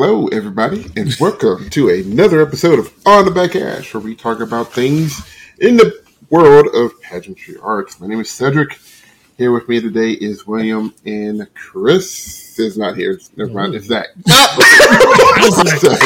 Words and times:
Hello, 0.00 0.28
everybody, 0.28 0.86
and 0.96 1.12
welcome 1.18 1.68
to 1.70 1.88
another 1.88 2.40
episode 2.40 2.78
of 2.78 2.94
On 3.04 3.24
the 3.24 3.32
Back 3.32 3.54
Hash, 3.54 3.92
where 3.92 4.00
we 4.00 4.14
talk 4.14 4.38
about 4.38 4.72
things 4.72 5.20
in 5.58 5.76
the 5.76 5.92
world 6.30 6.68
of 6.72 7.02
pageantry 7.02 7.56
arts. 7.60 7.98
My 7.98 8.06
name 8.06 8.20
is 8.20 8.30
Cedric. 8.30 8.78
Here 9.38 9.50
with 9.50 9.68
me 9.68 9.80
today 9.80 10.12
is 10.12 10.46
William, 10.46 10.94
and 11.04 11.48
Chris 11.54 12.56
is 12.60 12.78
not 12.78 12.96
here. 12.96 13.18
Never 13.36 13.50
mind, 13.50 13.74
it's 13.74 13.86
Zach. 13.86 14.06
I 14.28 15.40
was 15.42 15.58
like, 15.58 15.98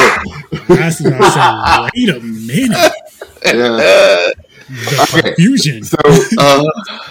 I 1.13 1.89
wait 1.95 2.09
a 2.09 2.19
minute. 2.19 2.93
Yeah. 3.45 3.51
The 3.53 4.33
Okay. 5.03 5.21
confusion. 5.21 5.83
So, 5.83 5.97
uh, 6.39 6.63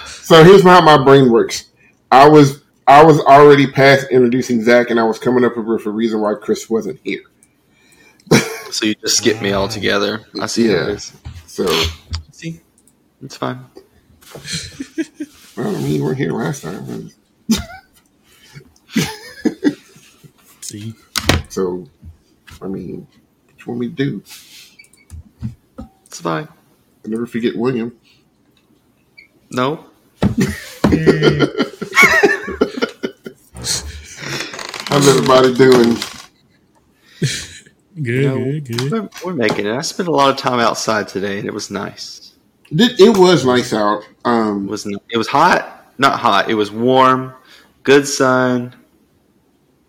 so 0.06 0.42
here's 0.42 0.64
how 0.64 0.80
my 0.80 1.00
brain 1.04 1.30
works. 1.30 1.66
I 2.10 2.28
was 2.28 2.61
I 2.86 3.04
was 3.04 3.20
already 3.20 3.66
past 3.66 4.08
introducing 4.10 4.62
Zach, 4.62 4.90
and 4.90 4.98
I 4.98 5.04
was 5.04 5.18
coming 5.18 5.44
up 5.44 5.56
with 5.56 5.86
a 5.86 5.90
reason 5.90 6.20
why 6.20 6.34
Chris 6.34 6.68
wasn't 6.70 7.00
here. 7.04 7.22
So 8.72 8.86
you 8.86 8.94
just 8.94 9.18
skipped 9.18 9.42
me 9.42 9.52
altogether. 9.52 10.22
I 10.40 10.46
see 10.46 10.66
how 10.68 10.86
it 10.86 10.88
Yeah. 10.88 10.96
So, 11.46 11.66
See, 12.30 12.62
it's 13.22 13.36
fine. 13.36 13.66
well, 15.58 15.76
I 15.76 15.78
mean, 15.82 15.90
you 15.96 16.02
weren't 16.02 16.16
here 16.16 16.32
last 16.32 16.62
time. 16.62 17.10
See, 20.62 20.94
So, 21.50 21.86
I 22.62 22.66
mean, 22.68 23.06
what 23.44 23.58
you 23.58 23.64
want 23.66 23.80
me 23.80 23.88
to 23.88 23.94
do? 23.94 24.22
It's 26.06 26.22
fine. 26.22 26.48
I'll 27.04 27.10
never 27.10 27.26
forget 27.26 27.54
William. 27.54 27.94
No, 29.50 29.84
How's 34.92 35.08
everybody 35.08 35.54
doing? 35.54 35.94
good, 38.02 38.24
No. 38.26 38.44
good, 38.44 38.64
good. 38.66 38.92
we're, 38.92 39.08
we're 39.24 39.32
making 39.32 39.64
it. 39.64 39.74
I 39.74 39.80
spent 39.80 40.06
a 40.06 40.12
lot 40.12 40.28
of 40.28 40.36
time 40.36 40.60
outside 40.60 41.08
today, 41.08 41.38
and 41.38 41.48
it 41.48 41.54
was 41.54 41.70
nice. 41.70 42.34
It, 42.70 43.00
it 43.00 43.16
was 43.16 43.46
nice 43.46 43.72
out. 43.72 44.02
It 44.02 44.08
Um, 44.26 44.66
was 44.66 44.84
n- 44.86 44.98
it 45.08 45.16
was 45.16 45.28
hot, 45.28 45.94
not 45.96 46.18
hot. 46.18 46.50
It 46.50 46.54
was 46.56 46.70
warm, 46.70 47.32
good 47.84 48.06
sun. 48.06 48.66
It 48.66 48.74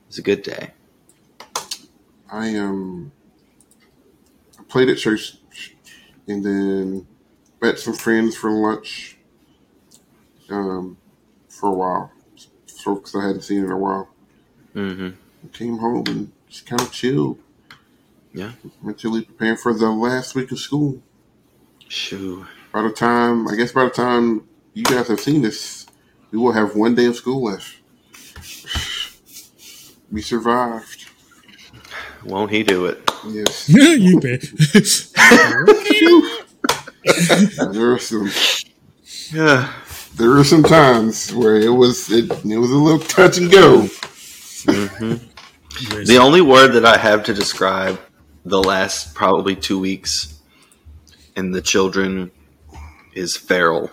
was 0.07 0.19
a 0.19 0.21
good 0.21 0.41
day. 0.41 0.71
I 2.31 2.55
um, 2.57 3.11
I 4.57 4.63
played 4.69 4.87
at 4.87 4.99
church, 4.99 5.35
and 6.29 6.45
then 6.45 7.05
met 7.61 7.77
some 7.77 7.93
friends 7.93 8.37
for 8.37 8.49
lunch. 8.51 9.17
Um, 10.49 10.95
for 11.49 11.67
a 11.67 11.73
while, 11.73 12.09
folks 12.85 13.13
I 13.15 13.27
hadn't 13.27 13.41
seen 13.41 13.65
in 13.65 13.71
a 13.71 13.77
while. 13.77 14.07
Hmm 14.73 15.09
Came 15.51 15.77
home 15.77 16.03
and 16.07 16.31
just 16.49 16.65
kind 16.65 16.81
of 16.81 16.91
chilled. 16.91 17.37
Yeah. 18.33 18.53
Mentally 18.81 19.23
preparing 19.23 19.57
for 19.57 19.73
the 19.73 19.89
last 19.89 20.35
week 20.35 20.51
of 20.51 20.59
school. 20.59 21.01
Shoo. 21.89 22.45
By 22.71 22.81
the 22.83 22.91
time, 22.91 23.47
I 23.47 23.55
guess, 23.55 23.71
by 23.71 23.83
the 23.83 23.89
time 23.91 24.47
you 24.73 24.83
guys 24.83 25.07
have 25.09 25.19
seen 25.19 25.41
this, 25.41 25.85
we 26.31 26.39
will 26.39 26.53
have 26.53 26.75
one 26.75 26.95
day 26.95 27.05
of 27.05 27.15
school 27.15 27.43
left. 27.43 27.77
We 30.11 30.21
survived. 30.21 31.07
Won't 32.23 32.51
he 32.51 32.63
do 32.63 32.85
it? 32.85 33.01
Yes. 33.27 33.67
you 33.69 34.19
bet. 34.19 34.41
there 37.73 37.91
are 37.93 37.99
some 37.99 38.31
Yeah. 39.31 39.73
there 40.15 40.29
were 40.29 40.43
some 40.43 40.63
times 40.63 41.33
where 41.33 41.55
it 41.57 41.69
was 41.69 42.11
it, 42.11 42.31
it 42.45 42.57
was 42.57 42.71
a 42.71 42.77
little 42.77 42.99
touch 42.99 43.37
and 43.37 43.51
go. 43.51 43.87
Hmm 44.65 45.15
The 46.05 46.17
only 46.17 46.41
word 46.41 46.73
that 46.73 46.85
I 46.85 46.97
have 46.97 47.23
to 47.25 47.33
describe 47.33 47.99
the 48.45 48.61
last 48.61 49.13
probably 49.15 49.55
two 49.55 49.79
weeks 49.79 50.39
and 51.35 51.53
the 51.53 51.61
children 51.61 52.31
is 53.13 53.35
feral. 53.35 53.89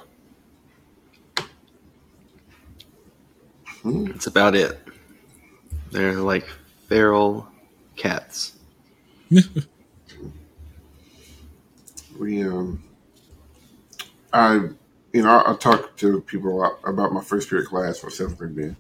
Hmm. 3.82 4.06
That's 4.06 4.26
about 4.26 4.54
it. 4.54 4.78
They're 5.90 6.14
like 6.14 6.46
feral 6.88 7.48
cats. 7.96 8.56
We 12.18 12.44
um, 12.44 12.82
I 14.30 14.54
you 15.14 15.22
know 15.22 15.38
I, 15.38 15.52
I 15.52 15.56
talk 15.56 15.96
to 15.96 16.20
people 16.20 16.50
a 16.50 16.56
lot 16.56 16.78
about 16.84 17.14
my 17.14 17.22
first 17.22 17.48
period 17.48 17.68
class 17.68 17.98
for 17.98 18.10
seventh 18.10 18.36
grade 18.36 18.54
band, 18.54 18.76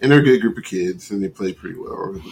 and 0.00 0.10
they're 0.12 0.20
a 0.20 0.24
good 0.24 0.40
group 0.40 0.58
of 0.58 0.64
kids 0.64 1.10
and 1.10 1.22
they 1.22 1.28
play 1.28 1.52
pretty 1.52 1.78
well. 1.78 2.14
And 2.14 2.22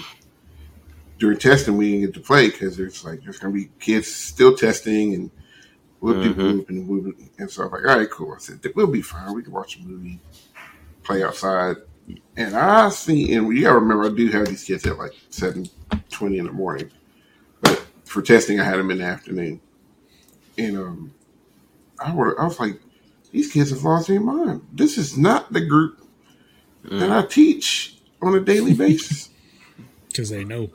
during 1.18 1.38
testing, 1.38 1.76
we 1.76 1.92
didn't 1.92 2.06
get 2.06 2.14
to 2.14 2.20
play 2.20 2.48
because 2.50 2.76
there's 2.76 3.04
like 3.04 3.22
there's 3.22 3.38
gonna 3.38 3.54
be 3.54 3.70
kids 3.80 4.12
still 4.12 4.56
testing 4.56 5.14
and 5.14 5.30
whoop 6.00 6.22
de 6.22 6.30
Mhm. 6.34 6.36
whoop 6.36 6.68
and 6.70 6.88
whoop 6.88 7.18
and 7.38 7.50
so 7.50 7.62
I 7.62 7.66
was 7.66 7.72
like, 7.72 7.90
all 7.90 7.98
right, 7.98 8.10
cool. 8.10 8.34
I 8.34 8.38
said 8.38 8.60
we'll 8.74 8.86
be 8.86 9.02
fine. 9.02 9.34
We 9.34 9.42
can 9.42 9.52
watch 9.52 9.76
a 9.78 9.82
movie, 9.82 10.20
play 11.02 11.22
outside. 11.22 11.76
And 12.36 12.54
I 12.56 12.88
see, 12.90 13.34
and 13.34 13.48
you 13.56 13.62
gotta 13.62 13.76
remember, 13.78 14.04
I 14.04 14.10
do 14.10 14.28
have 14.28 14.46
these 14.46 14.64
kids 14.64 14.86
at 14.86 14.98
like 14.98 15.12
seven 15.30 15.68
twenty 16.10 16.38
in 16.38 16.46
the 16.46 16.52
morning, 16.52 16.90
but 17.62 17.84
for 18.04 18.22
testing, 18.22 18.60
I 18.60 18.64
had 18.64 18.78
them 18.78 18.90
in 18.92 18.98
the 18.98 19.04
afternoon. 19.04 19.60
And 20.58 20.78
um, 20.78 21.14
I 21.98 22.14
were, 22.14 22.40
I 22.40 22.44
was 22.44 22.60
like, 22.60 22.80
these 23.32 23.52
kids 23.52 23.70
have 23.70 23.82
lost 23.82 24.08
their 24.08 24.20
mind. 24.20 24.66
This 24.72 24.98
is 24.98 25.18
not 25.18 25.52
the 25.52 25.60
group 25.60 26.05
that 26.90 27.10
I 27.10 27.26
teach 27.26 27.96
on 28.22 28.34
a 28.34 28.40
daily 28.40 28.74
basis. 28.84 29.30
Because 30.08 30.30
they 30.30 30.44
know. 30.44 30.70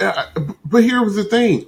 Uh, 0.00 0.26
but 0.64 0.82
here 0.82 1.02
was 1.02 1.14
the 1.16 1.24
thing: 1.24 1.66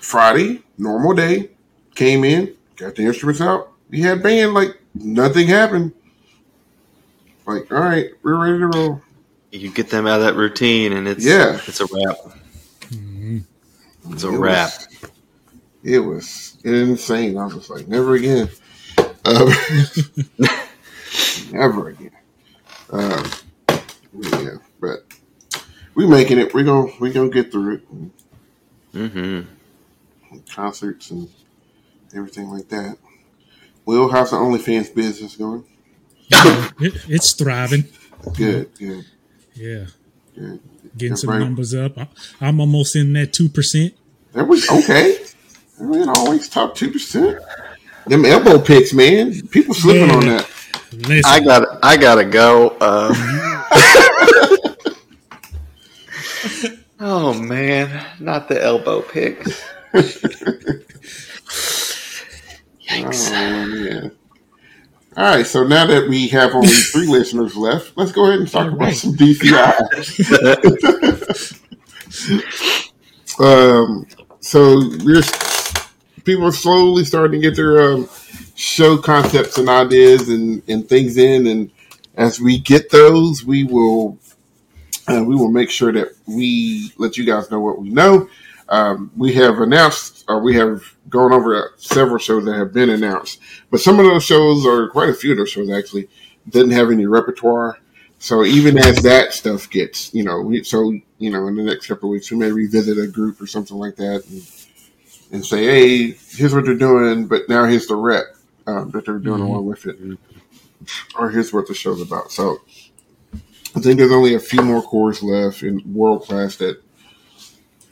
Friday, 0.00 0.62
normal 0.78 1.12
day, 1.14 1.50
came 1.94 2.24
in, 2.24 2.54
got 2.76 2.94
the 2.94 3.02
instruments 3.04 3.40
out. 3.40 3.72
We 3.90 4.00
had 4.00 4.22
band 4.22 4.54
like 4.54 4.80
nothing 4.94 5.48
happened. 5.48 5.92
Like, 7.46 7.70
all 7.72 7.80
right, 7.80 8.10
we're 8.22 8.40
ready 8.40 8.58
to 8.60 8.66
roll. 8.68 9.02
You 9.50 9.70
get 9.72 9.90
them 9.90 10.06
out 10.06 10.20
of 10.20 10.26
that 10.26 10.36
routine 10.36 10.92
and 10.92 11.08
it's 11.08 11.24
Yeah. 11.24 11.58
it's 11.66 11.80
a 11.80 11.86
wrap. 11.86 12.16
Mhm. 12.90 13.42
It's 14.10 14.22
a 14.22 14.28
It 14.28 14.30
was- 14.30 14.38
wrap. 14.38 14.72
It 15.82 15.98
was 15.98 16.56
insane. 16.62 17.36
I 17.36 17.46
was 17.46 17.54
just 17.54 17.70
like, 17.70 17.88
never 17.88 18.14
again. 18.14 18.48
Um, 19.24 19.48
never 21.52 21.88
again. 21.88 22.10
Um, 22.92 23.30
yeah, 24.12 24.54
but 24.80 25.06
we 25.94 26.06
making 26.06 26.38
it. 26.38 26.52
We 26.54 26.64
gonna 26.64 26.90
we 27.00 27.10
gonna 27.12 27.28
get 27.30 27.52
through 27.52 27.74
it. 27.76 28.94
Mm-hmm. 28.94 30.38
Concerts 30.52 31.10
and 31.10 31.28
everything 32.14 32.48
like 32.50 32.68
that. 32.68 32.96
We'll 33.84 34.08
how's 34.08 34.30
the 34.30 34.36
OnlyFans 34.36 34.94
business 34.94 35.36
going? 35.36 35.64
It, 36.80 36.94
it's 37.08 37.32
thriving. 37.34 37.84
Good, 38.36 38.70
good, 38.78 39.04
Yeah. 39.54 39.86
good. 40.34 40.60
Getting 40.96 41.16
some 41.16 41.30
Everybody- 41.30 41.44
numbers 41.50 41.74
up. 41.74 41.98
I- 41.98 42.08
I'm 42.40 42.58
almost 42.60 42.96
in 42.96 43.12
that 43.14 43.32
2%. 43.32 43.92
That 44.32 44.48
was 44.48 44.68
okay. 44.70 45.18
I 45.78 45.82
mean, 45.82 46.08
always 46.08 46.48
top 46.48 46.74
two 46.74 46.90
percent. 46.90 47.38
Them 48.06 48.24
elbow 48.24 48.58
picks, 48.60 48.92
man. 48.94 49.46
People 49.48 49.74
slipping 49.74 50.10
on 50.10 50.20
that. 50.26 50.49
Listen, 50.92 51.22
I 51.24 51.40
got 51.40 51.78
I 51.82 51.96
gotta 51.96 52.24
go. 52.24 52.76
Uh, 52.80 53.14
oh 57.00 57.34
man, 57.34 58.04
not 58.18 58.48
the 58.48 58.60
elbow 58.62 59.02
picks. 59.02 59.62
Yikes. 62.88 63.30
Oh 63.30 63.66
man. 63.66 64.12
All 65.16 65.24
right, 65.24 65.46
so 65.46 65.64
now 65.64 65.86
that 65.86 66.08
we 66.08 66.28
have 66.28 66.54
only 66.54 66.68
three 66.68 67.06
listeners 67.08 67.56
left, 67.56 67.96
let's 67.96 68.12
go 68.12 68.26
ahead 68.26 68.40
and 68.40 68.50
talk 68.50 68.66
All 68.66 68.74
about 68.74 68.80
right. 68.80 68.96
some 68.96 69.14
DCI. 69.14 69.76
um, 73.40 74.06
so 74.40 74.76
we're 75.04 75.22
people 76.24 76.46
are 76.46 76.52
slowly 76.52 77.04
starting 77.04 77.40
to 77.40 77.48
get 77.48 77.56
their 77.56 77.92
um, 77.92 78.08
show 78.60 78.98
concepts 78.98 79.56
and 79.56 79.70
ideas 79.70 80.28
and, 80.28 80.62
and 80.68 80.86
things 80.86 81.16
in, 81.16 81.46
and 81.46 81.72
as 82.14 82.38
we 82.38 82.58
get 82.58 82.90
those, 82.90 83.42
we 83.42 83.64
will 83.64 84.18
uh, 85.08 85.24
we 85.24 85.34
will 85.34 85.50
make 85.50 85.70
sure 85.70 85.92
that 85.92 86.08
we 86.26 86.92
let 86.98 87.16
you 87.16 87.24
guys 87.24 87.50
know 87.50 87.58
what 87.58 87.80
we 87.80 87.88
know. 87.88 88.28
Um, 88.68 89.10
we 89.16 89.32
have 89.34 89.58
announced, 89.60 90.24
or 90.28 90.42
we 90.42 90.54
have 90.56 90.82
gone 91.08 91.32
over 91.32 91.72
several 91.76 92.18
shows 92.18 92.44
that 92.44 92.54
have 92.54 92.72
been 92.72 92.90
announced, 92.90 93.40
but 93.70 93.80
some 93.80 93.98
of 93.98 94.04
those 94.04 94.24
shows, 94.24 94.66
or 94.66 94.90
quite 94.90 95.08
a 95.08 95.14
few 95.14 95.32
of 95.32 95.38
those 95.38 95.50
shows 95.50 95.70
actually, 95.70 96.08
didn't 96.48 96.72
have 96.72 96.90
any 96.90 97.06
repertoire. 97.06 97.78
So 98.18 98.44
even 98.44 98.76
as 98.76 99.00
that 99.02 99.32
stuff 99.32 99.70
gets, 99.70 100.12
you 100.12 100.22
know, 100.22 100.52
so 100.64 100.92
you 101.18 101.30
know, 101.30 101.46
in 101.46 101.56
the 101.56 101.62
next 101.62 101.86
couple 101.86 102.10
of 102.10 102.12
weeks, 102.12 102.30
we 102.30 102.36
may 102.36 102.52
revisit 102.52 102.98
a 102.98 103.06
group 103.08 103.40
or 103.40 103.46
something 103.46 103.78
like 103.78 103.96
that, 103.96 104.22
and, 104.28 104.42
and 105.32 105.46
say, 105.46 105.64
hey, 105.64 106.10
here's 106.28 106.54
what 106.54 106.66
they're 106.66 106.74
doing, 106.74 107.26
but 107.26 107.48
now 107.48 107.64
here's 107.64 107.86
the 107.86 107.96
rep 107.96 108.36
um, 108.66 108.90
that 108.90 109.06
they're 109.06 109.18
doing 109.18 109.40
Mhm. 109.40 109.46
along 109.48 109.66
with 109.66 109.86
it, 109.86 109.98
or 111.18 111.30
here's 111.30 111.52
what 111.52 111.66
the 111.68 111.74
show's 111.74 112.00
about. 112.00 112.32
So 112.32 112.60
I 113.74 113.80
think 113.80 113.98
there's 113.98 114.12
only 114.12 114.34
a 114.34 114.40
few 114.40 114.62
more 114.62 114.82
cores 114.82 115.22
left 115.22 115.62
in 115.62 115.82
world 115.94 116.22
class 116.24 116.56
that 116.56 116.82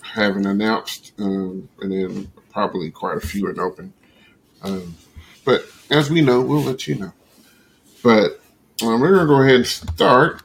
haven't 0.03 0.47
announced, 0.47 1.13
um, 1.19 1.69
and 1.81 1.93
then 1.93 2.33
probably 2.53 2.91
quite 2.91 3.17
a 3.17 3.21
few 3.21 3.49
in 3.49 3.61
open. 3.61 3.93
Um, 4.63 4.97
but 5.45 5.65
as 5.91 6.11
we 6.11 6.21
know, 6.21 6.41
we'll 6.41 6.63
let 6.63 6.87
you 6.89 6.97
know. 6.97 7.13
But 8.03 8.41
um, 8.83 9.01
we're 9.01 9.15
gonna 9.15 9.27
go 9.27 9.43
ahead 9.43 9.57
and 9.57 9.67
start. 9.67 10.43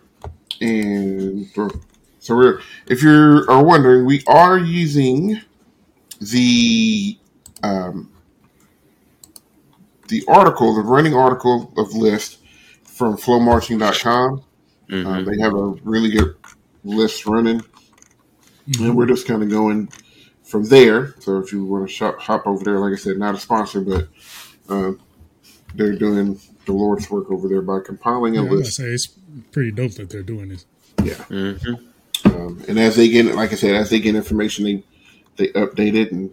And 0.61 1.47
so 2.19 2.35
we're, 2.35 2.59
if 2.87 3.01
you 3.03 3.43
are 3.49 3.63
wondering, 3.63 4.05
we 4.05 4.23
are 4.27 4.57
using 4.57 5.41
the 6.21 7.17
um, 7.63 8.09
the 10.07 10.23
article, 10.27 10.75
the 10.75 10.81
running 10.81 11.13
article 11.13 11.73
of 11.77 11.93
list 11.93 12.39
from 12.83 13.17
flomarching.com. 13.17 14.43
Mm-hmm. 14.89 15.07
Um, 15.07 15.25
they 15.25 15.41
have 15.41 15.53
a 15.53 15.67
really 15.83 16.11
good 16.11 16.35
list 16.83 17.25
running, 17.25 17.61
mm-hmm. 17.61 18.83
and 18.83 18.97
we're 18.97 19.05
just 19.05 19.27
kind 19.27 19.41
of 19.41 19.49
going 19.49 19.89
from 20.43 20.65
there. 20.65 21.15
So 21.19 21.39
if 21.39 21.51
you 21.51 21.65
want 21.65 21.87
to 21.87 21.93
shop, 21.93 22.19
hop 22.19 22.45
over 22.45 22.63
there, 22.63 22.79
like 22.79 22.93
I 22.93 22.97
said, 22.97 23.17
not 23.17 23.35
a 23.35 23.39
sponsor, 23.39 23.81
but 23.81 24.07
uh, 24.69 24.91
they're 25.73 25.95
doing 25.95 26.39
the 26.65 26.73
Lord's 26.73 27.09
work 27.09 27.31
over 27.31 27.47
there 27.47 27.61
by 27.61 27.79
compiling 27.79 28.37
a 28.37 28.43
yeah, 28.43 28.49
list. 28.49 28.75
say 28.75 28.85
it's 28.85 29.07
pretty 29.51 29.71
dope 29.71 29.93
that 29.93 30.09
they're 30.09 30.23
doing 30.23 30.49
this. 30.49 30.65
Yeah. 31.03 31.13
Mm-hmm. 31.13 31.73
Um, 32.25 32.63
and 32.67 32.79
as 32.79 32.95
they 32.95 33.09
get, 33.09 33.35
like 33.35 33.51
I 33.51 33.55
said, 33.55 33.75
as 33.75 33.89
they 33.89 33.99
get 33.99 34.15
information, 34.15 34.63
they 34.65 34.83
they 35.35 35.47
update 35.53 35.95
it, 35.95 36.11
and 36.11 36.31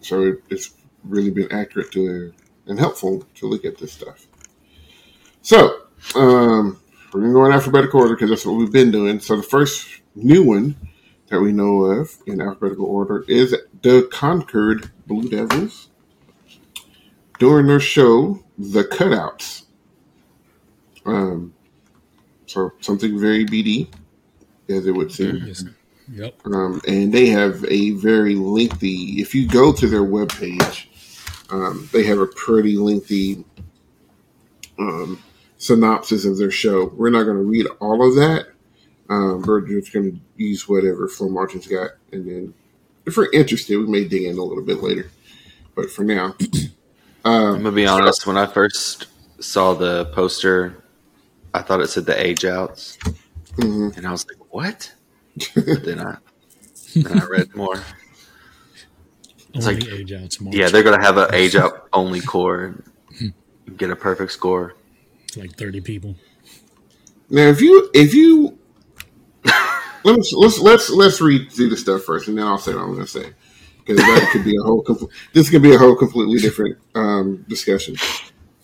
so 0.00 0.22
it, 0.22 0.42
it's 0.50 0.74
really 1.04 1.30
been 1.30 1.50
accurate 1.50 1.90
to 1.92 2.32
and 2.70 2.78
helpful 2.78 3.26
to 3.34 3.46
look 3.46 3.64
at 3.64 3.76
this 3.76 3.92
stuff. 3.92 4.26
So 5.42 5.82
um, 6.14 6.80
we're 7.12 7.20
gonna 7.20 7.32
go 7.32 7.44
in 7.44 7.52
alphabetical 7.52 8.00
order 8.00 8.14
because 8.14 8.30
that's 8.30 8.46
what 8.46 8.54
we've 8.54 8.72
been 8.72 8.90
doing. 8.90 9.20
So 9.20 9.36
the 9.36 9.42
first 9.42 10.00
new 10.14 10.44
one 10.44 10.76
that 11.28 11.40
we 11.40 11.52
know 11.52 11.84
of 11.84 12.16
in 12.26 12.40
alphabetical 12.40 12.86
order 12.86 13.24
is 13.28 13.54
the 13.82 14.08
Concord 14.12 14.90
Blue 15.06 15.28
Devils 15.28 15.88
during 17.38 17.66
their 17.66 17.80
show, 17.80 18.42
The 18.58 18.84
Cutouts. 18.84 19.64
Um, 21.04 21.54
so 22.46 22.72
something 22.80 23.18
very 23.18 23.46
BD, 23.46 23.88
as 24.68 24.86
it 24.86 24.92
would 24.92 25.10
seem. 25.10 25.44
Yes. 25.46 25.64
Yep. 26.12 26.46
Um, 26.46 26.80
and 26.86 27.12
they 27.12 27.26
have 27.26 27.64
a 27.66 27.92
very 27.92 28.34
lengthy. 28.34 29.20
If 29.20 29.34
you 29.34 29.46
go 29.46 29.72
to 29.72 29.86
their 29.86 30.02
webpage, 30.02 30.86
um, 31.50 31.88
they 31.92 32.04
have 32.04 32.18
a 32.18 32.26
pretty 32.26 32.76
lengthy 32.76 33.44
um, 34.78 35.22
synopsis 35.58 36.24
of 36.24 36.38
their 36.38 36.50
show. 36.50 36.86
We're 36.96 37.10
not 37.10 37.24
going 37.24 37.36
to 37.36 37.42
read 37.42 37.66
all 37.80 38.06
of 38.06 38.14
that. 38.16 38.48
Um, 39.08 39.42
we're 39.42 39.60
just 39.60 39.92
going 39.92 40.12
to 40.12 40.20
use 40.36 40.68
whatever 40.68 41.08
FloMarching's 41.08 41.66
got, 41.66 41.90
and 42.12 42.26
then 42.26 42.54
if 43.06 43.16
we're 43.16 43.30
interested, 43.32 43.76
we 43.76 43.86
may 43.86 44.04
dig 44.04 44.22
in 44.22 44.38
a 44.38 44.42
little 44.42 44.64
bit 44.64 44.82
later. 44.82 45.10
But 45.74 45.90
for 45.90 46.04
now, 46.04 46.36
um, 47.24 47.54
I'm 47.54 47.62
gonna 47.62 47.72
be 47.72 47.86
honest. 47.86 48.26
When 48.26 48.36
I 48.36 48.46
first 48.46 49.06
saw 49.40 49.74
the 49.74 50.06
poster, 50.06 50.84
I 51.54 51.62
thought 51.62 51.80
it 51.80 51.88
said 51.88 52.06
the 52.06 52.24
age 52.24 52.44
outs, 52.44 52.98
mm-hmm. 53.56 53.96
and 53.96 54.06
I 54.06 54.12
was 54.12 54.26
like, 54.28 54.52
"What?" 54.52 54.92
then 55.54 56.00
I 56.00 56.18
then 56.94 57.20
I 57.20 57.24
read 57.24 57.54
more. 57.56 57.82
It's 59.54 59.66
only 59.66 59.80
like 59.80 59.92
age 59.92 60.12
outs. 60.12 60.38
Yeah, 60.40 60.68
they're 60.68 60.82
gonna 60.82 61.02
have 61.02 61.16
an 61.16 61.34
age 61.34 61.56
out 61.56 61.88
only 61.92 62.20
core. 62.20 62.84
Get 63.76 63.90
a 63.90 63.96
perfect 63.96 64.32
score. 64.32 64.74
Like 65.36 65.56
thirty 65.56 65.80
people. 65.80 66.16
Now, 67.28 67.46
if 67.48 67.60
you 67.60 67.90
if 67.94 68.14
you 68.14 68.58
let's 70.04 70.32
let's 70.32 70.58
let's 70.58 70.90
let's 70.90 71.20
read 71.20 71.50
through 71.52 71.70
the 71.70 71.76
stuff 71.76 72.02
first, 72.02 72.28
and 72.28 72.38
then 72.38 72.46
I'll 72.46 72.58
say 72.58 72.74
what 72.74 72.82
I'm 72.82 72.94
going 72.94 73.06
to 73.06 73.10
say 73.10 73.32
because 73.78 73.98
that 73.98 74.28
could 74.32 74.44
be 74.44 74.56
a 74.56 74.62
whole. 74.62 74.84
this 75.32 75.50
could 75.50 75.62
be 75.62 75.74
a 75.74 75.78
whole 75.78 75.96
completely 75.96 76.38
different 76.38 76.78
um, 76.94 77.44
discussion. 77.48 77.96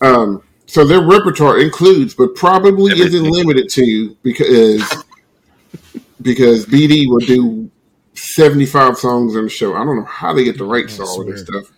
Um, 0.01 0.43
so 0.65 0.85
their 0.85 1.01
repertoire 1.01 1.59
includes, 1.59 2.13
but 2.13 2.35
probably 2.35 2.91
Everything. 2.91 3.25
isn't 3.25 3.31
limited 3.31 3.69
to, 3.69 4.15
because 4.21 5.05
because 6.21 6.65
BD 6.65 7.07
will 7.07 7.19
do 7.19 7.71
75 8.17 8.97
songs 8.97 9.35
on 9.35 9.43
the 9.43 9.49
show. 9.49 9.75
I 9.75 9.83
don't 9.83 9.97
know 9.97 10.05
how 10.05 10.33
they 10.33 10.43
get 10.43 10.57
the 10.57 10.65
rights 10.65 10.97
to 10.97 11.03
all 11.03 11.21
of 11.21 11.27
this 11.27 11.41
stuff. 11.41 11.71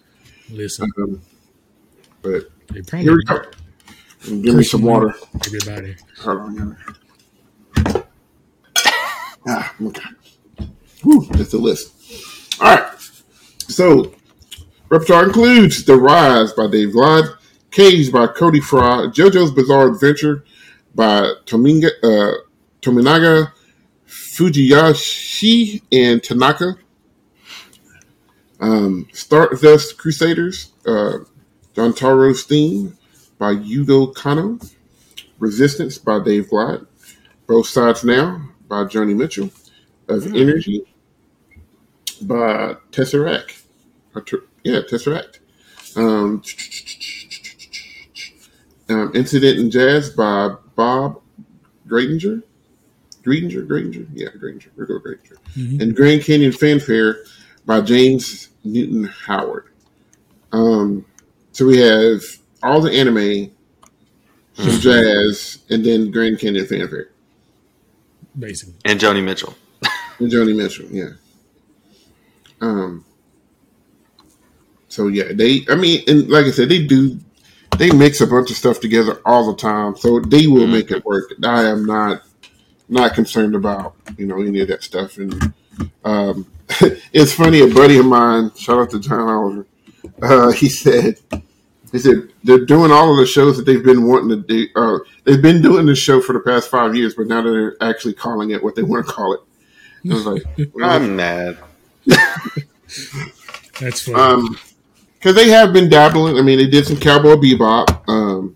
Listen, 0.49 0.89
um, 0.97 1.21
but 2.21 2.49
here 2.97 3.15
we 3.15 3.23
go. 3.25 3.43
Give 4.23 4.55
me 4.55 4.63
some 4.63 4.83
water. 4.83 5.13
Everybody. 5.45 5.95
Hold 6.21 6.39
on. 6.39 6.77
Ah, 9.47 9.73
okay. 9.81 10.09
Whew, 11.03 11.25
that's 11.31 11.51
the 11.51 11.57
list. 11.57 11.93
All 12.61 12.75
right. 12.75 12.93
So, 13.67 14.13
repertoire 14.89 15.25
includes 15.25 15.85
The 15.85 15.95
Rise 15.95 16.53
by 16.53 16.67
Dave 16.67 16.89
Glyde, 16.89 17.35
Cage 17.71 18.11
by 18.11 18.27
Cody 18.27 18.59
Fry, 18.59 19.07
JoJo's 19.07 19.51
Bizarre 19.51 19.89
Adventure 19.89 20.43
by 20.95 21.33
Tominga, 21.45 21.89
uh, 22.03 22.37
Tominaga 22.81 23.53
Fujiyashi 24.39 25.81
and 25.91 26.23
Tanaka. 26.23 26.77
Um, 28.61 29.05
Stardust 29.11 29.97
Crusaders, 29.97 30.71
uh, 30.85 31.19
Jontaro's 31.75 32.43
theme 32.43 32.97
by 33.37 33.53
Yugo 33.53 34.13
Kanno. 34.13 34.73
Resistance 35.39 35.97
by 35.97 36.23
Dave 36.23 36.49
Glyde. 36.49 36.87
Both 37.47 37.67
Sides 37.67 38.05
Now 38.05 38.41
by 38.69 38.85
Joni 38.85 39.13
Mitchell. 39.13 39.49
Of 40.07 40.23
mm. 40.23 40.39
Energy 40.39 40.83
by 42.21 42.75
Tesseract. 42.91 43.63
Yeah, 44.63 44.79
Tesseract. 44.89 45.39
Um, 45.97 46.41
um, 48.87 49.11
Incident 49.13 49.59
in 49.59 49.69
Jazz 49.69 50.11
by 50.11 50.55
Bob 50.75 51.21
Gradinger. 51.87 52.43
Gradinger, 53.29 53.67
Granger, 53.67 54.07
yeah, 54.13 54.29
Granger, 54.39 54.71
We'll 54.75 54.87
go 54.87 54.99
Gradinger. 54.99 55.37
Mm-hmm. 55.55 55.81
And 55.81 55.95
Grand 55.95 56.23
Canyon 56.23 56.51
Fanfare 56.51 57.23
by 57.65 57.81
James 57.81 58.49
Newton 58.63 59.03
Howard. 59.03 59.65
Um, 60.51 61.05
so 61.51 61.67
we 61.67 61.77
have 61.77 62.21
all 62.63 62.81
the 62.81 62.91
anime, 62.91 63.51
some 64.53 64.65
mm-hmm. 64.65 64.79
jazz, 64.79 65.59
and 65.69 65.85
then 65.85 66.09
Grand 66.09 66.39
Canyon 66.39 66.65
Fanfare. 66.65 67.09
Basically. 68.37 68.73
And 68.85 68.99
Joni 68.99 69.23
Mitchell. 69.23 69.53
and 70.17 70.31
Joni 70.31 70.55
Mitchell, 70.55 70.87
yeah. 70.89 71.09
Um. 72.61 73.05
So 74.87 75.07
yeah, 75.07 75.31
they. 75.33 75.65
I 75.69 75.75
mean, 75.75 76.03
and 76.07 76.29
like 76.29 76.45
I 76.45 76.51
said, 76.51 76.69
they 76.69 76.83
do. 76.83 77.19
They 77.77 77.91
mix 77.91 78.19
a 78.19 78.27
bunch 78.27 78.49
of 78.49 78.57
stuff 78.57 78.81
together 78.81 79.21
all 79.23 79.45
the 79.45 79.55
time, 79.55 79.95
so 79.95 80.19
they 80.19 80.47
will 80.47 80.63
mm-hmm. 80.63 80.71
make 80.71 80.91
it 80.91 81.05
work. 81.05 81.31
I 81.43 81.65
am 81.65 81.85
not 81.85 82.23
not 82.89 83.13
concerned 83.13 83.55
about 83.55 83.95
you 84.17 84.25
know 84.25 84.41
any 84.41 84.59
of 84.61 84.67
that 84.67 84.83
stuff. 84.83 85.17
And 85.17 85.53
um, 86.03 86.47
it's 87.13 87.33
funny, 87.33 87.61
a 87.61 87.67
buddy 87.67 87.97
of 87.97 88.05
mine, 88.05 88.51
shout 88.55 88.79
out 88.79 88.89
to 88.91 88.99
John 88.99 89.29
Oliver, 89.29 89.67
uh, 90.21 90.51
he 90.51 90.69
said 90.69 91.17
he 91.91 91.99
said 91.99 92.29
they're 92.43 92.65
doing 92.65 92.91
all 92.91 93.11
of 93.11 93.17
the 93.17 93.25
shows 93.25 93.57
that 93.57 93.65
they've 93.65 93.83
been 93.83 94.07
wanting 94.07 94.29
to 94.29 94.47
do. 94.47 94.67
Uh, 94.75 94.99
they've 95.23 95.41
been 95.41 95.61
doing 95.61 95.85
this 95.85 95.99
show 95.99 96.21
for 96.21 96.33
the 96.33 96.39
past 96.39 96.69
five 96.69 96.95
years, 96.95 97.15
but 97.15 97.27
now 97.27 97.41
they're 97.41 97.75
actually 97.81 98.13
calling 98.13 98.51
it 98.51 98.63
what 98.63 98.75
they 98.75 98.83
want 98.83 99.05
to 99.05 99.11
call 99.11 99.33
it. 99.33 99.39
I 100.09 100.13
was 100.13 100.25
like, 100.25 100.43
I'm 100.83 101.15
mad. 101.15 101.57
That's 103.79 104.01
funny. 104.05 104.15
Um, 104.15 104.57
because 105.15 105.35
they 105.35 105.49
have 105.49 105.73
been 105.73 105.89
dabbling. 105.89 106.37
I 106.37 106.41
mean, 106.41 106.59
they 106.59 106.67
did 106.67 106.87
some 106.87 106.97
Cowboy 106.97 107.35
Bebop. 107.35 108.07
Um, 108.07 108.55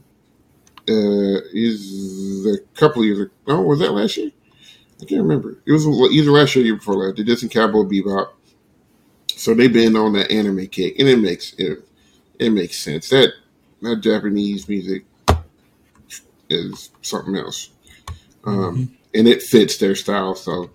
uh, 0.90 1.40
is 1.54 2.46
a 2.46 2.58
couple 2.76 3.02
of 3.02 3.08
years. 3.08 3.20
Ago. 3.20 3.32
Oh, 3.48 3.62
was 3.62 3.80
that 3.80 3.92
last 3.92 4.18
year? 4.18 4.32
I 5.02 5.06
can't 5.06 5.22
remember. 5.22 5.58
It 5.66 5.72
was 5.72 5.86
either 5.86 6.32
last 6.32 6.56
year 6.56 6.64
or 6.64 6.66
year 6.66 6.76
before 6.76 7.06
that. 7.06 7.18
They 7.18 7.24
did 7.24 7.40
some 7.40 7.50
Cowboy 7.50 7.84
Bebop. 7.84 8.30
So 9.36 9.54
they've 9.54 9.72
been 9.72 9.96
on 9.96 10.14
that 10.14 10.32
anime 10.32 10.68
kick, 10.68 11.00
and 11.00 11.08
it 11.08 11.20
makes 11.20 11.54
it 11.58 11.86
it 12.40 12.52
makes 12.52 12.78
sense. 12.78 13.10
That 13.10 13.34
that 13.82 14.02
Japanese 14.02 14.70
music 14.70 15.06
is 16.50 16.92
something 17.02 17.36
else, 17.36 17.72
um, 18.46 18.56
mm-hmm. 18.56 18.94
and 19.14 19.28
it 19.28 19.42
fits 19.42 19.78
their 19.78 19.96
style. 19.96 20.36
So 20.36 20.70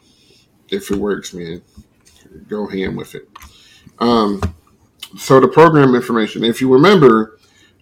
if 0.69 0.91
it 0.91 0.97
works, 0.97 1.33
man, 1.33 1.63
go 2.49 2.67
ham 2.67 2.97
with 2.97 3.15
it. 3.15 3.29
Um, 4.01 4.43
so 5.17 5.41
the 5.41 5.49
program 5.49 5.95
information, 5.95 6.45
if 6.45 6.61
you 6.61 6.71
remember, 6.73 7.38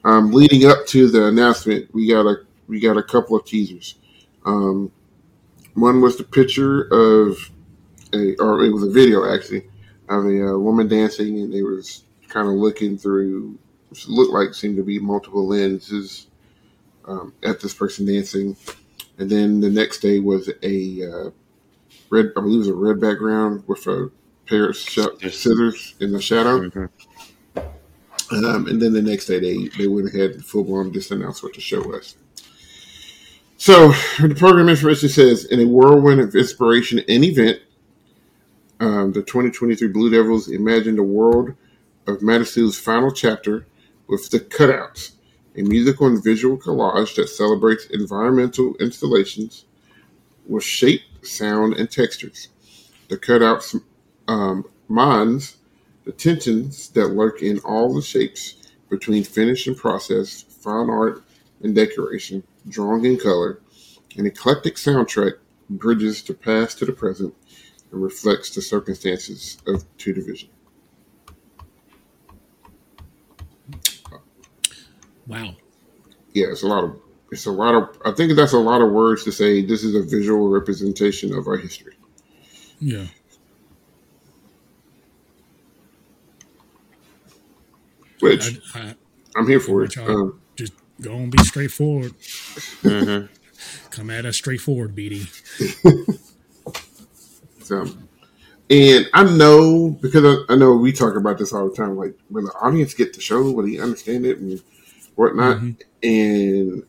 um, 0.06 0.30
leading 0.30 0.64
up 0.66 0.86
to 0.86 1.10
the 1.10 1.26
announcement, 1.26 1.92
we 1.92 2.08
got 2.08 2.26
a 2.26 2.36
we 2.68 2.80
got 2.80 2.96
a 2.96 3.02
couple 3.02 3.36
of 3.36 3.44
teasers. 3.44 3.96
Um, 4.46 4.92
one 5.74 6.00
was 6.00 6.16
the 6.16 6.24
picture 6.24 6.82
of 6.82 7.50
a, 8.14 8.36
or 8.36 8.64
it 8.64 8.72
was 8.72 8.84
a 8.84 8.90
video 8.90 9.32
actually 9.32 9.68
of 10.08 10.24
a 10.26 10.50
uh, 10.54 10.58
woman 10.58 10.88
dancing, 10.88 11.40
and 11.40 11.52
they 11.52 11.62
was 11.62 12.04
kind 12.28 12.48
of 12.48 12.54
looking 12.54 12.96
through. 12.96 13.58
Looked 14.08 14.32
like 14.32 14.54
seemed 14.54 14.76
to 14.76 14.84
be 14.84 14.98
multiple 14.98 15.46
lenses 15.46 16.28
um, 17.06 17.32
at 17.42 17.60
this 17.60 17.74
person 17.74 18.06
dancing, 18.06 18.56
and 19.18 19.30
then 19.30 19.60
the 19.60 19.70
next 19.70 20.00
day 20.00 20.20
was 20.20 20.50
a 20.62 21.02
uh, 21.10 21.30
red. 22.10 22.32
I 22.36 22.40
believe 22.40 22.56
it 22.56 22.58
was 22.58 22.68
a 22.68 22.74
red 22.74 23.00
background 23.00 23.64
with 23.66 23.86
a 23.88 24.10
pair 24.46 24.70
of 24.70 24.76
sh- 24.76 24.98
scissors 25.20 25.94
in 26.00 26.12
the 26.12 26.20
shadow. 26.20 26.60
Mhm. 26.60 26.90
Um, 28.30 28.66
and 28.66 28.82
then 28.82 28.92
the 28.92 29.02
next 29.02 29.26
day, 29.26 29.38
they, 29.38 29.68
they 29.78 29.86
went 29.86 30.08
ahead 30.08 30.32
and 30.32 30.44
full 30.44 30.64
blown 30.64 30.92
just 30.92 31.10
announced 31.10 31.42
what 31.42 31.54
the 31.54 31.60
show 31.60 31.80
was. 31.80 32.16
So 33.56 33.92
the 34.20 34.34
program 34.36 34.68
information 34.68 35.08
says 35.08 35.44
in 35.44 35.60
a 35.60 35.66
whirlwind 35.66 36.20
of 36.20 36.34
inspiration 36.34 37.00
and 37.08 37.24
event, 37.24 37.60
um, 38.80 39.12
the 39.12 39.22
2023 39.22 39.88
Blue 39.88 40.10
Devils 40.10 40.48
imagined 40.48 40.98
a 40.98 41.02
world 41.02 41.54
of 42.06 42.20
Matisse's 42.20 42.78
final 42.78 43.10
chapter 43.10 43.66
with 44.06 44.28
the 44.30 44.40
cutouts, 44.40 45.12
a 45.56 45.62
musical 45.62 46.06
and 46.06 46.22
visual 46.22 46.58
collage 46.58 47.14
that 47.16 47.28
celebrates 47.28 47.86
environmental 47.86 48.74
installations 48.76 49.64
with 50.46 50.62
shape, 50.62 51.02
sound, 51.22 51.74
and 51.74 51.90
textures. 51.90 52.48
The 53.08 53.16
cutouts 53.16 53.80
um, 54.28 54.68
mines 54.88 55.55
the 56.06 56.12
tensions 56.12 56.88
that 56.90 57.08
lurk 57.08 57.42
in 57.42 57.58
all 57.58 57.92
the 57.92 58.00
shapes 58.00 58.54
between 58.88 59.24
finish 59.24 59.66
and 59.66 59.76
process, 59.76 60.42
fine 60.42 60.88
art 60.88 61.24
and 61.62 61.74
decoration, 61.74 62.44
drawing 62.68 63.04
and 63.04 63.20
color. 63.20 63.60
An 64.16 64.24
eclectic 64.24 64.76
soundtrack 64.76 65.32
bridges 65.68 66.22
the 66.22 66.32
past 66.32 66.78
to 66.78 66.86
the 66.86 66.92
present 66.92 67.34
and 67.90 68.02
reflects 68.02 68.54
the 68.54 68.62
circumstances 68.62 69.58
of 69.66 69.84
Two 69.98 70.12
Division. 70.14 70.48
Wow. 75.26 75.56
Yeah, 76.32 76.46
it's 76.50 76.62
a 76.62 76.68
lot 76.68 76.84
of 76.84 77.00
it's 77.32 77.46
a 77.46 77.50
lot 77.50 77.74
of 77.74 77.98
I 78.04 78.12
think 78.12 78.36
that's 78.36 78.52
a 78.52 78.58
lot 78.58 78.80
of 78.80 78.92
words 78.92 79.24
to 79.24 79.32
say 79.32 79.60
this 79.60 79.82
is 79.82 79.96
a 79.96 80.02
visual 80.02 80.48
representation 80.48 81.34
of 81.34 81.48
our 81.48 81.56
history. 81.56 81.96
Yeah. 82.78 83.06
Which 88.20 88.58
I, 88.74 88.94
I'm 89.36 89.46
here 89.48 89.60
for 89.60 89.84
it. 89.84 89.96
Um, 89.98 90.40
just 90.56 90.72
go 91.00 91.12
and 91.14 91.30
be 91.30 91.42
straightforward. 91.44 92.12
Mhm. 92.82 93.28
Come 93.90 94.10
at 94.10 94.24
us 94.26 94.36
straightforward, 94.36 94.94
BD. 94.94 95.28
So, 97.62 97.84
and 98.70 99.06
I 99.12 99.24
know 99.24 99.90
because 100.00 100.24
I, 100.24 100.52
I 100.52 100.56
know 100.56 100.76
we 100.76 100.92
talk 100.92 101.16
about 101.16 101.38
this 101.38 101.52
all 101.52 101.68
the 101.68 101.74
time. 101.74 101.96
Like, 101.96 102.16
when 102.28 102.44
the 102.44 102.52
audience 102.60 102.94
get 102.94 103.12
the 103.12 103.20
show, 103.20 103.42
will 103.50 103.64
they 103.66 103.78
understand 103.78 104.24
it 104.24 104.38
and 104.38 104.62
whatnot? 105.16 105.56
Mhm. 105.58 105.76
And 106.04 106.82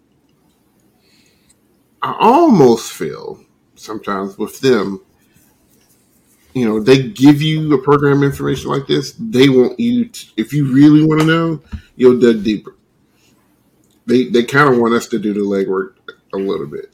I 2.02 2.16
almost 2.20 2.92
feel 2.94 3.44
sometimes 3.76 4.38
with 4.38 4.60
them, 4.60 5.02
you 6.58 6.66
know, 6.68 6.80
they 6.80 7.08
give 7.10 7.42
you 7.42 7.74
a 7.74 7.82
program 7.82 8.24
information 8.24 8.70
like 8.70 8.88
this. 8.88 9.14
They 9.20 9.50
want 9.50 9.80
you, 9.80 10.06
to, 10.10 10.26
if 10.38 10.54
you 10.54 10.74
really 10.74 11.06
want 11.06 11.22
to 11.22 11.28
know, 11.28 11.62
you'll 11.96 12.20
dig 12.20 12.44
deeper. 12.44 12.76
They 14.06 14.26
they 14.26 14.44
kind 14.44 14.74
of 14.74 14.80
want 14.80 14.94
us 14.94 15.08
to 15.08 15.20
do 15.20 15.34
the 15.34 15.42
legwork 15.42 15.96
a 16.34 16.38
little 16.38 16.68
bit, 16.68 16.90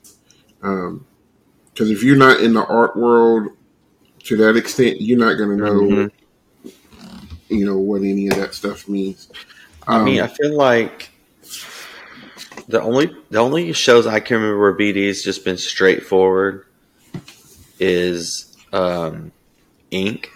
because 0.59 1.89
if 1.89 2.03
you're 2.03 2.17
not 2.17 2.39
in 2.41 2.53
the 2.53 2.65
art 2.65 2.97
world 2.97 3.49
to 4.23 4.37
that 4.37 4.55
extent, 4.57 4.99
you're 5.01 5.19
not 5.19 5.35
going 5.35 5.57
to 5.57 5.63
know, 5.63 5.81
Mhm. 5.81 6.11
you 7.49 7.65
know, 7.65 7.77
what 7.77 8.01
any 8.01 8.27
of 8.29 8.35
that 8.37 8.53
stuff 8.55 8.89
means. 8.89 9.29
I 9.87 10.03
mean, 10.03 10.19
Um, 10.19 10.25
I 10.25 10.27
feel 10.27 10.55
like 10.57 11.11
the 12.67 12.81
only 12.81 13.15
the 13.29 13.39
only 13.39 13.73
shows 13.73 14.07
I 14.07 14.19
can 14.19 14.37
remember 14.37 14.59
where 14.59 14.73
BD's 14.73 15.23
just 15.23 15.45
been 15.45 15.57
straightforward 15.57 16.65
is 17.79 18.55
um, 18.71 19.31
Ink. 19.93 20.31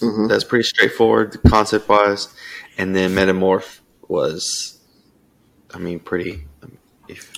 mhm. 0.00 0.28
That's 0.28 0.44
pretty 0.44 0.64
straightforward 0.64 1.38
concept 1.46 1.88
wise, 1.88 2.28
and 2.78 2.96
then 2.96 3.14
Metamorph 3.14 3.80
was, 4.08 4.78
I 5.74 5.78
mean, 5.78 6.00
pretty. 6.00 6.44
um, 6.62 6.78
If, 7.08 7.32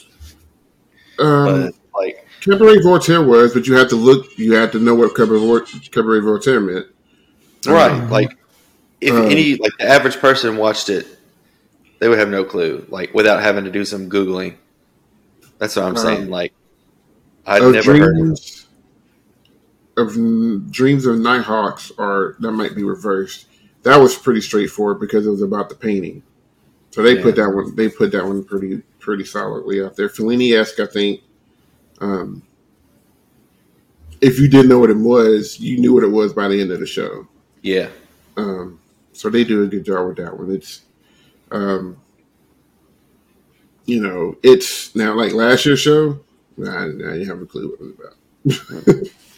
Um, 1.19 1.45
but 1.45 1.75
like, 1.95 2.27
Cabaret 2.41 2.83
Voltaire 2.83 3.23
was, 3.23 3.53
but 3.55 3.67
you 3.67 3.75
had 3.75 3.89
to 3.91 3.97
look. 3.97 4.27
You 4.39 4.55
had 4.55 4.73
to 4.73 4.79
know 4.79 4.95
what 4.95 5.15
Cabaret, 5.15 5.65
Cabaret 5.91 6.21
Voltaire 6.21 6.61
meant. 6.61 6.87
right, 7.67 8.09
like 8.11 8.37
if 9.01 9.13
Um, 9.13 9.27
any 9.27 9.57
like 9.57 9.73
the 9.79 9.89
average 9.89 10.19
person 10.19 10.57
watched 10.57 10.89
it, 10.89 11.07
they 12.01 12.09
would 12.09 12.19
have 12.19 12.29
no 12.29 12.45
clue, 12.45 12.85
like 12.89 13.13
without 13.15 13.43
having 13.43 13.65
to 13.65 13.71
do 13.71 13.85
some 13.85 14.09
googling. 14.11 14.55
That's 15.59 15.77
what 15.77 15.85
I'm 15.85 15.97
Um, 15.97 16.03
saying. 16.03 16.31
Like, 16.31 16.53
I'd 17.47 17.63
Of 17.63 17.73
never 17.73 17.97
heard. 17.97 18.03
Of, 18.09 18.15
dreams 18.17 18.62
of 19.97 20.71
dreams 20.71 21.07
of 21.07 21.19
Nighthawks, 21.19 21.93
or 21.99 22.37
that 22.41 22.53
might 22.53 22.75
be 22.75 22.83
reversed. 22.85 23.47
That 23.83 23.99
was 23.99 24.17
pretty 24.17 24.41
straightforward 24.41 25.01
because 25.01 25.27
it 25.27 25.31
was 25.31 25.43
about 25.43 25.69
the 25.69 25.75
painting. 25.75 26.23
So 26.93 27.03
they 27.03 27.17
Yeah. 27.17 27.23
put 27.23 27.37
that 27.37 27.51
one. 27.51 27.75
They 27.75 27.89
put 27.89 28.13
that 28.13 28.25
one 28.25 28.45
pretty 28.45 28.83
pretty 29.01 29.25
solidly 29.25 29.83
out 29.83 29.97
there. 29.97 30.09
Fellini 30.09 30.53
esque, 30.59 30.79
I 30.81 30.87
think. 30.87 31.23
Um, 32.01 32.43
if 34.21 34.39
you 34.39 34.47
didn't 34.49 34.69
know 34.69 34.79
what 34.79 34.91
it 34.91 34.97
was, 34.97 35.59
you 35.59 35.79
knew 35.79 35.93
what 35.93 36.05
it 36.05 36.09
was 36.11 36.33
by 36.33 36.47
the 36.49 36.61
end 36.61 36.71
of 36.71 36.79
the 36.81 36.87
show. 36.87 37.27
yeah, 37.63 37.89
Um, 38.37 38.79
so 39.13 39.29
they 39.31 39.43
do 39.45 39.63
a 39.65 39.67
good 39.67 39.85
job 39.85 40.07
with 40.07 40.17
that 40.19 40.37
one. 40.39 40.51
It's, 40.53 40.83
um, 41.51 41.97
you 43.87 44.01
know, 44.01 44.37
it's 44.45 44.95
now 44.95 45.15
like 45.15 45.33
last 45.33 45.67
year's 45.67 45.81
show. 45.81 46.21
Nah, 46.57 46.87
nah, 46.87 47.15
you 47.15 47.25
have 47.27 47.41
a 47.43 47.47
clue 47.47 47.69
what 47.71 47.81
it 47.81 47.99
was 48.45 48.61
about. 48.85 49.09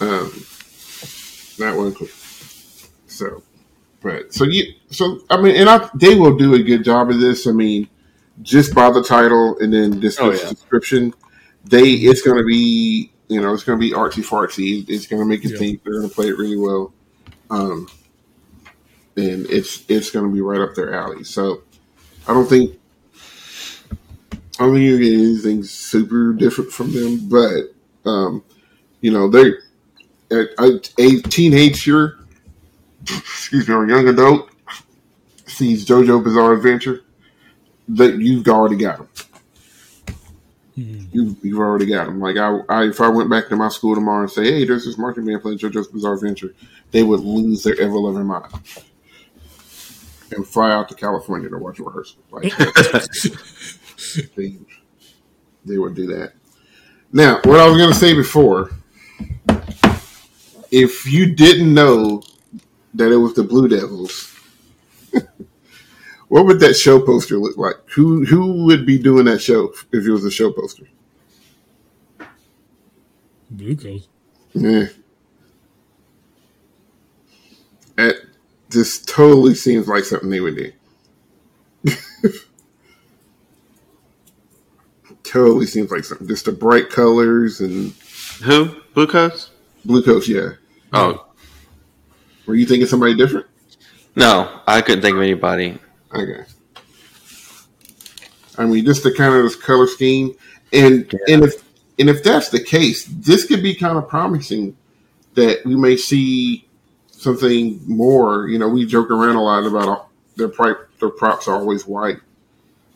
um, 0.00 0.32
that 1.58 1.74
one. 1.76 1.94
So, 3.06 3.42
but 4.02 4.32
so 4.34 4.44
you, 4.44 4.74
so 4.90 5.20
I 5.30 5.40
mean, 5.40 5.56
and 5.56 5.68
I, 5.68 5.88
they 5.94 6.14
will 6.16 6.36
do 6.36 6.54
a 6.54 6.62
good 6.62 6.84
job 6.84 7.10
of 7.10 7.20
this. 7.20 7.46
I 7.46 7.52
mean, 7.52 7.88
just 8.42 8.74
by 8.74 8.90
the 8.90 9.02
title 9.02 9.58
and 9.58 9.72
then 9.72 10.00
this 10.00 10.18
Oh, 10.20 10.30
yeah. 10.32 10.48
description, 10.50 11.14
they 11.64 11.90
it's 11.90 12.22
going 12.22 12.38
to 12.38 12.44
be 12.44 13.10
you 13.28 13.40
know 13.40 13.54
it's 13.54 13.64
going 13.64 13.78
to 13.78 13.80
be 13.80 13.92
artsy 13.92 14.24
fartsy. 14.24 14.84
It's 14.88 15.06
going 15.06 15.20
to 15.22 15.26
make 15.26 15.44
you 15.44 15.50
Yeah. 15.50 15.58
think. 15.58 15.84
They're 15.84 15.94
going 15.94 16.08
to 16.08 16.14
play 16.14 16.28
it 16.28 16.38
really 16.38 16.56
well. 16.58 16.92
Um, 17.50 17.88
and 19.16 19.46
it's 19.46 19.84
it's 19.88 20.10
going 20.10 20.26
to 20.28 20.34
be 20.34 20.40
right 20.40 20.60
up 20.60 20.74
their 20.74 20.92
alley. 20.94 21.24
So 21.24 21.62
I 22.26 22.34
don't 22.34 22.48
think 22.48 22.78
I 24.58 24.64
don't 24.64 24.74
think 24.74 24.84
you're 24.88 24.98
getting 24.98 25.20
anything 25.20 25.62
super 25.62 26.32
different 26.32 26.72
from 26.72 26.92
them, 26.92 27.28
but 27.28 28.10
um, 28.10 28.44
you 29.00 29.10
know 29.12 29.28
they 29.28 29.52
a, 30.58 30.80
a, 30.98 31.20
teenager, 31.22 32.18
excuse 33.02 33.68
me, 33.68 33.74
or 33.74 33.84
a 33.84 33.88
young 33.88 34.08
adult 34.08 34.50
sees 35.46 35.86
JoJo 35.86 36.24
Bizarre 36.24 36.54
Adventure, 36.54 37.02
that 37.88 38.18
you've 38.18 38.48
already 38.48 38.76
got 38.76 38.98
them. 38.98 39.08
Mhm. 40.76 41.06
You, 41.12 41.36
you've 41.42 41.58
already 41.58 41.86
got 41.86 42.06
them. 42.06 42.20
Like 42.20 42.36
I, 42.36 42.58
I, 42.68 42.84
if 42.88 43.00
I 43.00 43.08
went 43.08 43.30
back 43.30 43.48
to 43.48 43.56
my 43.56 43.68
school 43.68 43.94
tomorrow 43.94 44.22
and 44.22 44.30
say, 44.30 44.44
"Hey, 44.44 44.64
there's 44.64 44.84
this 44.84 44.98
marching 44.98 45.24
band 45.24 45.42
playing 45.42 45.58
JoJo's 45.58 45.88
Bizarre 45.88 46.14
Adventure," 46.14 46.52
they 46.90 47.04
would 47.04 47.20
lose 47.20 47.62
their 47.62 47.80
ever 47.80 47.96
loving 47.96 48.26
mind 48.26 48.52
and 50.32 50.46
fly 50.46 50.72
out 50.72 50.88
to 50.88 50.94
California 50.94 51.48
to 51.48 51.58
watch 51.58 51.78
a 51.78 51.84
rehearsal. 51.84 52.18
Like 52.30 52.52
they, 54.36 54.56
they 55.64 55.78
would 55.78 55.94
do 55.94 56.06
that. 56.06 56.32
Now, 57.12 57.40
what 57.44 57.60
I 57.60 57.68
was 57.68 57.76
going 57.76 57.92
to 57.92 57.98
say 57.98 58.14
before, 58.14 58.70
if 60.74 61.06
you 61.06 61.32
didn't 61.32 61.72
know 61.72 62.20
that 62.94 63.12
it 63.12 63.16
was 63.16 63.34
the 63.34 63.44
Blue 63.44 63.68
Devils, 63.68 64.36
what 66.28 66.46
would 66.46 66.58
that 66.60 66.74
show 66.74 67.00
poster 67.00 67.38
look 67.38 67.56
like? 67.56 67.76
Who 67.94 68.24
who 68.24 68.64
would 68.64 68.84
be 68.84 68.98
doing 68.98 69.26
that 69.26 69.40
show 69.40 69.72
if 69.92 70.04
it 70.04 70.10
was 70.10 70.24
a 70.24 70.32
show 70.32 70.50
poster? 70.52 70.88
Blue 73.50 73.76
Coats. 73.76 74.08
Yeah. 74.52 74.86
It 77.96 78.16
just 78.70 79.08
totally 79.08 79.54
seems 79.54 79.86
like 79.86 80.02
something 80.02 80.30
they 80.30 80.40
would 80.40 80.56
do. 80.56 80.72
totally 85.22 85.66
seems 85.66 85.92
like 85.92 86.02
something. 86.02 86.26
Just 86.26 86.46
the 86.46 86.52
bright 86.52 86.90
colors 86.90 87.60
and 87.60 87.92
who 88.42 88.74
Blue 88.92 89.06
Coats? 89.06 89.50
blue 89.84 90.02
coats, 90.02 90.28
yeah. 90.28 90.50
Oh 90.94 91.26
Were 92.46 92.54
you 92.54 92.66
thinking 92.66 92.86
somebody 92.86 93.14
different? 93.14 93.46
no, 94.16 94.60
I 94.66 94.80
couldn't 94.80 95.02
think 95.02 95.16
of 95.16 95.22
anybody. 95.22 95.78
Okay. 96.14 96.44
I 98.56 98.64
mean, 98.66 98.84
just 98.84 99.02
the 99.02 99.12
kind 99.12 99.34
of 99.34 99.42
this 99.42 99.56
color 99.56 99.86
scheme, 99.88 100.34
and 100.72 101.12
Yeah. 101.12 101.34
and 101.34 101.44
if 101.44 101.64
and 101.98 102.08
if 102.08 102.22
that's 102.22 102.48
the 102.50 102.60
case, 102.60 103.04
this 103.06 103.44
could 103.46 103.62
be 103.62 103.74
kind 103.74 103.98
of 103.98 104.08
promising 104.08 104.76
that 105.34 105.64
we 105.64 105.74
may 105.74 105.96
see 105.96 106.66
something 107.10 107.80
more. 107.86 108.48
You 108.48 108.58
know, 108.60 108.68
we 108.68 108.86
joke 108.86 109.10
around 109.10 109.36
a 109.36 109.42
lot 109.42 109.64
about 109.66 109.88
uh, 109.88 110.02
their 110.36 110.48
prop 110.48 110.78
their 111.00 111.08
props 111.10 111.48
are 111.48 111.56
always 111.56 111.86
white. 111.86 112.18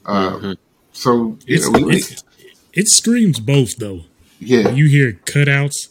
Um, 0.07 0.41
Mhm. 0.41 0.57
So 0.93 1.37
you 1.47 1.57
It's, 1.57 1.69
know, 1.69 1.81
we, 1.87 1.97
it's 1.97 2.25
it 2.73 2.89
screams 2.89 3.41
both 3.41 3.77
though. 3.77 4.05
yeah, 4.39 4.71
you 4.71 4.87
hear 4.87 5.15
cutouts, 5.25 5.89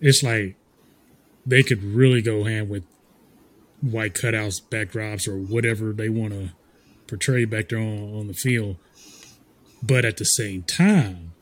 it's 0.00 0.22
like 0.22 0.56
they 1.46 1.62
could 1.62 1.82
really 1.82 2.22
go 2.22 2.44
hand 2.44 2.68
with 2.68 2.84
white 3.80 4.14
cutouts, 4.14 4.62
backdrops, 4.62 5.28
or 5.28 5.36
whatever 5.36 5.92
they 5.92 6.08
want 6.08 6.32
to 6.32 6.50
portray 7.06 7.44
back 7.44 7.68
there 7.68 7.78
on, 7.78 8.14
on 8.14 8.26
the 8.26 8.34
field. 8.34 8.76
But 9.82 10.04
at 10.04 10.16
the 10.16 10.24
same 10.24 10.62
time, 10.62 11.32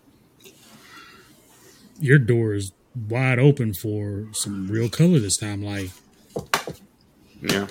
your 2.00 2.18
door 2.18 2.54
is 2.54 2.72
wide 3.08 3.38
open 3.38 3.72
for 3.74 4.26
some 4.32 4.68
real 4.68 4.88
color 4.88 5.18
this 5.20 5.36
time, 5.36 5.62
like 5.62 5.90
Yeah. 7.40 7.68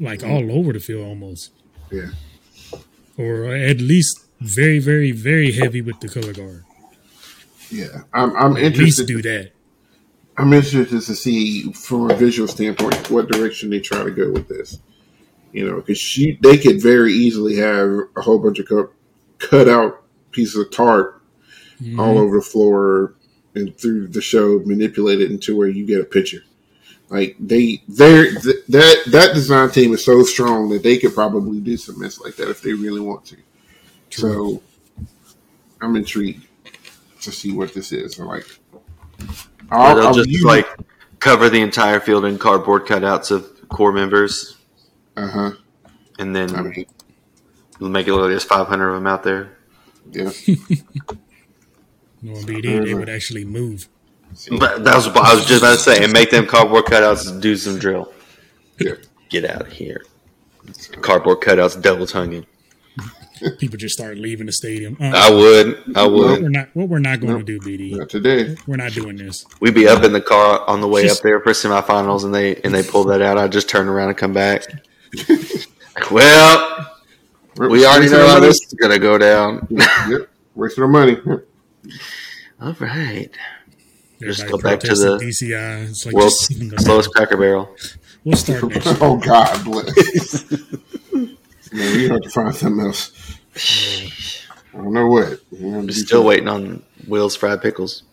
like 0.00 0.22
all 0.24 0.50
over 0.50 0.72
the 0.72 0.80
field 0.80 1.06
almost, 1.06 1.50
Yeah. 1.90 2.10
or 3.16 3.54
at 3.54 3.80
least 3.80 4.18
very, 4.40 4.78
very, 4.78 5.12
very 5.12 5.52
heavy 5.52 5.80
with 5.80 6.00
the 6.00 6.08
color 6.08 6.32
guard. 6.32 6.64
Yeah. 7.70 8.02
I'm, 8.12 8.34
I'm 8.36 8.56
At 8.56 8.76
least 8.76 9.06
do 9.06 9.22
that. 9.22 9.52
I'm 10.38 10.52
interested 10.52 10.88
to 11.04 11.14
see 11.14 11.72
from 11.72 12.10
a 12.10 12.14
visual 12.14 12.46
standpoint 12.48 13.10
what 13.10 13.28
direction 13.28 13.70
they 13.70 13.80
try 13.80 14.04
to 14.04 14.10
go 14.10 14.30
with 14.30 14.48
this. 14.48 14.78
You 15.52 15.68
know, 15.68 15.76
because 15.76 16.18
they 16.40 16.58
could 16.58 16.80
very 16.82 17.12
easily 17.12 17.56
have 17.56 17.90
a 18.16 18.20
whole 18.20 18.38
bunch 18.38 18.58
of 18.58 18.68
cut, 18.68 18.92
cut 19.38 19.68
out 19.68 20.04
pieces 20.30 20.56
of 20.56 20.70
tarp 20.70 21.22
Mhm. 21.80 21.98
all 21.98 22.18
over 22.18 22.36
the 22.36 22.42
floor 22.44 23.14
and 23.54 23.76
through 23.78 24.08
the 24.08 24.20
show, 24.20 24.58
manipulate 24.64 25.20
it 25.20 25.30
into 25.30 25.56
where 25.56 25.68
you 25.68 25.86
get 25.86 26.00
a 26.00 26.04
picture. 26.04 26.42
Like 27.08 27.36
they, 27.40 27.82
they 27.88 28.30
th- 28.32 28.66
that 28.68 28.96
that 29.06 29.34
design 29.34 29.70
team 29.70 29.94
is 29.94 30.04
so 30.04 30.22
strong 30.24 30.68
that 30.70 30.82
they 30.82 30.98
could 30.98 31.14
probably 31.14 31.60
do 31.60 31.76
some 31.76 31.98
mess 31.98 32.20
like 32.20 32.36
that 32.36 32.50
if 32.50 32.60
they 32.60 32.74
really 32.74 33.00
want 33.00 33.24
to. 33.26 33.36
So, 34.10 34.62
I'm 35.80 35.96
intrigued 35.96 36.46
to 37.22 37.32
see 37.32 37.52
what 37.52 37.72
this 37.72 37.92
is. 37.92 38.18
Like, 38.18 38.44
Or 38.44 38.46
I'll, 39.70 39.94
they'll 39.96 40.06
I'll 40.08 40.14
just 40.14 40.28
use- 40.28 40.44
like 40.44 40.66
cover 41.20 41.48
the 41.48 41.60
entire 41.60 42.00
field 42.00 42.24
in 42.24 42.38
cardboard 42.38 42.86
cutouts 42.86 43.30
of 43.30 43.68
core 43.68 43.92
members, 43.92 44.56
uh-huh. 45.16 45.52
and 46.18 46.34
then 46.34 46.54
I 46.54 46.62
mean, 46.62 46.86
make 47.80 48.06
it 48.08 48.12
look 48.12 48.22
like 48.22 48.30
there's 48.30 48.44
500 48.44 48.88
of 48.88 48.94
them 48.94 49.06
out 49.06 49.22
there. 49.22 49.56
yeah. 50.10 50.30
No 52.20 52.32
BD, 52.32 52.84
they 52.84 52.94
would 52.94 53.08
actually 53.08 53.44
move. 53.44 53.88
But 54.58 54.82
that 54.84 54.96
was 54.96 55.06
what 55.06 55.18
I 55.18 55.34
was 55.34 55.46
just 55.46 55.62
about 55.62 55.74
to 55.74 55.78
say, 55.78 56.02
and 56.02 56.12
make 56.12 56.30
them 56.30 56.46
cardboard 56.46 56.86
cutouts 56.86 57.40
do 57.40 57.56
some 57.56 57.78
drill. 57.78 58.12
Yeah. 58.80 58.94
Get 59.28 59.44
out 59.44 59.62
of 59.62 59.72
here. 59.72 60.04
Cardboard 61.00 61.40
cutouts 61.40 61.80
double 61.80 62.06
tonguing. 62.06 62.44
People 63.58 63.76
just 63.78 63.94
start 63.94 64.18
leaving 64.18 64.46
the 64.46 64.52
stadium. 64.52 64.96
Uh, 65.00 65.12
I 65.14 65.30
would. 65.30 65.82
I 65.96 66.02
what 66.06 66.12
would. 66.12 66.42
we're 66.42 66.48
not 66.48 66.68
what 66.74 66.88
we're 66.88 66.98
not 66.98 67.20
going 67.20 67.34
Nope. 67.34 67.46
to 67.46 67.58
do, 67.58 67.60
BD. 67.60 67.96
Not 67.96 68.08
today. 68.08 68.56
We're 68.66 68.76
not 68.76 68.92
doing 68.92 69.16
this. 69.16 69.46
We'd 69.60 69.74
be 69.74 69.86
up 69.86 70.02
in 70.02 70.12
the 70.12 70.20
car 70.20 70.68
on 70.68 70.80
the 70.80 70.88
way 70.88 71.02
Just- 71.04 71.20
up 71.20 71.22
there 71.22 71.40
for 71.40 71.52
semifinals, 71.52 72.24
and 72.24 72.34
they 72.34 72.56
and 72.56 72.74
they 72.74 72.82
pull 72.82 73.04
that 73.04 73.22
out. 73.22 73.38
I 73.38 73.46
just 73.46 73.68
turn 73.68 73.86
around 73.88 74.08
and 74.08 74.18
come 74.18 74.32
back. 74.32 74.64
well, 76.10 76.92
we 77.58 77.86
already 77.86 78.08
know 78.10 78.26
how 78.26 78.40
this 78.40 78.56
is 78.66 78.74
gonna 78.74 78.98
go 78.98 79.18
down. 79.18 79.66
yep. 79.70 80.28
Wasting 80.54 80.82
our 80.82 80.88
money. 80.88 81.16
All 82.60 82.72
right, 82.80 83.30
Just 84.20 84.40
Everybody 84.42 84.50
go 84.50 84.58
back 84.58 84.80
to 84.80 84.86
protesting 84.88 85.18
the 85.18 85.24
DCI. 85.54 85.88
It's 85.90 86.06
like 86.06 86.14
world's 86.14 86.48
just 86.48 86.70
the 86.70 86.78
slowest 86.78 87.10
cracker 87.14 87.36
barrel. 87.36 87.74
We'll 88.24 88.36
start 88.36 88.64
next. 88.68 88.86
year. 88.86 88.96
oh 89.00 89.16
God 89.16 89.64
bless. 89.64 90.44
Man, 91.72 91.96
we 91.96 92.08
have 92.08 92.22
to 92.22 92.30
find 92.30 92.54
something 92.54 92.86
else. 92.86 93.12
I 94.74 94.78
don't 94.78 94.92
know 94.92 95.06
what. 95.06 95.40
We're 95.50 95.90
Still 95.90 96.06
something. 96.06 96.26
waiting 96.26 96.48
on 96.48 96.82
Will's 97.06 97.36
fried 97.36 97.62
pickles. 97.62 98.04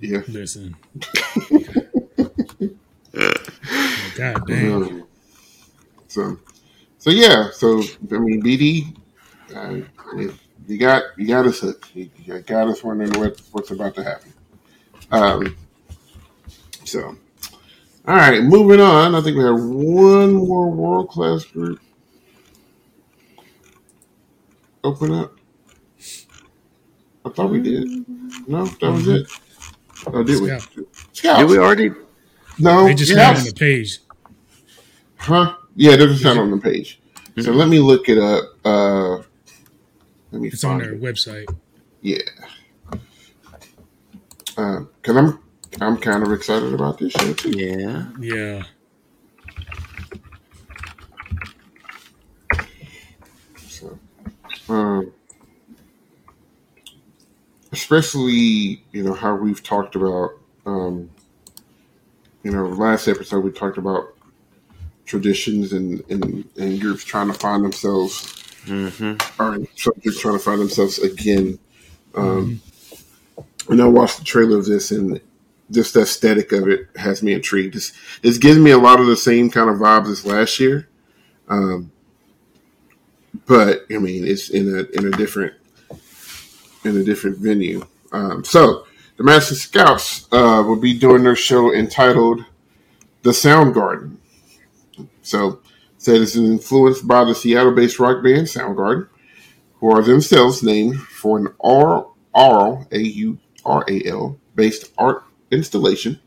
Yeah. 0.00 0.22
Listen. 0.28 0.76
God 4.16 4.46
damn. 4.46 4.82
Um, 4.82 5.08
so, 6.08 6.38
so 6.98 7.10
yeah. 7.10 7.50
So 7.52 7.82
I 8.12 8.18
mean, 8.18 8.42
BD, 8.42 8.96
uh, 9.54 9.80
you 10.66 10.78
got 10.78 11.04
you 11.16 11.26
got 11.28 11.46
us 11.46 11.60
hooked. 11.60 11.94
You, 11.94 12.10
you 12.24 12.38
got 12.40 12.68
us 12.68 12.82
wondering 12.82 13.12
what 13.18 13.40
what's 13.52 13.70
about 13.70 13.94
to 13.96 14.04
happen. 14.04 14.32
Um. 15.10 15.56
So, 16.84 17.16
all 18.06 18.14
right, 18.16 18.42
moving 18.42 18.80
on. 18.80 19.14
I 19.14 19.20
think 19.20 19.36
we 19.36 19.44
have 19.44 19.60
one 19.60 20.34
more 20.34 20.70
world 20.70 21.08
class 21.08 21.44
group 21.44 21.80
open 24.84 25.12
up. 25.12 25.36
I 27.24 27.28
thought 27.30 27.50
we 27.50 27.60
did. 27.60 27.88
No, 28.48 28.66
that 28.66 28.90
was 28.92 29.08
it. 29.08 29.26
Oh, 30.06 30.22
did 30.22 30.40
we? 30.40 30.48
Scout. 30.48 30.68
Scouts. 31.12 31.38
Did 31.40 31.48
we 31.50 31.58
already? 31.58 31.90
No, 32.58 32.84
They 32.84 32.94
just 32.94 33.10
Scouts. 33.12 33.40
got 33.40 33.40
on 33.40 33.44
the 33.46 33.52
page. 33.54 33.98
Huh? 35.16 35.56
Yeah, 35.74 35.92
it 35.92 35.96
doesn't 35.98 36.18
sound 36.18 36.38
on 36.38 36.50
the 36.50 36.58
page. 36.58 37.00
So 37.40 37.50
let 37.52 37.68
me 37.68 37.80
look 37.80 38.08
it 38.08 38.18
up. 38.18 38.44
Uh, 38.64 39.16
let 40.30 40.40
me 40.40 40.48
It's 40.48 40.62
on 40.64 40.78
find 40.78 40.82
their 40.82 40.94
it. 40.94 41.00
website. 41.02 41.46
Yeah. 42.00 42.18
Because 44.46 45.16
I'm 45.16 45.38
I'm 45.80 45.98
kind 45.98 46.22
of 46.22 46.32
excited 46.32 46.72
about 46.72 46.98
this 46.98 47.12
show 47.12 47.32
too. 47.34 47.50
Yeah. 47.50 48.06
Yeah. 48.20 48.62
So, 53.68 53.98
um, 54.68 55.12
especially 57.86 58.82
you 58.90 59.04
know 59.04 59.14
how 59.14 59.36
we've 59.36 59.62
talked 59.62 59.94
about, 59.94 60.30
um, 60.66 61.08
you 62.42 62.50
know, 62.50 62.66
last 62.66 63.06
episode 63.06 63.44
we 63.44 63.52
talked 63.52 63.78
about 63.78 64.12
traditions 65.04 65.72
and 65.72 66.02
and, 66.10 66.48
and 66.56 66.80
groups 66.80 67.04
trying 67.04 67.28
to 67.28 67.34
find 67.34 67.64
themselves 67.64 68.32
Mm-hmm. 68.66 69.40
are 69.40 69.60
subjects 69.76 70.18
trying 70.20 70.34
to 70.36 70.42
find 70.42 70.60
themselves 70.60 70.98
again. 70.98 71.60
Um, 72.16 72.60
And 73.68 73.80
I 73.80 73.86
watched 73.86 74.18
the 74.18 74.24
trailer 74.24 74.58
of 74.58 74.66
this, 74.66 74.90
and 74.90 75.20
just 75.70 75.94
the 75.94 76.00
aesthetic 76.00 76.50
of 76.50 76.66
it 76.66 76.88
has 76.96 77.22
me 77.22 77.32
intrigued. 77.34 77.74
This, 77.74 77.92
this 78.22 78.38
gives 78.38 78.58
me 78.58 78.72
a 78.72 78.78
lot 78.78 78.98
of 78.98 79.06
the 79.06 79.16
same 79.16 79.50
kind 79.50 79.70
of 79.70 79.76
vibes 79.76 80.10
as 80.10 80.26
last 80.26 80.58
year, 80.58 80.88
um, 81.48 81.92
but 83.46 83.86
I 83.88 83.98
mean, 83.98 84.26
it's 84.26 84.50
in 84.50 84.66
a 84.66 84.82
in 84.98 85.06
a 85.06 85.16
different 85.16 85.54
in 86.86 86.96
a 86.96 87.04
different 87.04 87.38
venue. 87.38 87.84
Um, 88.12 88.44
so, 88.44 88.86
the 89.16 89.24
Madison 89.24 89.56
Scouts 89.56 90.28
uh, 90.32 90.62
will 90.66 90.76
be 90.76 90.98
doing 90.98 91.24
their 91.24 91.36
show 91.36 91.72
entitled 91.74 92.44
"The 93.22 93.32
Sound 93.32 93.74
Garden." 93.74 94.20
So, 95.22 95.60
said 95.98 96.20
it's 96.20 96.36
influenced 96.36 97.08
by 97.08 97.24
the 97.24 97.34
Seattle-based 97.34 97.98
rock 97.98 98.22
band 98.22 98.46
Soundgarden, 98.46 99.08
who 99.80 99.90
are 99.90 100.02
themselves 100.02 100.62
named 100.62 101.00
for 101.00 101.38
an 101.38 101.48
R 101.62 102.06
R 102.34 102.86
A 102.92 102.98
U 102.98 103.38
R 103.64 103.84
A 103.88 104.02
L 104.04 104.38
based 104.54 104.92
art 104.98 105.24
installation. 105.50 106.20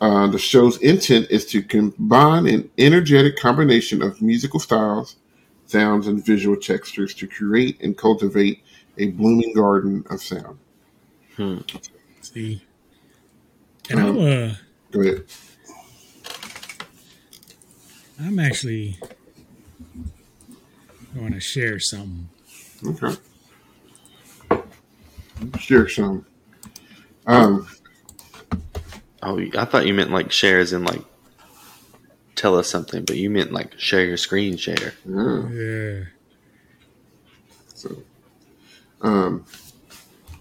Uh, 0.00 0.26
the 0.26 0.38
show's 0.38 0.76
intent 0.82 1.26
is 1.30 1.46
to 1.46 1.62
combine 1.62 2.46
an 2.46 2.68
energetic 2.76 3.36
combination 3.36 4.02
of 4.02 4.20
musical 4.20 4.60
styles, 4.60 5.16
sounds, 5.64 6.06
and 6.06 6.24
visual 6.24 6.56
textures 6.56 7.14
to 7.14 7.26
create 7.26 7.80
and 7.80 7.96
cultivate 7.96 8.62
a 8.98 9.08
blooming 9.10 9.52
garden 9.54 10.04
of 10.10 10.20
sound. 10.22 10.58
Hmm. 11.36 11.58
See. 12.22 12.62
And 13.90 14.00
I'm 14.00 14.18
uh 14.18 14.54
Go 14.90 15.00
ahead. 15.00 15.24
I'm 18.20 18.38
actually 18.38 18.98
going 21.14 21.32
to 21.32 21.40
share 21.40 21.78
something. 21.78 22.28
Okay. 22.84 23.16
Share 25.58 25.88
some. 25.88 26.24
Um, 27.26 27.68
Oh, 29.22 29.40
I 29.58 29.64
thought 29.64 29.86
you 29.86 29.94
meant 29.94 30.12
like 30.12 30.30
shares 30.30 30.72
and 30.72 30.84
like 30.84 31.02
tell 32.36 32.56
us 32.56 32.70
something, 32.70 33.04
but 33.04 33.16
you 33.16 33.28
meant 33.28 33.50
like 33.52 33.76
share 33.78 34.04
your 34.04 34.16
screen 34.16 34.56
share. 34.56 34.92
yeah. 35.04 35.48
Yeah. 35.50 36.04
So, 39.06 39.10
um, 39.10 39.44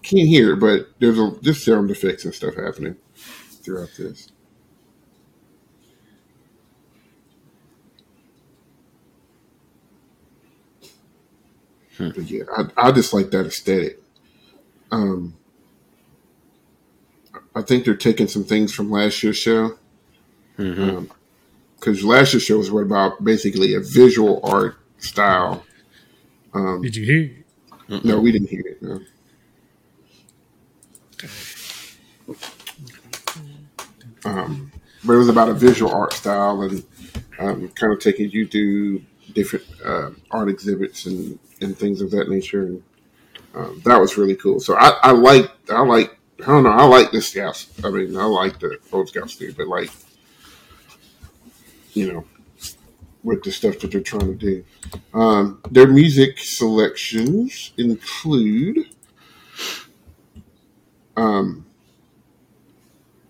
can't 0.01 0.27
hear, 0.27 0.55
but 0.55 0.89
there's 0.99 1.19
a 1.19 1.37
just 1.41 1.65
sound 1.65 1.91
effects 1.91 2.25
and 2.25 2.33
stuff 2.33 2.55
happening 2.55 2.95
throughout 3.63 3.89
this. 3.97 4.29
Hmm. 11.97 12.09
But 12.09 12.23
yeah, 12.29 12.43
I, 12.55 12.87
I 12.89 12.91
just 12.91 13.13
like 13.13 13.31
that 13.31 13.45
aesthetic. 13.45 14.01
Um, 14.91 15.35
I 17.55 17.61
think 17.61 17.85
they're 17.85 17.95
taking 17.95 18.27
some 18.27 18.43
things 18.43 18.73
from 18.73 18.91
last 18.91 19.23
year's 19.23 19.37
show 19.37 19.77
Mm-hmm. 20.57 21.05
because 21.75 22.03
last 22.03 22.33
year's 22.33 22.43
show 22.43 22.57
was 22.57 22.71
what 22.71 22.81
about 22.83 23.23
basically 23.23 23.73
a 23.75 23.81
visual 23.81 24.39
art 24.43 24.77
style. 24.99 25.65
Um, 26.53 26.81
Did 26.81 26.95
you 26.95 27.05
hear? 27.05 27.44
No, 27.87 28.19
we 28.19 28.31
didn't 28.31 28.49
hear 28.49 28.63
it. 28.65 28.81
No. 28.81 28.99
Um, 34.23 34.71
but 35.03 35.13
it 35.13 35.17
was 35.17 35.29
about 35.29 35.49
a 35.49 35.53
visual 35.53 35.91
art 35.91 36.13
style 36.13 36.61
and 36.63 36.83
um, 37.39 37.69
kind 37.69 37.93
of 37.93 37.99
taking 37.99 38.31
you 38.31 38.47
through 38.47 39.03
different 39.33 39.65
uh, 39.83 40.11
art 40.31 40.49
exhibits 40.49 41.05
and, 41.05 41.37
and 41.61 41.77
things 41.77 42.01
of 42.01 42.11
that 42.11 42.29
nature. 42.29 42.63
And 42.63 42.83
um, 43.53 43.81
that 43.85 43.99
was 43.99 44.17
really 44.17 44.35
cool. 44.35 44.59
So 44.59 44.75
I, 44.75 44.97
I 45.03 45.11
like 45.11 45.51
I 45.69 45.81
like 45.83 46.17
I 46.41 46.47
don't 46.47 46.63
know 46.63 46.71
I 46.71 46.85
like 46.85 47.11
the 47.11 47.21
scouts. 47.21 47.71
I 47.83 47.89
mean 47.89 48.17
I 48.17 48.25
like 48.25 48.59
the 48.59 48.79
old 48.91 49.09
scouts 49.09 49.35
too, 49.35 49.53
but 49.55 49.67
like 49.67 49.89
you 51.93 52.11
know 52.11 52.25
with 53.25 53.43
the 53.43 53.51
stuff 53.51 53.79
that 53.79 53.91
they're 53.91 54.01
trying 54.01 54.27
to 54.27 54.35
do. 54.35 54.63
Um, 55.13 55.59
their 55.71 55.87
music 55.87 56.37
selections 56.37 57.73
include, 57.75 58.87
um, 61.17 61.65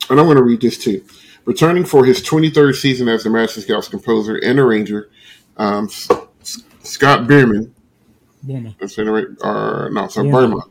and 0.09 0.19
I'm 0.19 0.25
going 0.25 0.37
to 0.37 0.43
read 0.43 0.61
this 0.61 0.77
too. 0.77 1.03
Returning 1.45 1.85
for 1.85 2.05
his 2.05 2.21
23rd 2.21 2.75
season 2.75 3.07
as 3.07 3.23
the 3.23 3.29
Madison 3.29 3.63
Scouts 3.63 3.87
composer 3.87 4.35
and 4.35 4.59
arranger, 4.59 5.09
um, 5.57 5.89
Scott 6.83 7.27
Bierman. 7.27 7.73
Boerma. 8.45 8.75
I'm 8.79 8.87
saying 8.87 9.09
right. 9.09 9.25
Uh, 9.41 9.89
no, 9.89 10.07
sorry, 10.07 10.27
Boerma. 10.27 10.53
Boerma. 10.53 10.69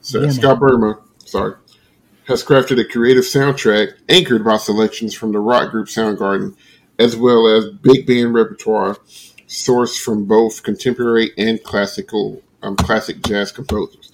So, 0.00 0.20
Boerma. 0.20 0.32
Scott 0.32 0.58
Boerma, 0.58 1.02
sorry, 1.24 1.54
has 2.26 2.44
crafted 2.44 2.80
a 2.80 2.84
creative 2.84 3.24
soundtrack 3.24 3.92
anchored 4.08 4.44
by 4.44 4.56
selections 4.56 5.14
from 5.14 5.32
the 5.32 5.38
rock 5.38 5.70
group 5.70 5.86
Soundgarden 5.86 6.56
as 6.98 7.16
well 7.16 7.46
as 7.46 7.70
big 7.70 8.06
band 8.06 8.34
repertoire 8.34 8.96
sourced 9.46 9.98
from 9.98 10.24
both 10.24 10.62
contemporary 10.62 11.30
and 11.38 11.62
classical 11.62 12.42
um, 12.62 12.76
classic 12.76 13.22
jazz 13.22 13.52
composers. 13.52 14.10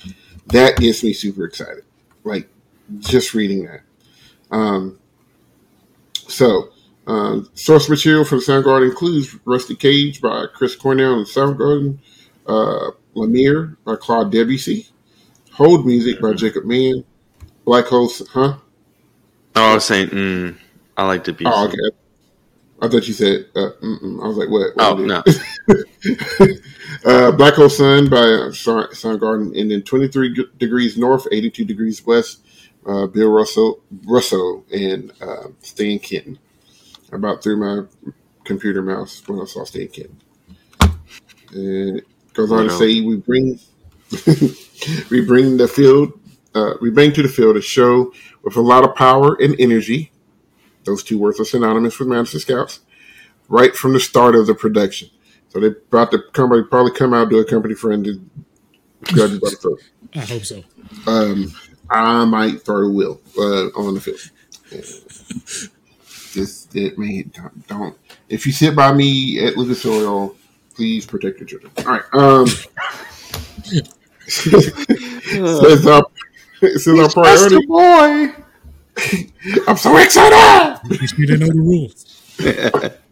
That 0.46 0.76
gets 0.76 1.02
me 1.02 1.12
super 1.12 1.44
excited. 1.44 1.84
Like 2.24 2.48
just 2.98 3.34
reading 3.34 3.64
that. 3.64 3.80
Um, 4.50 4.98
so, 6.28 6.70
uh, 7.06 7.40
source 7.54 7.88
material 7.88 8.24
for 8.24 8.36
the 8.36 8.42
Soundgarden 8.42 8.90
includes 8.90 9.36
Rusty 9.44 9.74
Cage 9.74 10.20
by 10.20 10.46
Chris 10.52 10.76
Cornell 10.76 11.18
and 11.18 11.26
Soundgarden, 11.26 11.98
uh, 12.46 12.90
La 13.14 13.26
Mer 13.26 13.76
by 13.84 13.96
Claude 13.96 14.30
Debussy, 14.30 14.86
Hold 15.52 15.86
Music 15.86 16.20
by 16.20 16.34
Jacob 16.34 16.64
Mann, 16.64 17.04
Black 17.64 17.86
Hole, 17.86 18.10
huh? 18.32 18.56
Oh, 19.54 19.70
I 19.70 19.74
was 19.74 19.84
saying, 19.84 20.08
mm, 20.08 20.56
I 20.96 21.06
like 21.06 21.24
Debussy. 21.24 21.44
Oh, 21.46 21.66
okay. 21.66 21.96
I 22.82 22.88
thought 22.88 23.06
you 23.06 23.14
said. 23.14 23.46
Uh, 23.54 23.70
I 23.80 24.26
was 24.26 24.36
like, 24.36 24.48
what? 24.48 24.74
what 24.74 24.84
oh 24.84 24.96
no. 24.96 25.22
uh, 27.28 27.30
Black 27.30 27.54
Hole 27.54 27.70
Sun 27.70 28.10
by 28.10 28.16
uh, 28.16 28.50
Soundgarden, 28.50 29.58
and 29.58 29.70
then 29.70 29.82
23 29.82 30.48
degrees 30.58 30.98
north, 30.98 31.28
82 31.30 31.64
degrees 31.64 32.04
west. 32.04 32.44
Uh, 32.84 33.06
Bill 33.06 33.30
Russell, 33.30 33.80
Russell, 34.04 34.64
and 34.72 35.12
uh, 35.20 35.48
Stan 35.60 36.00
Kenton. 36.00 36.40
I 37.12 37.16
about 37.16 37.40
threw 37.40 37.56
my 37.56 37.86
computer 38.42 38.82
mouse 38.82 39.22
when 39.28 39.40
I 39.40 39.44
saw 39.44 39.62
Stan 39.62 39.86
Kenton. 39.86 40.20
And 41.52 41.98
it 41.98 42.34
goes 42.34 42.50
on 42.50 42.64
to 42.64 42.70
say, 42.70 43.00
we 43.00 43.16
bring 43.16 43.60
we 45.10 45.24
bring 45.24 45.56
the 45.56 45.68
field, 45.68 46.18
uh, 46.56 46.72
we 46.80 46.90
bring 46.90 47.12
to 47.12 47.22
the 47.22 47.28
field 47.28 47.56
a 47.56 47.62
show 47.62 48.12
with 48.42 48.56
a 48.56 48.60
lot 48.60 48.82
of 48.82 48.96
power 48.96 49.36
and 49.40 49.54
energy 49.60 50.11
those 50.84 51.02
two 51.02 51.18
words 51.18 51.40
are 51.40 51.44
synonymous 51.44 51.98
with 51.98 52.08
Madison 52.08 52.40
Scouts 52.40 52.80
right 53.48 53.76
from 53.76 53.92
the 53.92 54.00
start 54.00 54.34
of 54.34 54.46
the 54.46 54.54
production. 54.54 55.10
So 55.50 55.60
they 55.60 55.70
brought 55.90 56.10
the 56.10 56.20
company 56.32 56.62
probably 56.62 56.92
come 56.92 57.12
out 57.12 57.28
to 57.30 57.38
a 57.38 57.44
company 57.44 57.74
front 57.74 58.06
to 58.06 58.20
judge 59.04 59.40
by 59.40 59.50
the 59.50 59.56
throw. 59.56 59.76
I 60.14 60.24
hope 60.24 60.44
so. 60.44 60.62
Um, 61.06 61.52
I 61.90 62.24
might 62.24 62.62
throw 62.62 62.88
a 62.88 62.90
wheel 62.90 63.20
uh, 63.36 63.66
on 63.78 63.94
the 63.94 64.00
field. 64.00 64.20
Just 66.32 66.74
it 66.74 66.98
may 66.98 67.24
don't, 67.24 67.68
don't, 67.68 67.98
If 68.30 68.46
you 68.46 68.52
sit 68.52 68.74
by 68.74 68.92
me 68.94 69.44
at 69.44 69.58
Lucas 69.58 69.84
Oil, 69.84 70.34
please 70.74 71.04
protect 71.04 71.40
your 71.40 71.46
children. 71.46 71.70
All 71.78 71.84
right. 71.84 72.02
Um, 72.14 72.46
so 74.26 74.50
it's 75.68 75.86
our, 75.86 76.06
it's 76.62 76.88
our 76.88 77.10
priority. 77.10 77.66
boy. 77.66 78.41
I'm 79.66 79.76
so 79.76 79.96
excited! 79.96 80.78
You 81.18 81.26
didn't 81.26 81.40
know 81.40 81.46
the 81.46 81.60
rules. 81.60 82.06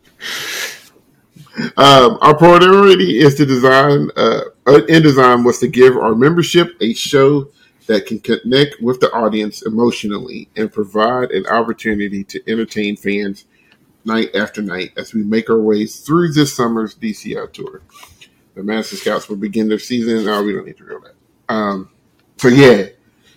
um, 1.76 2.18
our 2.20 2.36
priority 2.36 3.18
is 3.18 3.34
to 3.36 3.46
design, 3.46 4.10
uh, 4.16 4.42
in 4.88 5.02
design 5.02 5.44
was 5.44 5.58
to 5.60 5.68
give 5.68 5.96
our 5.96 6.14
membership 6.14 6.76
a 6.80 6.92
show 6.94 7.50
that 7.86 8.06
can 8.06 8.20
connect 8.20 8.80
with 8.80 9.00
the 9.00 9.10
audience 9.12 9.62
emotionally 9.62 10.48
and 10.56 10.72
provide 10.72 11.30
an 11.32 11.46
opportunity 11.46 12.24
to 12.24 12.40
entertain 12.46 12.96
fans 12.96 13.44
night 14.04 14.34
after 14.34 14.62
night 14.62 14.92
as 14.96 15.12
we 15.12 15.22
make 15.22 15.50
our 15.50 15.60
way 15.60 15.86
through 15.86 16.32
this 16.32 16.54
summer's 16.54 16.94
DCI 16.94 17.52
tour. 17.52 17.82
The 18.54 18.62
Madison 18.62 18.98
Scouts 18.98 19.28
will 19.28 19.36
begin 19.36 19.68
their 19.68 19.78
season. 19.78 20.24
No, 20.24 20.42
we 20.42 20.52
don't 20.52 20.66
need 20.66 20.76
to 20.76 20.84
go 20.84 21.00
that. 21.00 21.52
Um, 21.52 21.90
so 22.36 22.48
yeah, 22.48 22.86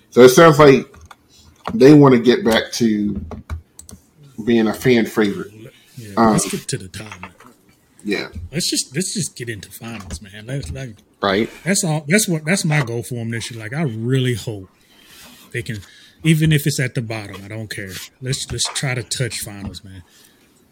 so 0.09 0.21
it 0.21 0.29
sounds 0.29 0.59
like 0.59 0.87
they 1.73 1.93
want 1.93 2.13
to 2.15 2.21
get 2.21 2.43
back 2.43 2.71
to 2.73 3.23
being 4.45 4.67
a 4.67 4.73
fan 4.73 5.05
favorite. 5.05 5.51
Yeah, 5.97 6.13
um, 6.17 6.31
let's 6.31 6.49
get 6.49 6.67
to 6.69 6.77
the 6.77 6.87
top. 6.87 7.13
Yeah, 8.03 8.29
let's 8.51 8.69
just 8.69 8.95
let's 8.95 9.13
just 9.13 9.35
get 9.35 9.49
into 9.49 9.71
finals, 9.71 10.21
man. 10.21 10.45
Let's, 10.45 10.71
like, 10.71 10.97
right. 11.21 11.49
That's 11.63 11.83
all. 11.83 12.03
That's 12.07 12.27
what. 12.27 12.45
That's 12.45 12.65
my 12.65 12.83
goal 12.83 13.03
for 13.03 13.15
them 13.15 13.31
this 13.31 13.49
year. 13.49 13.59
Like, 13.59 13.73
I 13.73 13.83
really 13.83 14.35
hope 14.35 14.69
they 15.51 15.61
can, 15.61 15.77
even 16.23 16.51
if 16.51 16.67
it's 16.67 16.79
at 16.79 16.95
the 16.95 17.01
bottom. 17.01 17.41
I 17.43 17.47
don't 17.47 17.69
care. 17.69 17.91
Let's 18.21 18.51
let's 18.51 18.65
try 18.73 18.95
to 18.95 19.03
touch 19.03 19.39
finals, 19.39 19.83
man. 19.83 20.03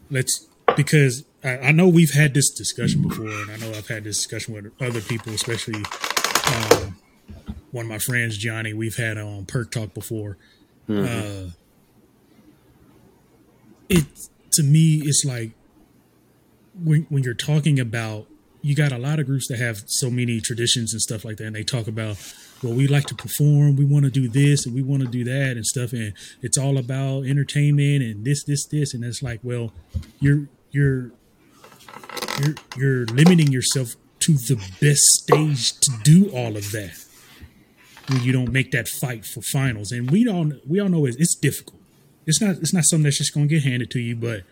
Let's 0.10 0.48
because 0.76 1.24
I, 1.44 1.58
I 1.58 1.72
know 1.72 1.88
we've 1.88 2.14
had 2.14 2.34
this 2.34 2.50
discussion 2.50 3.04
before, 3.08 3.28
and 3.28 3.52
I 3.52 3.58
know 3.58 3.70
I've 3.70 3.88
had 3.88 4.04
this 4.04 4.18
discussion 4.18 4.54
with 4.54 4.72
other 4.82 5.02
people, 5.02 5.34
especially 5.34 5.76
um, 5.76 6.98
one 7.72 7.86
of 7.86 7.90
my 7.90 8.00
friends, 8.00 8.38
Johnny. 8.38 8.74
We've 8.74 8.98
had 8.98 9.18
on 9.18 9.46
Perk 9.46 9.72
Talk 9.72 9.94
before 9.94 10.38
Mm-hmm. 10.90 11.48
Uh, 11.48 11.52
it 13.90 14.06
to 14.52 14.64
me, 14.64 15.02
it's 15.04 15.24
like 15.26 15.52
when 16.84 17.06
when 17.10 17.24
you're 17.24 17.34
talking 17.34 17.80
about 17.80 18.28
you 18.62 18.76
got 18.76 18.92
a 18.92 18.98
lot 18.98 19.20
of 19.20 19.26
groups 19.26 19.48
that 19.48 19.58
have 19.58 19.84
so 19.88 20.10
many 20.10 20.40
traditions 20.40 20.94
and 20.94 21.02
stuff 21.02 21.26
like 21.26 21.38
that, 21.38 21.48
and 21.48 21.56
they 21.56 21.64
talk 21.64 21.88
about 21.88 22.18
well, 22.64 22.74
we 22.74 22.88
like 22.88 23.06
to 23.06 23.16
perform, 23.16 23.76
we 23.76 23.86
want 23.86 24.06
to 24.06 24.12
do 24.12 24.28
this 24.28 24.66
and 24.66 24.76
we 24.76 24.84
want 24.84 25.02
to 25.02 25.08
do 25.08 25.24
that 25.24 25.56
and 25.58 25.66
stuff, 25.66 25.94
and 25.94 26.14
it's 26.42 26.58
all 26.58 26.78
about 26.78 27.26
entertainment 27.26 28.04
and 28.04 28.24
this, 28.24 28.44
this, 28.44 28.66
this, 28.66 28.94
and 28.94 29.04
it's 29.04 29.24
like, 29.24 29.40
well, 29.44 29.74
you're 30.20 30.48
you're 30.72 31.12
you're 32.40 32.56
you're 32.78 33.06
limiting 33.08 33.52
yourself 33.52 33.96
to 34.20 34.34
the 34.34 34.56
best 34.80 35.02
stage 35.02 35.80
to 35.80 35.92
do 36.04 36.30
all 36.30 36.56
of 36.56 36.72
that 36.72 36.94
when 38.08 38.24
you 38.24 38.32
don't 38.32 38.52
make 38.52 38.72
that 38.72 38.88
fight 38.88 39.26
for 39.26 39.42
finals. 39.42 39.92
And 39.92 40.10
we 40.10 40.28
all 40.28 40.52
we 40.68 40.80
all 40.80 40.90
know 40.90 41.06
it's, 41.06 41.18
it's 41.18 41.36
difficult. 41.36 41.82
It's 42.26 42.42
not 42.42 42.58
it's 42.58 42.74
not 42.74 42.84
something 42.86 43.04
that's 43.04 43.18
just 43.18 43.34
going 43.34 43.48
to 43.48 43.56
get 43.56 43.64
handed 43.64 43.92
to 43.92 44.00
you, 44.00 44.16
but 44.16 44.44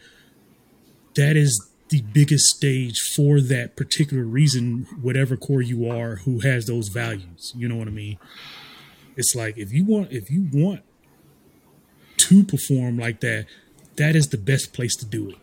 that 1.15 1.35
is 1.35 1.67
the 1.89 2.01
biggest 2.01 2.55
stage 2.55 2.99
for 2.99 3.41
that 3.41 3.75
particular 3.75 4.23
reason. 4.23 4.87
Whatever 5.01 5.35
core 5.35 5.61
you 5.61 5.89
are, 5.89 6.17
who 6.17 6.39
has 6.39 6.65
those 6.65 6.89
values, 6.89 7.53
you 7.55 7.67
know 7.67 7.75
what 7.75 7.87
I 7.87 7.91
mean. 7.91 8.17
It's 9.15 9.35
like 9.35 9.57
if 9.57 9.73
you 9.73 9.85
want 9.85 10.11
if 10.11 10.29
you 10.29 10.47
want 10.51 10.81
to 12.17 12.43
perform 12.43 12.97
like 12.97 13.21
that, 13.21 13.47
that 13.95 14.15
is 14.15 14.29
the 14.29 14.37
best 14.37 14.73
place 14.73 14.95
to 14.97 15.05
do 15.05 15.29
it. 15.29 15.37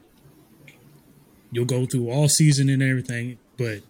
You'll 1.51 1.65
go 1.65 1.87
through 1.87 2.11
all 2.11 2.29
season 2.29 2.69
and 2.69 2.83
everything, 2.83 3.39
but 3.57 3.83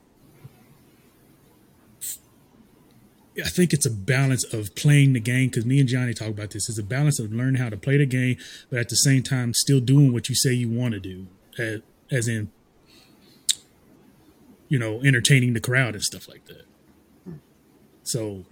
I 3.44 3.48
think 3.48 3.72
it's 3.72 3.86
a 3.86 3.90
balance 3.90 4.44
of 4.44 4.74
playing 4.74 5.12
the 5.12 5.20
game 5.20 5.48
because 5.48 5.66
me 5.66 5.78
and 5.78 5.88
Johnny 5.88 6.14
talk 6.14 6.28
about 6.28 6.50
this. 6.50 6.68
It's 6.68 6.78
a 6.78 6.82
balance 6.82 7.18
of 7.18 7.32
learning 7.32 7.60
how 7.60 7.68
to 7.68 7.76
play 7.76 7.98
the 7.98 8.06
game, 8.06 8.36
but 8.70 8.78
at 8.78 8.88
the 8.88 8.96
same 8.96 9.22
time, 9.22 9.52
still 9.52 9.80
doing 9.80 10.12
what 10.12 10.28
you 10.28 10.34
say 10.34 10.52
you 10.52 10.68
want 10.68 10.94
to 10.94 11.00
do, 11.00 11.26
as, 11.58 11.80
as 12.10 12.28
in, 12.28 12.50
you 14.68 14.78
know, 14.78 15.02
entertaining 15.02 15.52
the 15.52 15.60
crowd 15.60 15.94
and 15.94 16.02
stuff 16.02 16.28
like 16.28 16.46
that. 16.46 16.64
So 18.02 18.44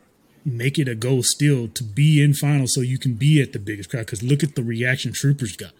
make 0.44 0.78
it 0.78 0.88
a 0.88 0.94
goal 0.94 1.22
still 1.22 1.68
to 1.68 1.82
be 1.82 2.22
in 2.22 2.34
finals 2.34 2.74
so 2.74 2.80
you 2.80 2.98
can 2.98 3.14
be 3.14 3.40
at 3.40 3.52
the 3.52 3.58
biggest 3.58 3.88
crowd 3.90 4.06
because 4.06 4.22
look 4.22 4.42
at 4.42 4.54
the 4.54 4.62
reaction 4.62 5.12
troopers 5.12 5.56
got. 5.56 5.72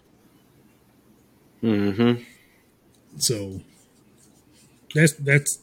Mm-hmm. 1.61 2.23
So 3.17 3.61
that's 4.93 5.13
that's 5.13 5.59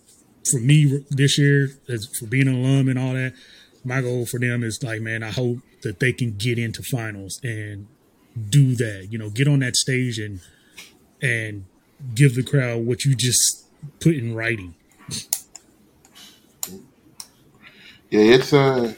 for 0.50 0.58
me 0.58 1.04
this 1.10 1.38
year, 1.38 1.70
as 1.88 2.06
for 2.18 2.26
being 2.26 2.48
an 2.48 2.54
alum 2.54 2.88
and 2.88 2.98
all 2.98 3.12
that, 3.12 3.34
my 3.84 4.00
goal 4.00 4.26
for 4.26 4.38
them 4.38 4.62
is 4.62 4.82
like, 4.82 5.00
man, 5.00 5.22
I 5.22 5.30
hope 5.30 5.58
that 5.82 6.00
they 6.00 6.12
can 6.12 6.36
get 6.36 6.58
into 6.58 6.82
finals 6.82 7.40
and 7.42 7.86
do 8.48 8.74
that. 8.76 9.08
You 9.10 9.18
know, 9.18 9.30
get 9.30 9.48
on 9.48 9.60
that 9.60 9.76
stage 9.76 10.18
and 10.18 10.40
and 11.20 11.64
give 12.14 12.34
the 12.34 12.42
crowd 12.42 12.84
what 12.84 13.04
you 13.04 13.14
just 13.14 13.66
put 14.00 14.14
in 14.14 14.34
writing. 14.34 14.74
Yeah, 18.10 18.20
it's 18.20 18.52
uh 18.52 18.92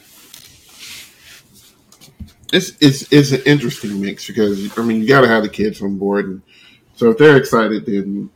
it's 2.51 2.73
it's 2.79 3.11
it's 3.11 3.31
an 3.31 3.41
interesting 3.45 4.01
mix 4.01 4.27
because 4.27 4.77
I 4.77 4.83
mean 4.83 5.01
you 5.01 5.07
got 5.07 5.21
to 5.21 5.27
have 5.27 5.43
the 5.43 5.49
kids 5.49 5.81
on 5.81 5.97
board, 5.97 6.25
and 6.25 6.41
so 6.95 7.11
if 7.11 7.17
they're 7.17 7.37
excited, 7.37 7.85
then 7.85 8.29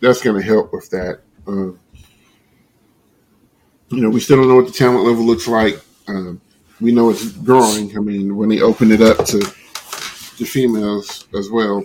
that's 0.00 0.22
going 0.22 0.36
to 0.36 0.42
help 0.42 0.72
with 0.72 0.90
that. 0.90 1.20
Uh, 1.46 1.70
you 3.90 4.02
know, 4.02 4.10
we 4.10 4.20
still 4.20 4.36
don't 4.36 4.48
know 4.48 4.56
what 4.56 4.66
the 4.66 4.72
talent 4.72 5.04
level 5.04 5.24
looks 5.24 5.48
like. 5.48 5.80
Uh, 6.06 6.32
we 6.80 6.92
know 6.92 7.10
it's 7.10 7.30
growing. 7.32 7.96
I 7.96 8.00
mean, 8.00 8.36
when 8.36 8.48
they 8.48 8.60
open 8.60 8.92
it 8.92 9.00
up 9.00 9.24
to 9.26 9.38
the 9.38 10.44
females 10.44 11.26
as 11.36 11.50
well, 11.50 11.84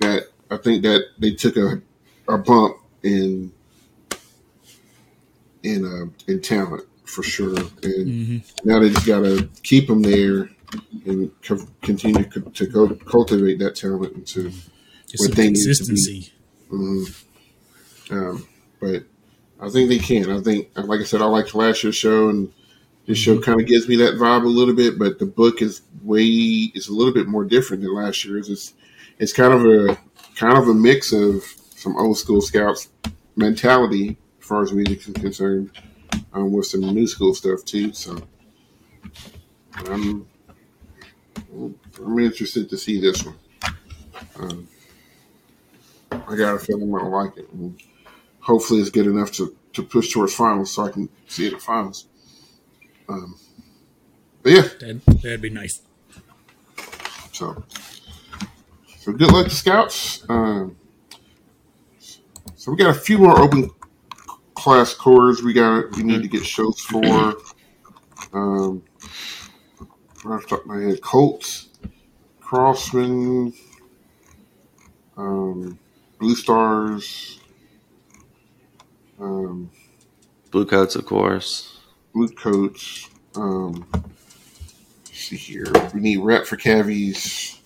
that 0.00 0.24
I 0.50 0.56
think 0.56 0.82
that 0.82 1.02
they 1.18 1.32
took 1.32 1.56
a, 1.56 1.80
a 2.28 2.38
bump 2.38 2.78
in 3.02 3.52
in 5.62 5.84
uh, 5.84 6.30
in 6.30 6.40
talent 6.40 6.84
for 7.04 7.22
sure, 7.22 7.56
and 7.56 8.06
mm-hmm. 8.06 8.68
now 8.68 8.80
they 8.80 8.90
just 8.90 9.06
got 9.06 9.20
to 9.20 9.48
keep 9.62 9.88
them 9.88 10.02
there 10.02 10.50
and 11.04 11.30
co- 11.42 11.66
continue 11.82 12.24
to 12.24 12.40
co- 12.66 12.94
cultivate 12.94 13.58
that 13.60 13.76
talent 13.76 14.14
into 14.14 14.50
what 15.18 15.32
they 15.32 15.46
consistency. 15.46 16.12
need 16.12 16.24
to 16.24 16.30
be. 16.70 16.76
Mm-hmm. 16.76 18.18
Um, 18.18 18.48
but 18.80 19.04
I 19.60 19.68
think 19.70 19.88
they 19.88 19.98
can. 19.98 20.30
I 20.30 20.40
think, 20.40 20.70
like 20.76 21.00
I 21.00 21.04
said, 21.04 21.22
I 21.22 21.26
liked 21.26 21.54
last 21.54 21.82
year's 21.82 21.96
show, 21.96 22.28
and 22.28 22.52
this 23.06 23.18
show 23.18 23.34
mm-hmm. 23.34 23.42
kind 23.42 23.60
of 23.60 23.66
gives 23.66 23.88
me 23.88 23.96
that 23.96 24.14
vibe 24.14 24.44
a 24.44 24.48
little 24.48 24.74
bit. 24.74 24.98
But 24.98 25.18
the 25.18 25.26
book 25.26 25.62
is 25.62 25.82
way 26.02 26.24
is 26.24 26.88
a 26.88 26.94
little 26.94 27.12
bit 27.14 27.26
more 27.26 27.44
different 27.44 27.82
than 27.82 27.94
last 27.94 28.24
year's. 28.24 28.48
It's 28.48 28.74
it's 29.18 29.32
kind 29.32 29.52
of 29.52 29.64
a 29.64 29.98
kind 30.34 30.58
of 30.58 30.68
a 30.68 30.74
mix 30.74 31.12
of 31.12 31.42
some 31.74 31.96
old 31.96 32.18
school 32.18 32.40
scouts 32.40 32.88
mentality 33.36 34.16
as 34.40 34.46
far 34.46 34.62
as 34.62 34.72
music 34.72 35.08
is 35.08 35.14
concerned, 35.14 35.70
um, 36.32 36.52
with 36.52 36.66
some 36.66 36.80
new 36.80 37.06
school 37.06 37.34
stuff 37.34 37.64
too. 37.64 37.92
So 37.92 38.18
I'm 39.86 40.26
I'm 41.52 42.18
interested 42.18 42.68
to 42.70 42.76
see 42.76 43.00
this 43.00 43.24
one. 43.24 43.36
Um, 44.38 44.68
I 46.10 46.36
got 46.36 46.54
a 46.54 46.58
feeling 46.58 46.84
I'm 46.84 46.92
gonna 46.92 47.08
like 47.08 47.36
it. 47.38 47.48
Hopefully, 48.46 48.80
it's 48.80 48.90
good 48.90 49.08
enough 49.08 49.32
to, 49.32 49.56
to 49.72 49.82
push 49.82 50.12
towards 50.12 50.32
finals 50.32 50.70
so 50.70 50.84
I 50.84 50.92
can 50.92 51.08
see 51.26 51.48
it 51.48 51.54
at 51.54 51.60
finals. 51.60 52.06
Um, 53.08 53.36
but 54.40 54.52
yeah, 54.52 54.62
that'd, 54.62 55.00
that'd 55.04 55.40
be 55.42 55.50
nice. 55.50 55.82
So, 57.32 57.64
so 58.98 59.12
good 59.12 59.32
luck 59.32 59.48
to 59.48 59.54
scouts. 59.54 60.24
Um, 60.28 60.76
so 62.54 62.70
we 62.70 62.76
got 62.76 62.90
a 62.90 62.98
few 62.98 63.18
more 63.18 63.36
open 63.36 63.68
class 64.54 64.94
cores 64.94 65.42
we 65.42 65.52
got 65.52 65.96
we 65.96 66.04
need 66.04 66.22
to 66.22 66.28
get 66.28 66.46
shows 66.46 66.80
for. 66.80 67.34
Um, 68.32 68.84
right 70.24 70.36
off 70.36 70.42
the 70.42 70.48
top 70.50 70.60
of 70.60 70.66
my 70.66 70.82
head, 70.82 71.00
Colts, 71.00 71.68
Crossmen, 72.40 73.52
um, 75.16 75.78
Blue 76.20 76.36
Stars, 76.36 77.40
um, 79.20 79.70
Blue 80.50 80.66
Coats, 80.66 80.96
of 80.96 81.06
course. 81.06 81.80
Blue 82.14 82.28
Coats. 82.28 83.08
Um, 83.34 83.86
see 85.04 85.36
here. 85.36 85.66
We 85.94 86.00
need 86.00 86.18
rep 86.18 86.46
for 86.46 86.56
cavies. 86.56 87.60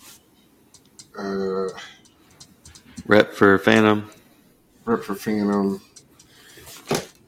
Uh, 1.17 1.67
rep 3.05 3.33
for 3.33 3.57
Phantom. 3.59 4.09
Rep 4.85 5.03
for 5.03 5.15
Phantom. 5.15 5.81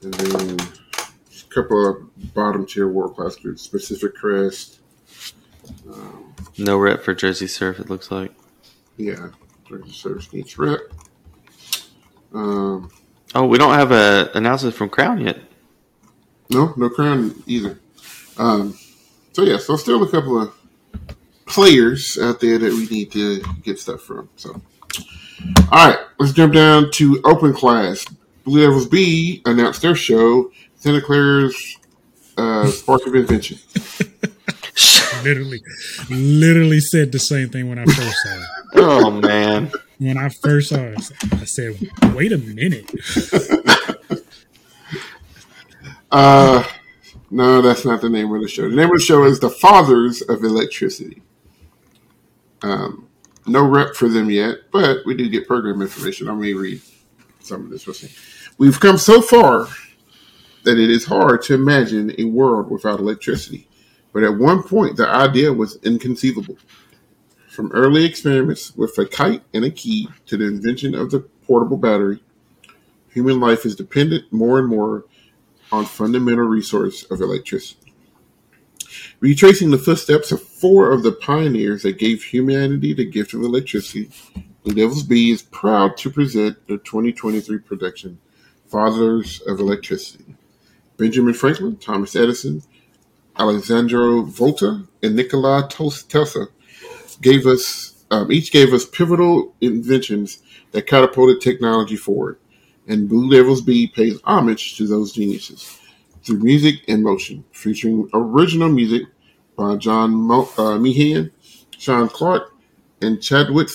And 0.02 0.14
then 0.14 0.60
a 0.60 1.54
couple 1.54 1.88
of 1.88 2.34
bottom 2.34 2.66
tier 2.66 2.88
world 2.88 3.16
class 3.16 3.36
groups. 3.36 3.68
Pacific 3.68 4.16
Crest. 4.16 4.80
Um, 5.90 6.34
no 6.58 6.78
rep 6.78 7.04
for 7.04 7.14
Jersey 7.14 7.48
Surf, 7.48 7.80
it 7.80 7.90
looks 7.90 8.12
like. 8.12 8.34
Yeah. 8.98 9.30
Jersey 9.68 9.92
Surf 9.92 10.34
needs 10.34 10.58
rep. 10.58 10.82
Um, 12.34 12.90
oh, 13.36 13.46
we 13.46 13.58
don't 13.58 13.74
have 13.74 13.92
a 13.92 14.32
announcement 14.34 14.76
from 14.76 14.90
Crown 14.90 15.22
yet. 15.22 15.40
No, 16.50 16.74
no 16.78 16.90
Crown 16.90 17.44
either. 17.48 17.80
Um, 18.38 18.78
so 19.34 19.44
yeah, 19.44 19.58
so 19.58 19.76
still 19.76 20.04
a 20.04 20.10
couple 20.10 20.42
of 20.42 20.54
players 21.46 22.18
out 22.20 22.40
there 22.40 22.58
that 22.58 22.72
we 22.72 22.88
need 22.88 23.12
to 23.12 23.42
get 23.64 23.80
stuff 23.80 24.02
from. 24.02 24.30
So, 24.36 24.62
all 25.72 25.90
right, 25.90 26.00
let's 26.20 26.34
jump 26.34 26.54
down 26.54 26.92
to 26.94 27.22
open 27.24 27.54
class. 27.54 28.06
Blue 28.44 28.62
Devils 28.62 28.88
B 28.88 29.42
announced 29.46 29.82
their 29.82 29.96
show, 29.96 30.52
Santa 30.76 31.02
Clara's 31.02 31.78
uh, 32.38 32.68
Spark 32.68 33.06
of 33.08 33.16
Invention. 33.16 33.58
literally, 35.24 35.62
literally 36.10 36.80
said 36.80 37.12
the 37.12 37.20
same 37.20 37.50
thing 37.50 37.70
when 37.70 37.80
I 37.80 37.86
first 37.86 38.24
saw 38.24 38.36
it. 38.36 38.48
Oh 38.76 39.12
man! 39.12 39.72
When 40.04 40.18
I 40.18 40.28
first 40.28 40.70
saw 40.70 40.76
it, 40.76 41.12
I 41.32 41.46
said, 41.46 41.80
"Wait 42.14 42.34
a 42.34 42.38
minute." 42.38 42.92
uh, 46.12 46.68
no, 47.32 47.62
that's 47.62 47.86
not 47.86 48.02
the 48.02 48.10
name 48.10 48.34
of 48.34 48.42
the 48.42 48.50
show. 48.50 48.70
The 48.70 48.76
name 48.76 48.90
of 48.92 48.98
the 48.98 49.00
show 49.00 49.24
is 49.24 49.40
"The 49.40 49.50
Fathers 49.50 50.22
of 50.22 50.44
Electricity." 50.44 51.22
Um, 52.64 53.08
no 53.46 53.66
rep 53.66 53.96
for 53.96 54.10
them 54.10 54.30
yet, 54.30 54.58
but 54.74 55.06
we 55.06 55.16
do 55.16 55.30
get 55.30 55.48
program 55.48 55.82
information. 55.82 56.28
I 56.28 56.34
may 56.34 56.54
read 56.54 56.82
some 57.40 57.64
of 57.64 57.70
this. 57.70 57.88
We'll 57.88 57.94
see. 57.94 58.12
We've 58.58 58.82
come 58.82 58.98
so 58.98 59.22
far 59.22 59.68
that 60.64 60.78
it 60.78 60.90
is 60.90 61.06
hard 61.06 61.44
to 61.44 61.54
imagine 61.54 62.14
a 62.18 62.26
world 62.26 62.70
without 62.70 63.00
electricity. 63.00 63.70
But 64.12 64.24
at 64.24 64.38
one 64.38 64.64
point, 64.64 64.98
the 64.98 65.08
idea 65.08 65.54
was 65.54 65.78
inconceivable. 65.78 66.58
From 67.54 67.72
early 67.72 68.04
experiments 68.04 68.76
with 68.76 68.98
a 68.98 69.06
kite 69.06 69.44
and 69.54 69.64
a 69.64 69.70
key 69.70 70.10
to 70.26 70.38
the 70.38 70.48
invention 70.48 70.96
of 70.96 71.12
the 71.12 71.20
portable 71.20 71.78
battery, 71.78 72.24
human 73.10 73.40
life 73.40 73.64
is 73.64 73.76
dependent 73.76 74.34
more 74.34 74.58
and 74.58 74.68
more 74.68 75.06
on 75.72 75.86
fundamental 75.86 76.46
resource 76.46 77.04
of 77.12 77.22
electricity. 77.22 77.94
Retracing 79.20 79.70
the 79.70 79.78
footsteps 79.78 80.32
of 80.32 80.42
four 80.42 80.92
of 80.92 81.04
the 81.04 81.12
pioneers 81.12 81.84
that 81.84 82.00
gave 82.00 82.24
humanity 82.24 82.92
the 82.92 83.06
gift 83.06 83.36
of 83.36 83.44
electricity, 83.44 84.10
the 84.64 84.74
Devil's 84.74 85.04
B 85.04 85.30
is 85.30 85.44
proud 85.44 85.96
to 85.98 86.10
present 86.10 86.58
the 86.68 86.80
2023 86.80 87.60
production, 87.60 88.18
Fathers 88.66 89.42
of 89.46 89.60
Electricity. 89.60 90.38
Benjamin 90.98 91.36
Franklin, 91.36 91.78
Thomas 91.78 92.16
Edison, 92.16 92.64
Alessandro 93.38 94.24
Volta, 94.24 94.88
and 95.04 95.16
Nikola 95.16 95.70
Tesla 95.70 96.48
gave 97.22 97.46
us 97.46 97.94
um, 98.12 98.32
each 98.32 98.52
gave 98.52 98.74
us 98.74 98.86
pivotal 98.86 99.56
inventions 99.62 100.44
that 100.72 100.86
catapulted 100.88 101.42
technology 101.42 101.96
forward. 101.96 102.38
And 102.88 103.10
Blue 103.10 103.32
Devils 103.32 103.62
B 103.62 103.88
pays 103.88 104.20
homage 104.24 104.78
to 104.78 104.86
those 104.86 105.14
geniuses 105.14 105.80
through 106.24 106.40
music 106.40 106.82
and 106.88 107.04
motion, 107.04 107.44
featuring 107.52 108.10
original 108.14 108.70
music 108.70 109.04
by 109.56 109.76
John 109.78 110.12
Mo- 110.12 110.50
uh, 110.58 110.78
Meehan, 110.78 111.32
Sean 111.78 112.08
Clark, 112.08 112.54
and 113.02 113.22
Chadwick 113.22 113.70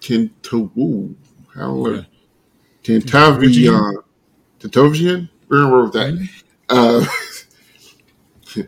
Tintowu. 0.00 1.14
How. 1.54 2.04
Tintavian. 2.82 3.94
Tintovian? 4.58 5.28
Where 5.48 5.66
wrote 5.66 5.92
that? 5.92 6.28
Uh, 6.68 7.04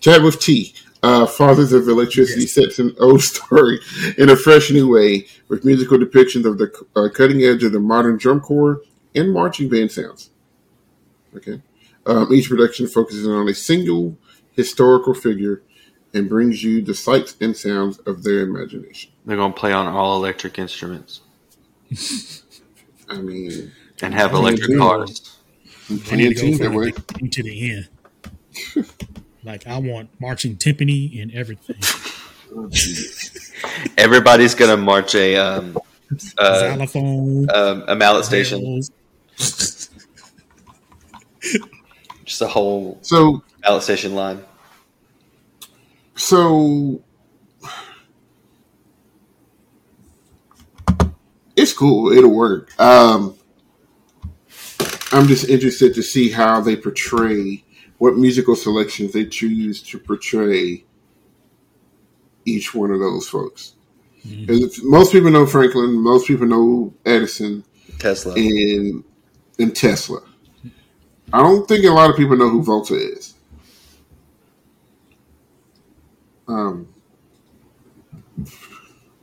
Chadwick 0.00 0.40
T. 0.40 0.74
Uh, 1.02 1.26
Fathers 1.26 1.72
of 1.72 1.88
Electricity 1.88 2.42
yes. 2.42 2.54
sets 2.54 2.78
an 2.78 2.94
old 3.00 3.22
story 3.32 3.80
in 4.18 4.28
a 4.28 4.36
fresh 4.36 4.70
new 4.70 4.88
way 4.88 5.26
with 5.48 5.64
musical 5.64 5.98
depictions 5.98 6.44
of 6.44 6.58
the 6.58 6.70
uh, 6.94 7.08
cutting 7.12 7.42
edge 7.42 7.64
of 7.64 7.72
the 7.72 7.80
modern 7.80 8.16
drum 8.16 8.40
corps 8.40 8.80
and 9.14 9.32
marching 9.32 9.68
band 9.68 9.90
sounds. 9.90 10.30
Okay. 11.36 11.60
Um, 12.06 12.32
each 12.32 12.48
production 12.48 12.86
focuses 12.86 13.26
on 13.26 13.48
a 13.48 13.54
single 13.54 14.16
historical 14.52 15.14
figure 15.14 15.62
and 16.14 16.28
brings 16.28 16.62
you 16.62 16.82
the 16.82 16.94
sights 16.94 17.36
and 17.40 17.56
sounds 17.56 17.98
of 18.00 18.22
their 18.22 18.40
imagination. 18.40 19.10
They're 19.24 19.36
going 19.36 19.52
to 19.52 19.58
play 19.58 19.72
on 19.72 19.86
all 19.86 20.16
electric 20.16 20.58
instruments. 20.58 21.20
I 23.08 23.18
mean, 23.20 23.72
and 24.00 24.14
have 24.14 24.34
electric 24.34 24.78
cars. 24.78 25.38
Plenty 26.04 26.34
to 26.34 26.58
go 26.58 26.90
from 26.90 27.30
to 27.30 27.42
the 27.42 27.70
end. 27.70 27.88
like 29.44 29.66
I 29.66 29.78
want 29.78 30.10
marching 30.20 30.56
timpani 30.56 31.20
and 31.20 31.32
everything. 31.32 31.76
Everybody's 33.98 34.54
gonna 34.54 34.76
march 34.76 35.14
a 35.14 35.36
um, 35.36 35.78
uh, 36.38 36.60
xylophone, 36.60 37.50
um, 37.50 37.84
a 37.88 37.94
mallet 37.96 38.24
station. 38.24 38.82
Just 42.24 42.40
a 42.40 42.46
whole 42.46 42.98
so 43.02 43.42
mallet 43.62 43.82
station 43.82 44.14
line. 44.14 44.42
So 46.14 47.02
it's 51.56 51.72
cool. 51.72 52.12
It'll 52.12 52.30
work. 52.30 52.78
Um, 52.80 53.36
I'm 55.10 55.26
just 55.26 55.48
interested 55.48 55.94
to 55.94 56.02
see 56.02 56.30
how 56.30 56.60
they 56.60 56.76
portray 56.76 57.64
what 58.02 58.16
musical 58.16 58.56
selections 58.56 59.12
they 59.12 59.24
choose 59.24 59.80
to 59.80 59.96
portray 59.96 60.84
each 62.44 62.74
one 62.74 62.90
of 62.90 62.98
those 62.98 63.28
folks. 63.28 63.74
Mm-hmm. 64.26 64.90
Most 64.90 65.12
people 65.12 65.30
know 65.30 65.46
Franklin. 65.46 66.02
Most 66.02 66.26
people 66.26 66.48
know 66.48 66.92
Edison, 67.06 67.62
Tesla, 68.00 68.34
and 68.34 69.04
and 69.60 69.76
Tesla. 69.76 70.20
I 71.32 71.44
don't 71.44 71.68
think 71.68 71.84
a 71.84 71.90
lot 71.90 72.10
of 72.10 72.16
people 72.16 72.36
know 72.36 72.48
who 72.48 72.64
Volta 72.64 72.94
is. 72.94 73.34
Um, 76.48 76.92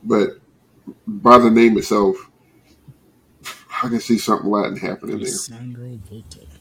but 0.02 0.30
by 1.06 1.36
the 1.36 1.50
name 1.50 1.76
itself, 1.76 2.16
I 3.82 3.90
can 3.90 4.00
see 4.00 4.16
something 4.16 4.48
Latin 4.48 4.78
happening 4.78 5.16
Alessandro 5.16 5.84
there. 5.84 5.98
Volta. 6.08 6.59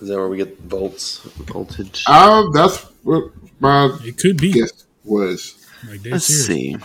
Yeah. 0.00 0.02
Is 0.02 0.08
that 0.08 0.16
where 0.16 0.28
we 0.28 0.36
get 0.36 0.58
volts, 0.60 1.18
voltage? 1.18 2.04
Uh, 2.06 2.50
that's 2.52 2.84
what 3.02 3.32
my 3.58 3.96
it 4.02 4.16
could 4.16 4.40
be. 4.40 4.52
guess 4.52 4.86
was. 5.04 5.66
Like 5.88 6.00
Let's 6.04 6.26
see. 6.26 6.76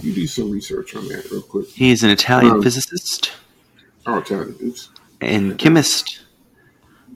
You 0.00 0.14
do 0.14 0.26
some 0.26 0.50
research 0.50 0.94
on 0.94 1.08
that 1.08 1.30
real 1.30 1.42
quick. 1.42 1.68
He's 1.68 2.02
an 2.02 2.10
Italian 2.10 2.54
um, 2.54 2.62
physicist. 2.62 3.32
Oh, 4.06 4.18
Italian. 4.18 4.56
Oops. 4.62 4.90
And 5.20 5.58
chemist. 5.58 6.20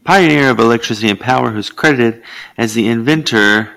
Pioneer 0.04 0.50
of 0.50 0.58
electricity 0.58 1.10
and 1.10 1.20
power, 1.20 1.50
who's 1.50 1.70
credited 1.70 2.22
as 2.56 2.72
the 2.72 2.88
inventor 2.88 3.70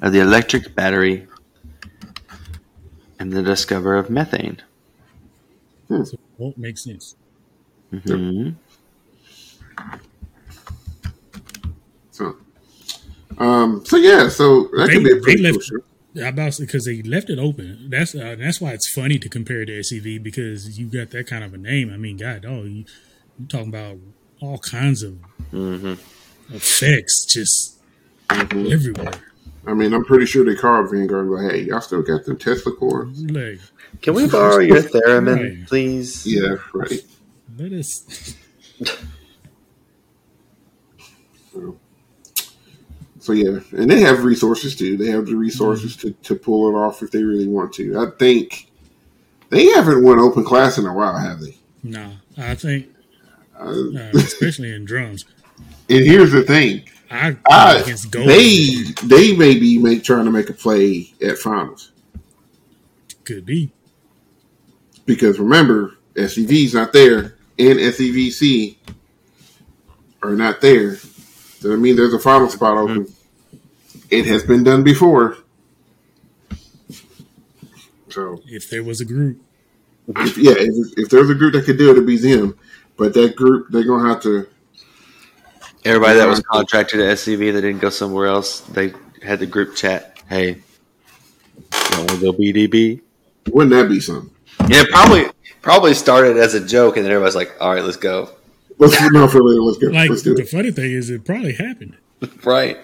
of 0.00 0.12
the 0.12 0.20
electric 0.20 0.74
battery 0.74 1.26
and 3.18 3.32
the 3.32 3.42
discoverer 3.42 3.96
of 3.96 4.08
methane. 4.08 4.62
Hmm. 5.88 6.04
So 6.04 6.16
won't 6.38 6.56
make 6.56 6.78
sense. 6.78 7.16
Mm-hmm. 7.92 8.48
So, 8.48 8.54
um, 13.40 13.84
so 13.84 13.96
yeah, 13.96 14.28
so 14.28 14.64
that 14.76 14.86
they, 14.88 14.94
could 14.94 15.04
be 15.04 15.12
a 15.12 15.16
pretty 15.20 15.42
left, 15.42 15.54
cool 15.54 15.80
show. 15.80 16.28
About 16.28 16.56
because 16.58 16.84
they 16.84 17.02
left 17.02 17.30
it 17.30 17.38
open. 17.38 17.88
That's 17.88 18.14
uh, 18.14 18.36
that's 18.38 18.60
why 18.60 18.72
it's 18.72 18.92
funny 18.92 19.18
to 19.18 19.28
compare 19.28 19.64
to 19.64 19.72
SCV 19.72 20.22
because 20.22 20.78
you 20.78 20.86
got 20.86 21.10
that 21.10 21.26
kind 21.26 21.42
of 21.42 21.54
a 21.54 21.58
name. 21.58 21.92
I 21.92 21.96
mean, 21.96 22.16
God, 22.16 22.44
oh, 22.46 22.64
you 22.64 22.84
you 23.38 23.46
talking 23.48 23.68
about 23.68 23.96
all 24.40 24.58
kinds 24.58 25.02
of 25.02 25.18
mm-hmm. 25.52 25.94
effects 26.54 27.24
just 27.24 27.80
mm-hmm. 28.28 28.72
everywhere. 28.72 29.12
I 29.66 29.74
mean, 29.74 29.92
I'm 29.94 30.04
pretty 30.04 30.26
sure 30.26 30.44
they 30.44 30.54
called 30.54 30.90
Vanguard 30.90 31.26
and 31.26 31.30
go, 31.30 31.48
"Hey, 31.48 31.62
y'all 31.62 31.80
still 31.80 32.02
got 32.02 32.24
them 32.24 32.36
Tesla 32.38 32.72
coils? 32.72 33.22
Like, 33.22 33.60
Can 34.02 34.14
we 34.14 34.28
borrow 34.28 34.58
your 34.58 34.82
theremin, 34.82 35.58
right. 35.60 35.66
please?" 35.66 36.26
Yeah, 36.26 36.56
right. 36.74 37.00
Let 37.56 37.72
us. 37.72 38.36
so, 41.52 41.79
so 43.30 43.34
yeah, 43.34 43.60
and 43.72 43.88
they 43.88 44.00
have 44.00 44.24
resources 44.24 44.74
too. 44.74 44.96
They 44.96 45.10
have 45.10 45.26
the 45.26 45.36
resources 45.36 45.96
mm-hmm. 45.96 46.08
to, 46.08 46.14
to 46.22 46.34
pull 46.34 46.68
it 46.68 46.78
off 46.78 47.00
if 47.00 47.12
they 47.12 47.22
really 47.22 47.46
want 47.46 47.72
to. 47.74 47.96
I 47.96 48.10
think 48.18 48.68
they 49.50 49.66
haven't 49.66 50.02
won 50.02 50.18
open 50.18 50.44
class 50.44 50.78
in 50.78 50.86
a 50.86 50.92
while, 50.92 51.16
have 51.16 51.40
they? 51.40 51.56
No, 51.84 52.12
I 52.36 52.56
think, 52.56 52.88
uh, 53.56 53.68
uh, 53.68 54.10
especially 54.14 54.74
in 54.74 54.84
drums. 54.84 55.26
And 55.88 56.04
here's 56.04 56.32
the 56.32 56.42
thing: 56.42 56.88
I, 57.08 57.36
I 57.48 57.82
they 58.10 58.82
they 59.04 59.36
may 59.36 59.58
be 59.58 59.78
make, 59.78 60.02
trying 60.02 60.24
to 60.24 60.32
make 60.32 60.50
a 60.50 60.54
play 60.54 61.12
at 61.22 61.38
finals. 61.38 61.92
Could 63.22 63.46
be 63.46 63.70
because 65.06 65.38
remember, 65.38 65.98
SCV's 66.14 66.74
not 66.74 66.92
there, 66.92 67.36
and 67.60 67.78
SCVC 67.78 68.76
are 70.20 70.34
not 70.34 70.60
there. 70.60 70.96
So 70.96 71.72
I 71.72 71.76
mean, 71.76 71.94
there's 71.94 72.14
a 72.14 72.18
final 72.18 72.48
spot 72.48 72.76
open. 72.76 73.06
It 74.10 74.26
has 74.26 74.42
been 74.42 74.64
done 74.64 74.82
before. 74.82 75.38
So 78.08 78.42
if 78.46 78.68
there 78.70 78.82
was 78.82 79.00
a 79.00 79.04
group, 79.04 79.40
if, 80.08 80.36
yeah, 80.36 80.54
if, 80.56 80.98
if 80.98 81.08
there's 81.10 81.30
a 81.30 81.34
group 81.34 81.52
that 81.54 81.64
could 81.64 81.78
do 81.78 81.88
it, 81.90 81.92
it'd 81.92 82.06
be 82.06 82.16
them. 82.16 82.58
But 82.96 83.14
that 83.14 83.36
group, 83.36 83.68
they're 83.70 83.84
gonna 83.84 84.08
have 84.08 84.20
to 84.22 84.48
Everybody 85.84 86.18
that 86.18 86.28
was 86.28 86.40
contracted 86.40 87.00
at 87.00 87.16
SCV 87.16 87.54
that 87.54 87.62
didn't 87.62 87.78
go 87.78 87.88
somewhere 87.88 88.26
else, 88.26 88.60
they 88.60 88.92
had 89.22 89.38
the 89.38 89.46
group 89.46 89.74
chat. 89.74 90.18
Hey, 90.28 90.48
you 90.48 91.96
want 91.96 92.10
to 92.10 92.20
go 92.20 92.32
BDB? 92.32 93.00
Wouldn't 93.48 93.70
that 93.70 93.88
be 93.88 93.98
something? 93.98 94.30
Yeah, 94.68 94.84
probably 94.90 95.24
probably 95.62 95.94
started 95.94 96.36
as 96.36 96.52
a 96.52 96.64
joke, 96.64 96.96
and 96.96 97.04
then 97.06 97.12
everybody's 97.12 97.34
like, 97.34 97.56
"All 97.60 97.74
right, 97.74 97.82
let's 97.82 97.96
go." 97.96 98.28
Let's 98.76 99.00
no 99.10 99.26
for 99.26 99.42
later. 99.42 99.62
Let's 99.62 99.78
go. 99.78 99.88
Like 99.88 100.10
let's 100.10 100.22
do 100.22 100.34
the 100.34 100.42
it. 100.42 100.50
funny 100.50 100.70
thing 100.70 100.90
is, 100.92 101.08
it 101.08 101.24
probably 101.24 101.54
happened, 101.54 101.96
right? 102.44 102.76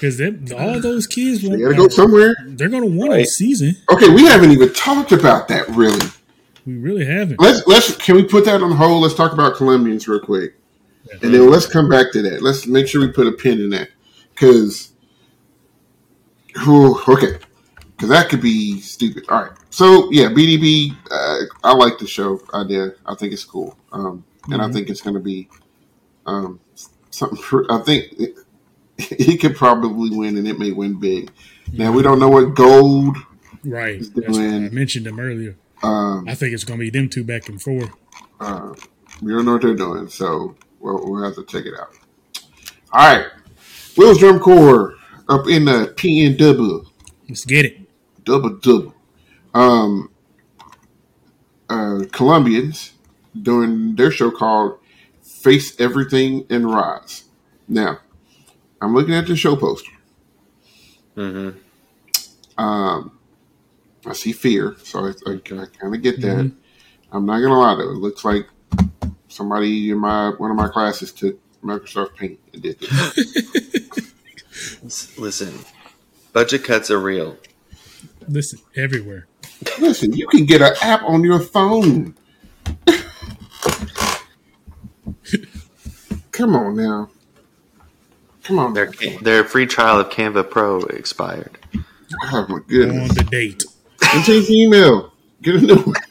Because 0.00 0.20
all 0.52 0.80
those 0.80 1.06
kids, 1.06 1.42
they 1.42 1.56
gotta 1.56 1.74
go 1.74 1.88
somewhere. 1.88 2.36
They're 2.46 2.68
gonna 2.68 2.86
want 2.86 3.12
right. 3.12 3.22
a 3.22 3.26
season. 3.26 3.76
Okay, 3.90 4.08
we 4.08 4.24
haven't 4.24 4.50
even 4.50 4.72
talked 4.72 5.12
about 5.12 5.48
that 5.48 5.68
really. 5.70 6.06
We 6.66 6.76
really 6.76 7.04
haven't. 7.04 7.40
Let's 7.40 7.66
let's 7.66 7.96
can 7.96 8.16
we 8.16 8.24
put 8.24 8.44
that 8.46 8.62
on 8.62 8.72
hold? 8.72 9.02
Let's 9.02 9.14
talk 9.14 9.32
about 9.32 9.54
Columbians 9.54 10.06
real 10.08 10.20
quick. 10.20 10.54
And 11.22 11.34
then 11.34 11.50
let's 11.50 11.66
come 11.66 11.88
back 11.88 12.12
to 12.12 12.22
that. 12.22 12.42
Let's 12.42 12.66
make 12.66 12.86
sure 12.86 13.00
we 13.00 13.08
put 13.08 13.26
a 13.26 13.32
pin 13.32 13.60
in 13.60 13.70
that 13.70 13.90
because, 14.30 14.92
okay, 16.66 17.38
because 17.96 18.08
that 18.08 18.28
could 18.28 18.40
be 18.40 18.80
stupid. 18.80 19.24
All 19.28 19.42
right, 19.42 19.52
so 19.70 20.10
yeah, 20.10 20.28
BDB. 20.28 20.96
Uh, 21.10 21.40
I 21.62 21.74
like 21.74 21.98
the 21.98 22.06
show 22.06 22.40
idea. 22.54 22.92
I 23.06 23.14
think 23.14 23.32
it's 23.32 23.44
cool, 23.44 23.76
um, 23.92 24.24
and 24.44 24.54
mm-hmm. 24.54 24.60
I 24.62 24.72
think 24.72 24.88
it's 24.88 25.02
going 25.02 25.14
to 25.14 25.20
be 25.20 25.48
um, 26.26 26.58
something. 27.10 27.38
I 27.68 27.78
think 27.78 28.12
it, 28.18 28.38
he 29.18 29.36
could 29.36 29.56
probably 29.56 30.16
win, 30.16 30.36
and 30.36 30.46
it 30.46 30.58
may 30.58 30.72
win 30.72 30.98
big. 30.98 31.30
Now 31.72 31.92
we 31.92 32.02
don't 32.02 32.18
know 32.18 32.28
what 32.28 32.54
gold. 32.54 33.16
Right, 33.64 34.02
I 34.28 34.68
mentioned 34.70 35.06
them 35.06 35.18
earlier. 35.18 35.56
Um, 35.82 36.26
I 36.28 36.34
think 36.34 36.52
it's 36.52 36.64
going 36.64 36.78
to 36.78 36.84
be 36.84 36.90
them 36.90 37.08
two 37.08 37.24
back 37.24 37.48
and 37.48 37.60
forth. 37.60 37.90
Uh, 38.40 38.74
we 39.22 39.32
don't 39.32 39.44
know 39.44 39.52
what 39.52 39.62
they're 39.62 39.74
doing, 39.74 40.08
so 40.08 40.54
We'll, 40.84 41.00
we'll 41.02 41.24
have 41.24 41.34
to 41.36 41.44
check 41.44 41.64
it 41.64 41.72
out. 41.80 41.94
All 42.92 43.16
right. 43.16 43.26
Will's 43.96 44.18
Drum 44.18 44.38
Corps 44.38 44.96
up 45.30 45.48
in 45.48 45.64
the 45.64 45.94
PNW. 45.96 46.86
Let's 47.26 47.46
get 47.46 47.64
it. 47.64 47.78
Double 48.22 48.50
double. 48.50 48.94
Um, 49.54 50.10
uh, 51.70 52.04
Columbians 52.10 52.90
doing 53.40 53.96
their 53.96 54.10
show 54.10 54.30
called 54.30 54.78
Face 55.22 55.80
Everything 55.80 56.44
and 56.50 56.70
Rise. 56.70 57.24
Now, 57.66 58.00
I'm 58.84 58.94
looking 58.94 59.14
at 59.14 59.26
the 59.26 59.34
show 59.34 59.56
poster. 59.56 59.90
Mm-hmm. 61.16 62.62
Um, 62.62 63.18
I 64.06 64.12
see 64.12 64.32
fear, 64.32 64.76
so 64.82 65.06
I, 65.06 65.12
I, 65.26 65.34
I 65.34 65.38
kind 65.38 65.94
of 65.94 66.02
get 66.02 66.20
that. 66.20 66.36
Mm-hmm. 66.36 67.16
I'm 67.16 67.26
not 67.26 67.40
gonna 67.40 67.58
lie 67.58 67.76
though; 67.76 67.90
it 67.90 67.96
looks 67.96 68.24
like 68.24 68.46
somebody 69.28 69.90
in 69.90 69.98
my 69.98 70.30
one 70.30 70.50
of 70.50 70.56
my 70.56 70.68
classes 70.68 71.12
took 71.12 71.38
Microsoft 71.62 72.16
Paint 72.16 72.38
and 72.52 72.62
did 72.62 72.78
this. 72.80 72.92
Listen, 75.18 75.54
budget 76.32 76.64
cuts 76.64 76.90
are 76.90 77.00
real. 77.00 77.38
Listen, 78.28 78.58
everywhere. 78.76 79.26
Listen, 79.78 80.12
you 80.12 80.26
can 80.26 80.44
get 80.44 80.60
an 80.60 80.74
app 80.82 81.02
on 81.04 81.24
your 81.24 81.40
phone. 81.40 82.14
Come 86.32 86.56
on 86.56 86.76
now. 86.76 87.10
Come 88.44 88.58
on. 88.58 88.74
Their 88.74 88.92
their 89.22 89.44
free 89.44 89.66
trial 89.66 90.00
of 90.00 90.10
Canva 90.10 90.50
Pro 90.50 90.80
expired. 90.80 91.58
Oh 92.24 92.46
my 92.48 92.58
goodness. 92.68 93.10
On 93.10 93.16
the 93.16 93.24
date. 93.24 93.64
And 94.12 94.24
change 94.24 94.46
the 94.48 94.62
email. 94.62 95.12
Get 95.42 95.56
a 95.56 95.60
new 95.60 95.76
one. 95.76 95.94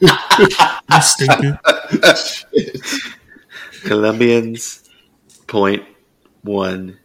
That's 0.88 1.12
stupid. 1.12 1.58
Columbians 3.84 4.88
point 5.46 5.84
one 6.42 6.98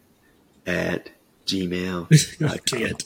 at 0.66 1.10
Gmail. 1.46 2.08
I 2.50 2.58
can't. 2.58 3.04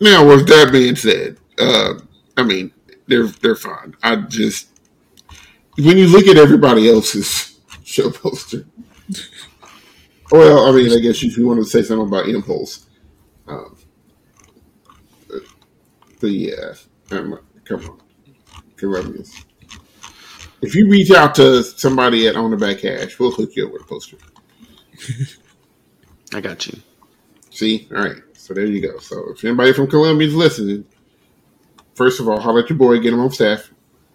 now, 0.00 0.26
with 0.26 0.46
that 0.48 0.70
being 0.72 0.96
said, 0.96 1.38
uh, 1.58 1.94
I 2.36 2.42
mean 2.42 2.70
they're 3.06 3.26
they're 3.26 3.56
fine. 3.56 3.94
I 4.02 4.16
just 4.16 4.68
when 5.78 5.96
you 5.96 6.06
look 6.06 6.26
at 6.26 6.36
everybody 6.36 6.90
else's 6.90 7.51
show 7.92 8.10
poster. 8.10 8.66
Well, 10.30 10.66
I 10.66 10.72
mean, 10.72 10.92
I 10.92 10.98
guess 10.98 11.22
if 11.22 11.36
you 11.36 11.46
want 11.46 11.60
to 11.60 11.66
say 11.66 11.82
something 11.82 12.08
about 12.08 12.28
Impulse, 12.28 12.86
um, 13.46 13.76
but 16.20 16.30
yeah, 16.30 16.74
come 17.08 17.34
on, 17.34 18.00
Columbians. 18.76 19.44
If 20.62 20.74
you 20.76 20.88
reach 20.88 21.10
out 21.10 21.34
to 21.34 21.62
somebody 21.62 22.28
at 22.28 22.36
On 22.36 22.50
the 22.50 22.56
Back 22.56 22.80
Hash, 22.80 23.18
we'll 23.18 23.32
hook 23.32 23.50
you 23.56 23.66
up 23.66 23.72
with 23.72 23.82
a 23.82 23.84
poster. 23.84 24.16
I 26.32 26.40
got 26.40 26.66
you. 26.66 26.80
See? 27.50 27.88
All 27.94 28.02
right. 28.02 28.22
So 28.34 28.54
there 28.54 28.64
you 28.64 28.80
go. 28.80 28.98
So 28.98 29.32
if 29.32 29.44
anybody 29.44 29.72
from 29.72 29.88
Columbia 29.88 30.28
is 30.28 30.34
listening, 30.34 30.84
first 31.94 32.20
of 32.20 32.28
all, 32.28 32.40
holler 32.40 32.62
at 32.62 32.70
your 32.70 32.78
boy, 32.78 32.98
get 33.00 33.12
him 33.12 33.20
on 33.20 33.32
staff. 33.32 33.70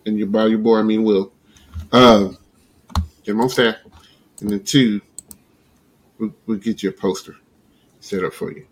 And 0.05 0.17
you 0.17 0.25
by 0.25 0.47
your 0.47 0.59
boy, 0.59 0.79
I 0.79 0.83
mean 0.83 1.03
Will. 1.03 1.33
Uh, 1.91 2.29
get 3.27 3.33
him 3.33 3.41
on 3.41 3.49
staff. 3.49 3.75
And 4.39 4.49
then 4.49 4.63
two, 4.63 5.01
we'll, 6.17 6.33
we'll 6.45 6.57
get 6.57 6.81
you 6.81 6.89
a 6.89 6.93
poster 6.93 7.35
set 7.99 8.23
up 8.23 8.33
for 8.33 8.51
you. 8.51 8.65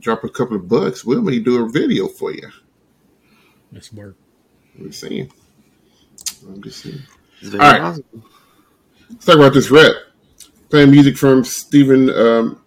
Drop 0.00 0.24
a 0.24 0.28
couple 0.28 0.56
of 0.56 0.68
bucks, 0.68 1.04
we'll 1.04 1.22
maybe 1.22 1.40
do 1.40 1.64
a 1.64 1.68
video 1.68 2.08
for 2.08 2.32
you. 2.32 2.50
That's 3.70 3.92
work. 3.92 4.16
I'm 4.76 4.86
just 4.86 5.00
saying. 5.00 5.32
I'm 6.46 6.62
just 6.62 6.82
saying. 6.82 7.00
It's 7.40 7.54
All 7.54 7.58
very 7.58 7.72
right. 7.72 7.80
possible. 7.80 8.24
Let's 9.10 9.24
talk 9.24 9.36
about 9.36 9.54
this 9.54 9.70
rep. 9.70 9.92
Playing 10.70 10.90
music 10.90 11.16
from 11.16 11.44
Stephen 11.44 12.10
um, 12.10 12.60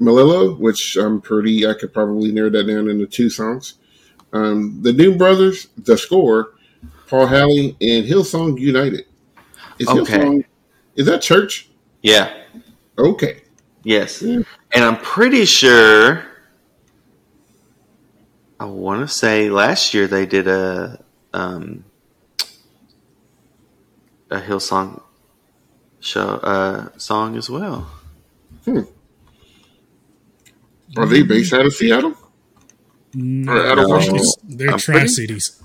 Melillo, 0.00 0.58
which 0.58 0.96
I'm 0.96 1.20
pretty, 1.20 1.66
I 1.66 1.74
could 1.74 1.92
probably 1.92 2.30
narrow 2.30 2.50
that 2.50 2.64
down 2.66 2.88
into 2.88 3.06
two 3.06 3.30
songs. 3.30 3.74
Um, 4.32 4.82
the 4.82 4.92
Doom 4.92 5.18
Brothers, 5.18 5.68
The 5.76 5.98
Score, 5.98 6.54
Paul 7.08 7.26
Halley, 7.26 7.76
and 7.80 8.06
Hillsong 8.06 8.58
United. 8.58 9.06
Is 9.80 9.88
Okay. 9.88 10.18
Hillsong, 10.18 10.44
is 10.94 11.06
that 11.06 11.22
church? 11.22 11.68
Yeah. 12.02 12.30
Okay. 12.98 13.40
Yes. 13.82 14.20
Yeah. 14.22 14.42
And 14.72 14.84
I'm 14.84 14.98
pretty 14.98 15.44
sure. 15.46 16.22
I 18.60 18.66
want 18.66 19.00
to 19.00 19.08
say 19.08 19.48
last 19.48 19.94
year 19.94 20.06
they 20.06 20.26
did 20.26 20.46
a 20.46 21.02
um, 21.32 21.84
a 24.30 24.38
Hillsong 24.38 25.00
show 26.00 26.28
uh, 26.42 26.88
song 26.98 27.36
as 27.38 27.48
well. 27.48 27.90
Are 30.96 31.06
they 31.06 31.22
based 31.22 31.54
out 31.54 31.64
of 31.64 31.72
Seattle? 31.72 32.14
No, 33.14 33.52
Or 33.52 33.66
out 33.66 33.78
of 33.78 33.84
No. 33.88 33.94
Washington? 33.94 34.26
they're 34.44 34.70
I'm 34.72 34.78
Tri 34.78 34.94
pretty- 34.96 35.08
Cities. 35.08 35.62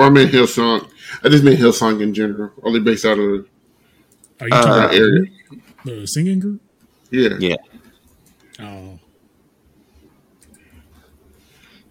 Or 0.00 0.06
I 0.06 0.08
mean 0.08 0.28
Hillsong. 0.28 0.88
I 1.22 1.28
just 1.28 1.44
mean 1.44 1.58
Hillsong 1.58 2.00
in 2.02 2.14
general. 2.14 2.50
Are 2.64 2.72
they 2.72 2.78
based 2.78 3.04
out 3.04 3.18
of 3.18 3.46
Are 4.40 4.48
you 4.48 4.54
Uh, 4.54 4.62
talking 4.62 4.84
about 4.84 4.94
area? 4.94 5.24
the 5.84 6.06
singing 6.06 6.40
group? 6.40 6.60
yeah? 7.10 7.36
Yeah. 7.38 7.56
Oh, 8.60 8.98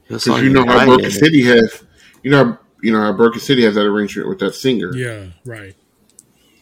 Because 0.08 0.26
you 0.26 0.50
know 0.50 0.66
how 0.66 0.86
Broken 0.86 1.12
City 1.12 1.44
has, 1.44 1.84
you 2.24 2.32
know, 2.32 2.44
how, 2.46 2.60
you 2.82 2.92
know 2.92 3.02
how 3.02 3.14
Broken 3.14 3.40
City 3.40 3.64
has 3.66 3.76
that 3.76 3.86
arrangement 3.86 4.28
with 4.28 4.40
that 4.40 4.56
singer. 4.56 4.92
yeah, 4.96 5.28
right. 5.46 5.76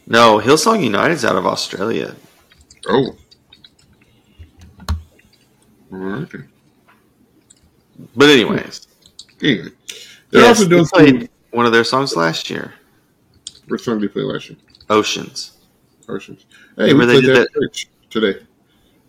No, 0.06 0.38
Hillsong 0.38 0.82
United's 0.84 1.24
out 1.24 1.36
of 1.36 1.46
Australia. 1.46 2.14
Oh. 2.86 3.16
All 5.92 5.98
right. 5.98 6.28
But 8.14 8.28
anyways, 8.30 8.86
Anyway, 9.42 9.68
they're 10.30 10.42
yes, 10.42 10.58
also 10.58 10.68
doing 10.68 10.84
played 10.86 11.20
some. 11.22 11.28
One 11.50 11.66
of 11.66 11.72
their 11.72 11.84
songs 11.84 12.16
last 12.16 12.50
year, 12.50 12.74
What 13.68 13.80
song 13.80 14.00
did 14.00 14.10
they 14.10 14.12
play 14.12 14.22
last 14.22 14.50
year? 14.50 14.58
Oceans. 14.90 15.58
Oceans. 16.08 16.46
Hey, 16.76 16.84
we 16.84 16.92
Remember 16.92 17.06
they 17.14 17.20
played 17.20 17.36
that, 17.36 17.42
at 17.42 17.52
church 17.54 17.88
today. 18.10 18.40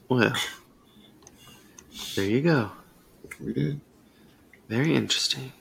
Well, 0.10 0.34
there 2.16 2.26
you 2.26 2.42
go. 2.42 2.72
We 3.40 3.54
did. 3.54 3.80
Very 4.68 4.96
interesting. 4.96 5.52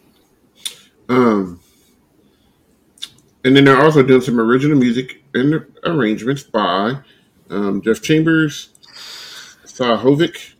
Um, 1.08 1.60
and 3.44 3.56
then 3.56 3.64
they're 3.64 3.82
also 3.82 4.02
doing 4.02 4.20
some 4.20 4.40
original 4.40 4.76
music 4.76 5.22
and 5.34 5.64
arrangements 5.84 6.42
by 6.42 6.98
um, 7.50 7.80
Jeff 7.82 8.02
Chambers, 8.02 8.70
Sahovic, 9.64 10.54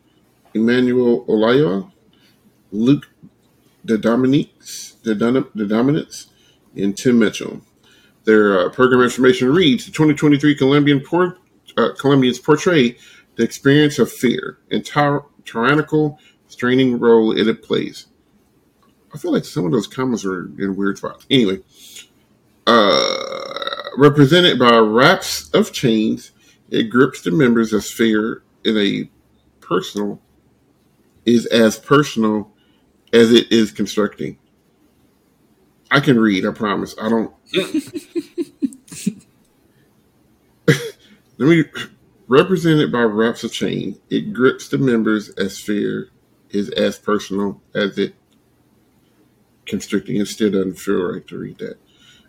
Emmanuel 0.55 1.25
Olayo, 1.27 1.91
Luke 2.73 3.09
the 3.85 3.97
Dominiques, 3.99 4.88
the, 5.03 5.15
Dom- 5.15 5.51
the 5.55 5.67
Dominants, 5.67 6.29
and 6.77 6.97
Tim 6.97 7.19
Mitchell. 7.19 7.61
Their 8.25 8.61
uh, 8.61 8.71
program 8.71 9.03
information 9.03 9.53
reads: 9.53 9.87
The 9.87 9.93
2023 9.93 10.55
Columbian 10.57 11.01
port, 11.01 11.39
uh, 11.77 11.91
Columbians 11.99 12.43
portray 12.43 12.97
the 13.37 13.43
experience 13.45 13.99
of 13.99 14.13
fear 14.13 14.59
and 14.71 14.85
tyr- 14.85 15.25
tyrannical, 15.45 16.19
straining 16.49 16.99
role 16.99 17.33
it 17.33 17.63
plays. 17.63 18.07
I 19.15 19.19
feel 19.19 19.33
like 19.33 19.45
some 19.45 19.65
of 19.65 19.73
those 19.73 19.87
comments 19.87 20.25
are 20.25 20.47
in 20.59 20.77
weird 20.77 20.99
spots. 20.99 21.25
Anyway, 21.31 21.61
uh, 22.67 23.25
represented 23.97 24.59
by 24.59 24.77
wraps 24.77 25.49
of 25.51 25.73
chains, 25.73 26.33
it 26.71 26.85
grips 26.85 27.23
the 27.23 27.31
members 27.31 27.73
as 27.73 27.91
fear 27.91 28.43
in 28.65 28.77
a 28.77 29.11
personal 29.61 30.21
is 31.25 31.47
as 31.47 31.79
personal 31.79 32.51
as 33.13 33.33
it 33.33 33.51
is 33.53 33.71
constructing. 33.71 34.39
I 35.91 36.01
can 36.01 36.19
read, 36.19 36.47
I 36.47 36.53
promise. 36.53 36.95
I 37.01 37.09
don't. 37.09 37.33
Let 41.39 41.49
me 41.49 41.65
represented 42.27 42.93
by 42.93 43.03
wraps 43.03 43.45
of 43.45 43.53
chain. 43.53 43.99
It 44.11 44.33
grips 44.33 44.69
the 44.69 44.79
members 44.79 45.31
as 45.31 45.59
fear 45.59 46.11
is 46.51 46.71
as 46.71 46.99
personal 46.99 47.61
as 47.75 47.99
it 47.99 48.15
constricting. 49.67 50.17
It 50.17 50.27
still 50.27 50.51
doesn't 50.51 50.79
feel 50.79 51.13
right 51.13 51.27
to 51.27 51.39
read 51.39 51.59
that. 51.59 51.79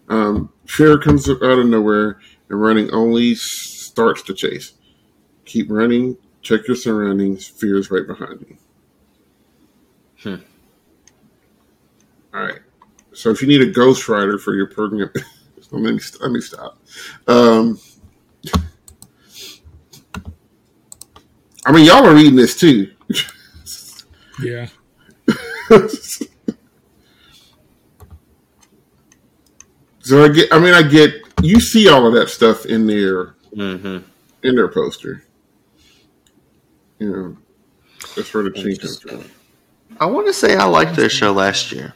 Um, 0.08 0.52
fear 0.66 0.98
comes 0.98 1.30
out 1.30 1.42
of 1.42 1.68
nowhere, 1.68 2.20
and 2.50 2.62
running 2.62 2.92
only 2.92 3.36
starts 3.36 4.24
the 4.24 4.34
chase. 4.34 4.74
Keep 5.46 5.70
running. 5.70 6.18
Check 6.42 6.68
your 6.68 6.78
surroundings. 6.78 7.48
Fear 7.48 7.78
is 7.78 7.92
right 7.92 8.08
behind 8.08 8.46
you. 8.48 8.58
Hmm. 10.24 10.44
All 12.34 12.42
right. 12.42 12.60
So 13.20 13.30
if 13.32 13.42
you 13.42 13.50
need 13.50 13.60
a 13.62 13.70
ghostwriter 13.70 14.40
for 14.40 14.56
your 14.56 14.68
program, 14.68 15.12
let 15.72 15.82
me 15.82 16.00
let 16.22 16.32
me 16.32 16.40
stop. 16.40 16.80
Um, 17.28 17.78
I 21.66 21.74
mean, 21.74 21.84
y'all 21.84 22.08
are 22.08 22.16
reading 22.16 22.38
this 22.38 22.58
too. 22.58 22.90
Yeah. 24.42 24.68
so 30.00 30.24
I 30.24 30.30
get. 30.30 30.54
I 30.54 30.60
mean, 30.60 30.74
I 30.74 30.82
get. 30.82 31.16
You 31.44 31.60
see 31.60 31.90
all 31.90 32.08
of 32.08 32.14
that 32.14 32.30
stuff 32.30 32.68
in 32.68 32.88
their 32.88 33.36
hmm 33.54 33.98
in 34.44 34.56
their 34.56 34.70
poster. 34.70 35.26
You 37.00 37.10
know, 37.12 37.38
that's 38.16 38.34
where 38.34 38.44
the 38.44 38.52
change 38.52 38.80
comes 38.80 39.02
from. 39.02 39.26
I 40.00 40.06
want 40.06 40.28
to 40.28 40.34
say 40.34 40.56
I 40.56 40.64
liked 40.64 40.96
their 40.96 41.10
show 41.10 41.34
last 41.34 41.74
year. 41.74 41.96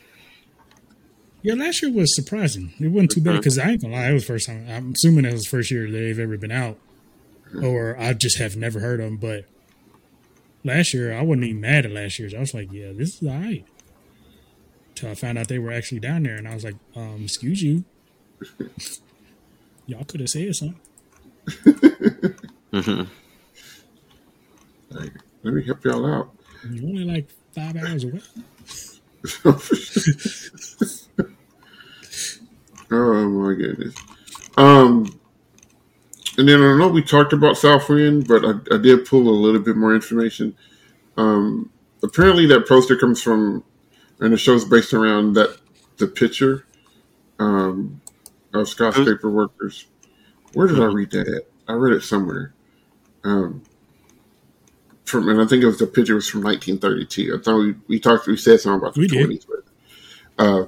Yeah, 1.44 1.56
last 1.56 1.82
year 1.82 1.92
was 1.92 2.16
surprising. 2.16 2.74
It 2.80 2.88
wasn't 2.88 3.12
too 3.12 3.22
bad 3.22 3.38
because 3.38 3.60
I 3.60 3.72
ain't 3.72 3.82
gonna 3.82 3.94
lie, 3.94 4.10
it 4.10 4.14
was 4.14 4.24
the 4.24 4.34
first 4.34 4.48
time. 4.48 4.66
I'm 4.70 4.94
assuming 4.94 5.26
it 5.26 5.34
was 5.34 5.44
the 5.44 5.50
first 5.50 5.70
year 5.72 5.92
they've 5.92 6.18
ever 6.18 6.38
been 6.38 6.52
out, 6.52 6.78
or 7.62 7.98
I 8.00 8.14
just 8.14 8.38
have 8.38 8.56
never 8.56 8.80
heard 8.80 9.02
of 9.02 9.08
them. 9.08 9.18
But 9.18 9.46
last 10.64 10.94
year, 10.94 11.14
I 11.14 11.22
wasn't 11.22 11.44
even 11.46 11.60
mad 11.62 11.86
at 11.86 11.92
last 11.92 12.18
year's. 12.18 12.34
I 12.34 12.40
was 12.40 12.54
like, 12.54 12.72
yeah, 12.72 12.94
this 12.94 13.22
is 13.22 13.28
all 13.28 13.36
right. 13.38 13.66
Till 14.96 15.10
I 15.10 15.16
found 15.16 15.38
out 15.38 15.50
they 15.50 15.60
were 15.60 15.72
actually 15.74 16.00
down 16.00 16.24
there, 16.24 16.38
and 16.38 16.48
I 16.48 16.54
was 16.54 16.64
like, 16.64 16.76
um, 16.96 17.24
excuse 17.24 17.62
you, 17.62 17.84
y'all 19.86 20.06
could 20.06 20.22
have 20.22 20.30
said 20.30 20.56
something. 20.56 20.80
hmm 22.72 23.02
Like, 24.92 25.12
let 25.44 25.54
me 25.54 25.66
help 25.66 25.84
y'all 25.84 26.06
out. 26.06 26.32
You're 26.72 26.88
only 26.88 27.04
like 27.04 27.30
five 27.54 27.76
hours 27.76 28.06
away. 28.06 28.22
oh 32.96 33.30
my 33.30 33.54
goodness. 33.54 33.96
Um, 34.58 35.20
and 36.38 36.48
then 36.48 36.60
I 36.60 36.64
don't 36.64 36.80
know 36.80 36.88
we 36.88 37.04
talked 37.04 37.34
about 37.34 37.58
Southwind, 37.58 38.28
but 38.28 38.44
I, 38.44 38.76
I 38.76 38.78
did 38.80 39.06
pull 39.06 39.30
a 39.30 39.32
little 39.32 39.62
bit 39.62 39.76
more 39.76 39.94
information. 39.94 40.56
Um, 41.18 41.72
apparently, 42.02 42.46
that 42.48 42.68
poster 42.68 42.98
comes 42.98 43.22
from, 43.22 43.64
and 44.20 44.34
the 44.34 44.38
show's 44.38 44.66
based 44.66 44.94
around 44.94 45.34
that 45.34 45.58
the 45.98 46.08
picture 46.08 46.66
um, 47.40 48.02
of 48.54 48.68
skyscraper 48.68 49.30
workers. 49.30 49.88
Where 50.54 50.68
did 50.68 50.80
I 50.80 50.86
read 50.86 51.12
that 51.12 51.28
at? 51.28 51.48
I 51.68 51.74
read 51.74 51.94
it 51.94 52.02
somewhere. 52.02 52.54
Um, 53.24 53.64
from 55.06 55.30
and 55.30 55.42
I 55.42 55.46
think 55.46 55.64
it 55.64 55.68
was 55.68 55.80
the 55.80 55.88
picture 55.88 56.16
was 56.16 56.28
from 56.28 56.44
1932. 56.44 57.38
I 57.38 57.44
thought 57.44 57.58
we, 57.58 57.76
we 57.88 58.00
talked 58.00 58.28
we 58.28 58.38
said 58.38 58.60
something 58.60 58.80
about 58.82 58.96
the 58.96 59.02
We 59.02 59.08
did. 59.08 59.30
20s, 59.30 59.46
but 59.48 60.44
uh, 60.44 60.66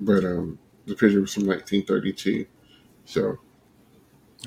but 0.00 0.24
um, 0.24 0.58
the 0.86 0.94
picture 0.94 1.20
was 1.20 1.34
from 1.34 1.46
1932. 1.46 2.46
So 3.04 3.38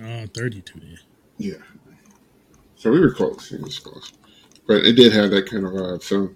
Oh, 0.02 0.26
32 0.34 0.80
then. 0.80 0.98
yeah, 1.38 1.56
so 2.76 2.92
we 2.92 3.00
were 3.00 3.14
close. 3.14 3.52
It 3.52 3.62
was 3.62 3.80
close, 3.80 4.14
but 4.68 4.86
it 4.86 4.94
did 4.94 5.14
have 5.14 5.32
that 5.32 5.50
kind 5.50 5.66
of 5.66 5.74
vibe. 5.74 6.04
So 6.04 6.32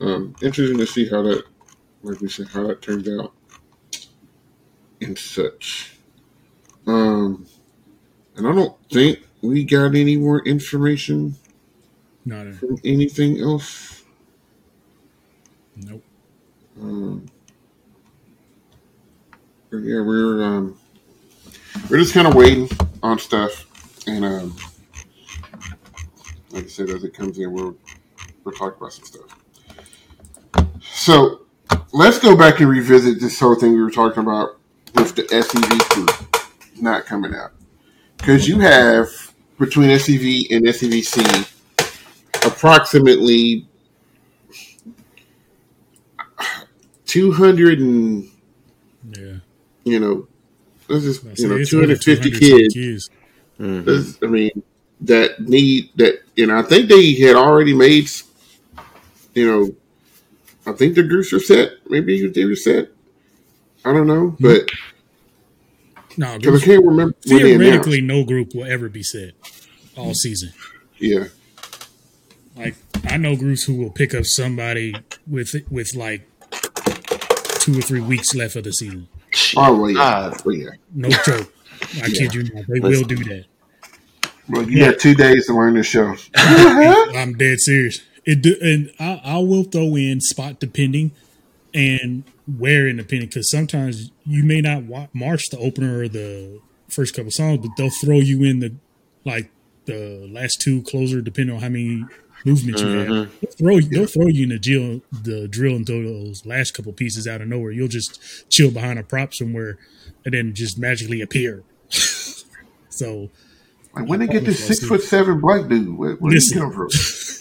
um, 0.00 0.34
interesting 0.42 0.78
to 0.78 0.86
see 0.86 1.08
how 1.08 1.22
that, 1.22 1.44
like 2.02 2.20
we 2.20 2.28
said, 2.28 2.48
how 2.48 2.66
that 2.68 2.82
turns 2.82 3.08
out 3.08 3.32
and 5.00 5.18
such. 5.18 5.92
Um, 6.86 7.46
and 8.36 8.46
I 8.46 8.52
don't 8.52 8.76
think 8.90 9.20
we 9.42 9.64
got 9.64 9.94
any 9.94 10.16
more 10.16 10.40
information 10.46 11.36
No, 12.24 12.42
no, 12.44 12.58
from 12.58 12.78
anything 12.84 13.40
else. 13.40 14.04
nope. 15.76 16.04
Um, 16.80 17.26
yeah, 19.78 20.00
we're 20.00 20.42
um, 20.44 20.78
we're 21.88 21.98
just 21.98 22.14
kind 22.14 22.26
of 22.26 22.34
waiting 22.34 22.68
on 23.02 23.18
stuff, 23.18 23.66
and 24.06 24.24
um, 24.24 24.56
like 26.50 26.64
I 26.64 26.68
said, 26.68 26.90
as 26.90 27.04
it 27.04 27.14
comes 27.14 27.38
in, 27.38 27.52
we'll 27.52 27.76
we'll 28.44 28.54
talk 28.54 28.76
about 28.76 28.92
some 28.92 29.04
stuff. 29.04 29.38
So 30.92 31.46
let's 31.92 32.18
go 32.18 32.36
back 32.36 32.60
and 32.60 32.68
revisit 32.68 33.20
this 33.20 33.38
whole 33.38 33.54
thing 33.54 33.72
we 33.72 33.82
were 33.82 33.90
talking 33.90 34.22
about 34.22 34.58
with 34.94 35.14
the 35.16 35.22
SCV 35.22 36.80
not 36.80 37.06
coming 37.06 37.34
out 37.34 37.52
because 38.16 38.48
you 38.48 38.58
have 38.60 39.08
between 39.58 39.88
SCV 39.88 40.50
and 40.50 40.66
SCVC 40.66 41.50
approximately 42.46 43.66
200 47.06 47.78
and 47.80 48.30
Yeah. 49.16 49.38
You 49.84 50.00
know 50.00 50.26
this 50.88 51.04
is 51.04 51.22
you 51.40 51.48
know 51.48 51.56
it's 51.56 51.72
over 51.74 51.94
250 51.94 52.30
200 52.30 52.72
kids 52.72 53.10
Mhm. 53.60 54.18
I 54.20 54.26
mean, 54.26 54.62
that 55.02 55.38
need 55.40 55.90
that, 55.94 56.22
you 56.34 56.46
know, 56.46 56.58
I 56.58 56.62
think 56.62 56.88
they 56.88 57.12
had 57.14 57.36
already 57.36 57.72
made, 57.72 58.10
you 59.32 59.46
know, 59.46 59.74
I 60.66 60.72
think 60.72 60.96
the 60.96 61.04
groups 61.04 61.32
are 61.32 61.38
set. 61.38 61.74
Maybe 61.88 62.26
they 62.26 62.44
were 62.46 62.56
set. 62.56 62.88
I 63.84 63.92
don't 63.92 64.08
know, 64.08 64.36
but 64.40 64.68
No, 66.16 66.36
because 66.36 66.62
I 66.62 66.66
can't 66.66 66.84
remember 66.84 67.14
when 67.26 67.42
they 67.42 67.54
announced. 67.54 67.62
theoretically, 67.62 68.00
no 68.00 68.24
group 68.24 68.54
will 68.56 68.64
ever 68.64 68.88
be 68.88 69.04
set 69.04 69.34
all 69.96 70.14
season. 70.14 70.52
Yeah, 70.98 71.26
Like 72.56 72.74
I 73.04 73.18
know 73.18 73.36
groups 73.36 73.62
who 73.62 73.74
will 73.74 73.90
pick 73.90 74.14
up 74.14 74.24
somebody 74.26 74.96
with 75.28 75.54
with 75.70 75.94
like 75.94 76.28
two 77.60 77.78
or 77.78 77.82
three 77.82 78.00
weeks 78.00 78.34
left 78.34 78.56
of 78.56 78.64
the 78.64 78.72
season. 78.72 79.06
Oh 79.56 79.80
well, 79.80 79.90
yeah, 79.90 80.00
Ah. 80.00 80.36
well, 80.44 80.54
yeah. 80.54 80.68
No 80.94 81.08
joke. 81.08 81.52
I 82.02 82.08
kid 82.08 82.34
you 82.34 82.42
not. 82.44 82.64
They 82.68 82.80
will 82.80 83.02
do 83.02 83.16
that. 83.16 83.44
Well, 84.48 84.68
you 84.68 84.80
got 84.84 84.98
two 84.98 85.14
days 85.14 85.46
to 85.46 85.54
learn 85.54 85.74
the 85.74 85.82
show. 85.82 86.14
I'm 86.36 87.34
dead 87.34 87.60
serious. 87.60 88.02
It 88.26 88.42
do, 88.42 88.56
and 88.60 88.90
I, 88.98 89.20
I 89.24 89.38
will 89.38 89.64
throw 89.64 89.96
in 89.96 90.20
spot 90.20 90.60
depending 90.60 91.12
and 91.72 92.24
where 92.58 92.84
in 92.84 92.92
independent 92.98 93.30
because 93.32 93.50
sometimes 93.50 94.10
you 94.24 94.44
may 94.44 94.60
not 94.60 94.82
wa- 94.84 95.08
march 95.12 95.48
the 95.50 95.58
opener 95.58 96.00
or 96.00 96.08
the 96.08 96.60
first 96.88 97.14
couple 97.14 97.30
songs, 97.30 97.58
but 97.66 97.70
they'll 97.76 97.90
throw 97.90 98.16
you 98.18 98.42
in 98.44 98.60
the 98.60 98.74
like 99.24 99.50
the 99.86 100.28
last 100.30 100.60
two 100.60 100.82
closer 100.82 101.20
depending 101.20 101.54
on 101.56 101.60
how 101.62 101.68
many 101.68 102.04
movements 102.44 102.82
you 102.82 102.88
have. 102.88 103.08
They'll 103.08 103.50
throw 103.52 103.76
you, 103.76 103.88
they'll 103.88 104.06
throw 104.06 104.26
you 104.26 104.44
in 104.44 104.48
the 104.50 104.58
drill, 104.58 105.00
the 105.12 105.48
drill 105.48 105.76
and 105.76 105.86
throw 105.86 106.02
those 106.02 106.44
last 106.46 106.72
couple 106.74 106.92
pieces 106.92 107.26
out 107.26 107.40
of 107.40 107.48
nowhere. 107.48 107.72
You'll 107.72 107.88
just 107.88 108.48
chill 108.50 108.70
behind 108.70 108.98
a 108.98 109.02
prop 109.02 109.34
somewhere 109.34 109.78
and 110.24 110.34
then 110.34 110.54
just 110.54 110.78
magically 110.78 111.20
appear. 111.20 111.62
so 112.88 113.30
Like 113.94 114.08
when 114.08 114.20
they 114.20 114.26
get 114.26 114.44
this 114.44 114.64
six 114.64 114.84
foot 114.86 115.02
seven 115.02 115.40
black 115.40 115.68
dude, 115.68 115.96
where, 115.96 116.14
where 116.16 116.32
did 116.32 116.42
he 116.42 116.54
Listen. 116.54 116.58
come 116.60 116.72
from? 116.72 116.88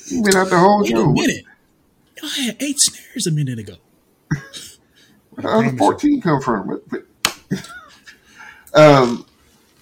He 0.10 0.22
been 0.22 0.36
out 0.36 0.50
the 0.50 0.58
whole 0.60 0.82
wait 0.82 0.92
a 0.92 0.96
show. 0.96 1.12
minute. 1.12 1.46
Y'all 2.22 2.30
had 2.32 2.58
eight 2.62 2.80
snares 2.80 3.28
a 3.28 3.32
minute 3.32 3.60
ago. 3.60 3.76
Where 5.32 5.64
did 5.64 5.74
the 5.74 5.78
fourteen 5.78 6.22
come 6.22 6.42
from? 6.42 6.80
But, 6.90 7.06
but, 7.50 7.70
um, 8.80 9.26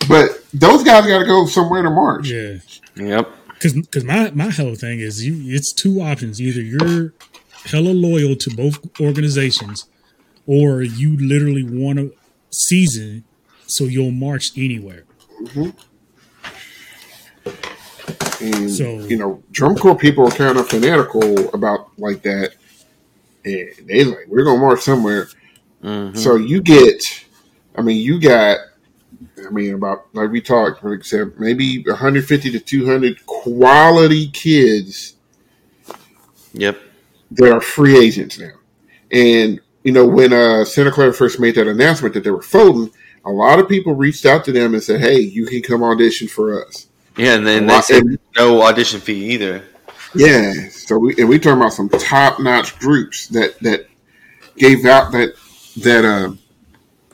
but 0.08 0.44
those 0.54 0.84
guys 0.84 1.06
got 1.06 1.20
to 1.20 1.26
go 1.26 1.46
somewhere 1.46 1.82
to 1.82 1.90
march. 1.90 2.30
Yeah. 2.30 2.58
Yep. 2.96 3.30
Cause, 3.62 3.76
cause 3.92 4.04
my, 4.04 4.32
my 4.32 4.50
whole 4.50 4.74
thing 4.76 5.00
is 5.00 5.24
you 5.26 5.56
it's 5.56 5.72
two 5.72 6.02
options. 6.02 6.42
Either 6.42 6.62
you're 6.62 7.14
hella 7.66 7.92
loyal 7.92 8.36
to 8.36 8.50
both 8.56 8.80
organizations 9.00 9.86
or 10.48 10.82
you 10.82 11.16
literally 11.18 11.64
want 11.64 12.00
a 12.00 12.12
season 12.50 13.24
so 13.68 13.84
you'll 13.84 14.12
march 14.12 14.52
anywhere. 14.58 15.04
And 18.42 18.72
So- 18.72 19.00
you 19.02 19.18
know, 19.18 19.44
drum 19.52 19.76
corps 19.76 19.96
people 19.96 20.26
are 20.28 20.32
kind 20.32 20.58
of 20.58 20.68
fanatical 20.68 21.50
about 21.54 21.90
like 22.00 22.24
that, 22.24 22.54
and 23.46 23.70
they 23.86 24.04
like 24.04 24.26
we're 24.28 24.44
gonna 24.44 24.60
march 24.60 24.82
somewhere. 24.82 25.28
Mhm. 25.84 26.18
So 26.18 26.36
you 26.36 26.62
get, 26.62 27.04
I 27.76 27.82
mean, 27.82 27.98
you 27.98 28.20
got, 28.20 28.58
I 29.46 29.50
mean, 29.50 29.74
about 29.76 30.06
like 30.14 30.32
we 30.32 30.42
talked, 30.42 30.84
I 30.84 30.98
said, 31.02 31.40
maybe 31.40 31.84
150 31.84 32.52
to 32.52 32.60
200 32.60 33.26
quality 33.26 34.28
kids 34.30 35.16
Yep. 36.54 36.78
that 37.32 37.52
are 37.52 37.62
free 37.62 37.98
agents 37.98 38.40
now. 38.40 38.52
And 39.12 39.60
you 39.84 39.92
know, 39.92 40.06
when 40.06 40.32
uh, 40.34 40.64
Santa 40.66 40.92
Clara 40.92 41.14
first 41.14 41.40
made 41.40 41.56
that 41.56 41.68
announcement 41.68 42.14
that 42.14 42.24
they 42.24 42.32
were 42.32 42.42
folding, 42.42 42.92
a 43.26 43.32
lot 43.32 43.60
of 43.60 43.68
people 43.70 43.94
reached 43.96 44.26
out 44.26 44.46
to 44.46 44.52
them 44.52 44.74
and 44.74 44.84
said, 44.84 45.00
"Hey, 45.02 45.20
you 45.20 45.46
can 45.46 45.62
come 45.62 45.84
audition 45.84 46.28
for 46.28 46.66
us." 46.66 46.88
Yeah, 47.18 47.36
and 47.36 47.46
then 47.48 47.64
A 47.64 47.68
they 47.68 47.74
lot- 47.74 47.86
said 47.86 48.04
no 48.38 48.62
audition 48.62 49.00
fee 49.00 49.32
either. 49.34 49.64
Yeah. 50.16 50.54
So 50.70 50.98
we 50.98 51.16
and 51.18 51.28
we 51.30 51.40
talking 51.40 51.60
about 51.62 51.74
some 51.74 51.90
top 51.90 52.40
notch 52.40 52.78
groups 52.80 53.28
that 53.28 53.60
that 53.62 53.88
gave 54.58 54.86
out 54.86 55.12
that 55.14 55.36
that 55.78 56.06
uh, 56.06 56.34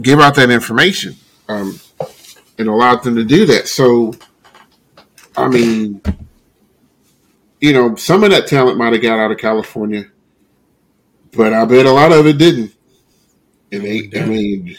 gave 0.01 0.19
out 0.19 0.35
that 0.35 0.49
information 0.49 1.15
um, 1.47 1.79
and 2.57 2.67
allowed 2.67 3.03
them 3.03 3.15
to 3.15 3.23
do 3.23 3.45
that. 3.47 3.67
So, 3.67 4.13
I 5.35 5.47
mean, 5.47 6.01
you 7.59 7.73
know, 7.73 7.95
some 7.95 8.23
of 8.23 8.31
that 8.31 8.47
talent 8.47 8.77
might 8.77 8.93
have 8.93 9.01
got 9.01 9.19
out 9.19 9.31
of 9.31 9.37
California, 9.37 10.05
but 11.33 11.53
I 11.53 11.65
bet 11.65 11.85
a 11.85 11.91
lot 11.91 12.11
of 12.11 12.25
it 12.27 12.37
didn't. 12.37 12.73
And 13.71 13.83
they, 13.83 14.09
I 14.15 14.25
mean, 14.25 14.77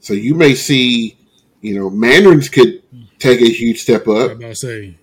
so 0.00 0.14
you 0.14 0.34
may 0.34 0.54
see, 0.54 1.16
you 1.60 1.78
know, 1.78 1.90
Mandarins 1.90 2.48
could 2.48 2.82
take 3.18 3.40
a 3.40 3.48
huge 3.48 3.80
step 3.80 4.08
up. 4.08 4.30
I'm 4.30 4.36
about 4.38 4.48
to 4.48 4.54
say 4.54 4.94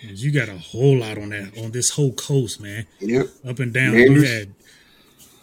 you 0.00 0.30
got 0.30 0.48
a 0.48 0.58
whole 0.58 0.98
lot 0.98 1.18
on 1.18 1.30
that 1.30 1.58
on 1.58 1.72
this 1.72 1.90
whole 1.90 2.12
coast, 2.12 2.60
man. 2.60 2.86
Yep. 3.00 3.26
Up 3.46 3.58
and 3.58 3.72
down. 3.72 3.94
Manders. 3.94 4.22
You 4.22 4.28
had 4.28 4.54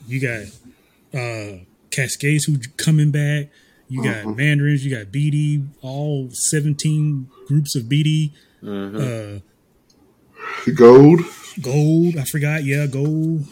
you 0.07 0.19
got 0.19 1.19
uh 1.19 1.63
Cascades 1.89 2.45
who 2.45 2.57
coming 2.77 3.11
back. 3.11 3.49
You 3.91 4.01
got 4.03 4.23
Mhm. 4.23 4.37
Mandarins, 4.37 4.85
you 4.85 4.95
got 4.95 5.11
BD, 5.11 5.67
all 5.81 6.29
17 6.31 7.27
groups 7.47 7.75
of 7.75 7.89
BD. 7.89 8.31
Mhm. 8.63 8.95
Uh 9.37 10.71
Gold. 10.73 11.19
Gold, 11.61 12.15
I 12.15 12.23
forgot. 12.23 12.63
Yeah, 12.63 12.87
gold. 12.87 13.45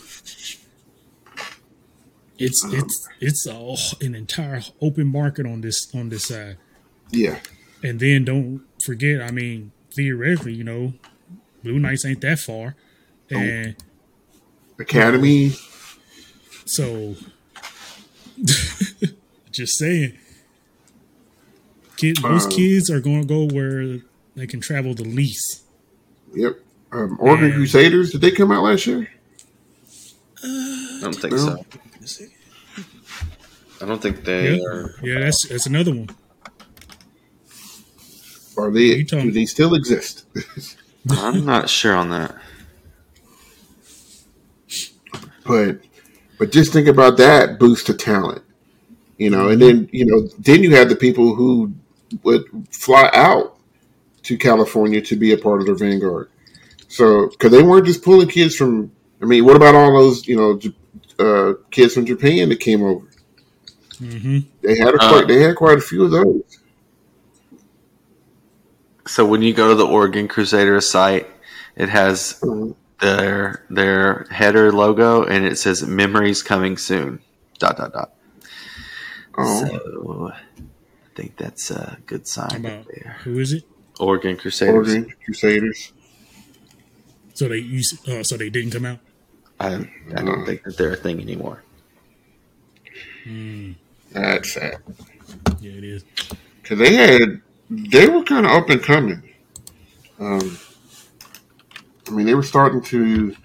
It's 2.38 2.64
it's 2.72 3.08
it's 3.20 3.46
a, 3.46 3.76
an 4.06 4.16
entire 4.16 4.62
open 4.80 5.08
market 5.08 5.46
on 5.46 5.60
this 5.60 5.94
on 5.94 6.08
this 6.08 6.26
side. 6.28 6.56
Yeah. 7.12 7.40
And 7.84 8.00
then 8.00 8.24
don't 8.24 8.62
forget, 8.82 9.22
I 9.22 9.32
mean, 9.32 9.72
theoretically, 9.94 10.54
you 10.54 10.64
know, 10.64 10.94
Blue 11.64 11.80
Knights 11.80 12.06
ain't 12.06 12.22
that 12.22 12.40
far, 12.40 12.76
and 13.30 13.76
Academy. 14.80 15.52
so 16.66 17.16
just 19.52 19.78
saying, 19.78 20.18
kid, 22.00 22.22
most 22.22 22.46
Um, 22.46 22.52
kids 22.58 22.90
are 22.90 23.00
going 23.02 23.22
to 23.22 23.28
go 23.28 23.46
where 23.46 24.00
they 24.36 24.48
can 24.48 24.60
travel 24.62 24.94
the 24.94 25.04
least. 25.04 25.64
Yep. 26.36 26.60
Um, 26.92 27.18
Oregon 27.20 27.46
And- 27.46 27.54
Crusaders. 27.56 28.12
Did 28.12 28.22
they 28.22 28.32
come 28.32 28.52
out 28.52 28.64
last 28.64 28.88
year? 28.88 29.08
I 30.44 31.00
don't 31.02 31.14
think 31.16 31.34
No. 31.34 31.38
so. 32.06 32.26
I 33.82 33.86
don't 33.86 34.02
think 34.02 34.24
they 34.26 34.58
Yeah, 34.58 34.64
are. 34.68 34.96
yeah, 35.04 35.20
that's 35.20 35.48
that's 35.48 35.66
another 35.68 35.92
one. 35.94 36.10
Or 38.58 38.72
they 38.72 38.96
You 38.98 39.04
do 39.06 39.32
they 39.32 39.46
still 39.46 39.74
exist? 39.76 40.26
I'm 41.10 41.46
not 41.46 41.70
sure 41.70 41.96
on 41.96 42.10
that. 42.10 42.36
but 45.46 45.80
but 46.38 46.52
just 46.52 46.72
think 46.74 46.88
about 46.88 47.18
that 47.18 47.60
boost 47.60 47.88
to 47.88 47.94
talent. 47.94 48.44
You 49.18 49.30
know, 49.30 49.50
and 49.50 49.62
then 49.62 49.90
you 49.92 50.06
know, 50.06 50.28
then 50.40 50.64
you 50.64 50.76
have 50.76 50.90
the 50.90 50.96
people 50.96 51.36
who 51.36 51.74
would 52.24 52.46
fly 52.72 53.10
out 53.14 53.58
to 54.24 54.38
California 54.38 55.02
to 55.02 55.16
be 55.16 55.32
a 55.34 55.38
part 55.38 55.62
of 55.62 55.66
their 55.68 55.76
vanguard. 55.76 56.30
So, 56.88 57.28
because 57.30 57.52
they 57.52 57.62
weren't 57.64 57.86
just 57.86 58.04
pulling 58.04 58.28
kids 58.28 58.56
from. 58.56 58.92
I 59.22 59.26
mean, 59.26 59.46
what 59.46 59.56
about 59.56 59.76
all 59.76 59.94
those 59.98 60.28
you 60.28 60.36
know 60.36 60.60
uh, 61.20 61.54
kids 61.72 61.94
from 61.94 62.06
Japan 62.06 62.50
that 62.50 62.60
came 62.60 62.84
over? 62.84 63.06
hmm 64.00 64.40
They 64.62 64.78
had 64.78 64.94
a 64.96 64.98
Uh, 65.00 65.10
quite, 65.10 65.28
they 65.28 65.42
had 65.42 65.56
quite 65.56 65.78
a 65.78 65.82
few 65.82 66.06
of 66.06 66.12
those. 66.12 66.60
So 69.08 69.26
when 69.26 69.42
you 69.42 69.54
go 69.54 69.70
to 69.70 69.76
the 69.76 69.86
Oregon 69.88 70.28
Crusaders 70.28 70.90
site, 70.90 71.28
it 71.76 71.90
has 71.90 72.40
Mhm. 72.42 72.76
their 73.00 73.66
their 73.70 74.26
header 74.30 74.72
logo 74.72 75.24
and 75.24 75.46
it 75.46 75.58
says 75.58 75.84
"Memories 75.84 76.44
coming 76.44 76.78
soon." 76.78 77.20
Dot 77.60 77.78
dot 77.78 77.94
dot. 77.94 78.14
Oh, 79.38 79.66
So 79.66 80.32
I 80.34 80.40
think 81.20 81.36
that's 81.38 81.70
a 81.70 81.98
good 82.06 82.28
sign 82.28 82.66
About 82.66 82.86
there. 82.88 83.18
who 83.24 83.40
is 83.40 83.52
it? 83.52 83.66
Oregon 84.00 84.38
Crusaders. 84.38 84.94
Oregon 84.94 85.14
Crusaders. 85.26 85.92
So 87.34 87.50
they 87.50 87.58
used, 87.58 88.08
uh, 88.08 88.24
so 88.24 88.38
they 88.38 88.50
didn't 88.50 88.72
come 88.72 88.86
out. 88.86 89.00
I, 89.60 89.76
I 90.16 90.22
don't 90.24 90.46
think 90.46 90.64
that 90.64 90.78
they're 90.78 90.94
a 90.94 90.96
thing 90.96 91.20
anymore. 91.20 91.64
That's 94.12 94.54
sad. 94.54 94.78
Yeah, 95.60 95.72
it 95.74 95.84
is. 95.84 96.06
Cause 96.64 96.78
they 96.78 96.94
had, 96.96 97.42
they 97.70 98.08
were 98.08 98.24
kind 98.24 98.46
of 98.46 98.54
up 98.54 98.70
and 98.70 98.82
coming. 98.82 99.22
Um, 100.20 100.58
I 102.08 102.12
mean, 102.12 102.26
they 102.26 102.34
were 102.34 102.44
starting 102.44 102.82
to 102.84 103.36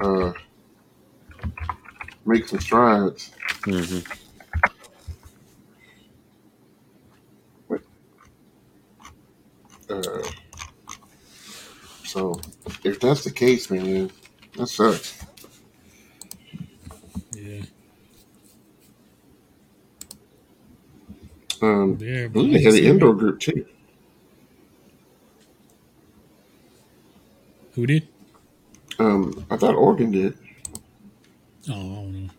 uh, 0.00 0.32
make 2.24 2.46
some 2.48 2.60
strides. 2.60 3.32
hmm 3.64 3.98
Uh, 9.88 10.22
so 12.04 12.40
if 12.84 12.98
that's 13.00 13.24
the 13.24 13.30
case, 13.30 13.70
man, 13.70 14.10
that 14.56 14.66
sucks. 14.66 15.24
Yeah. 17.32 17.62
Um, 21.62 21.96
Yeah. 22.00 22.24
I 22.24 22.28
but 22.28 22.42
they 22.50 22.62
had 22.62 22.74
an 22.74 22.84
indoor 22.84 23.14
group 23.14 23.40
too. 23.40 23.66
Who 27.74 27.86
did? 27.86 28.08
Um, 28.98 29.44
I 29.50 29.56
thought 29.56 29.74
Oregon 29.74 30.10
did. 30.10 30.38
Oh, 31.68 31.72
I 31.72 31.74
don't 31.76 32.12
know. 32.26 32.30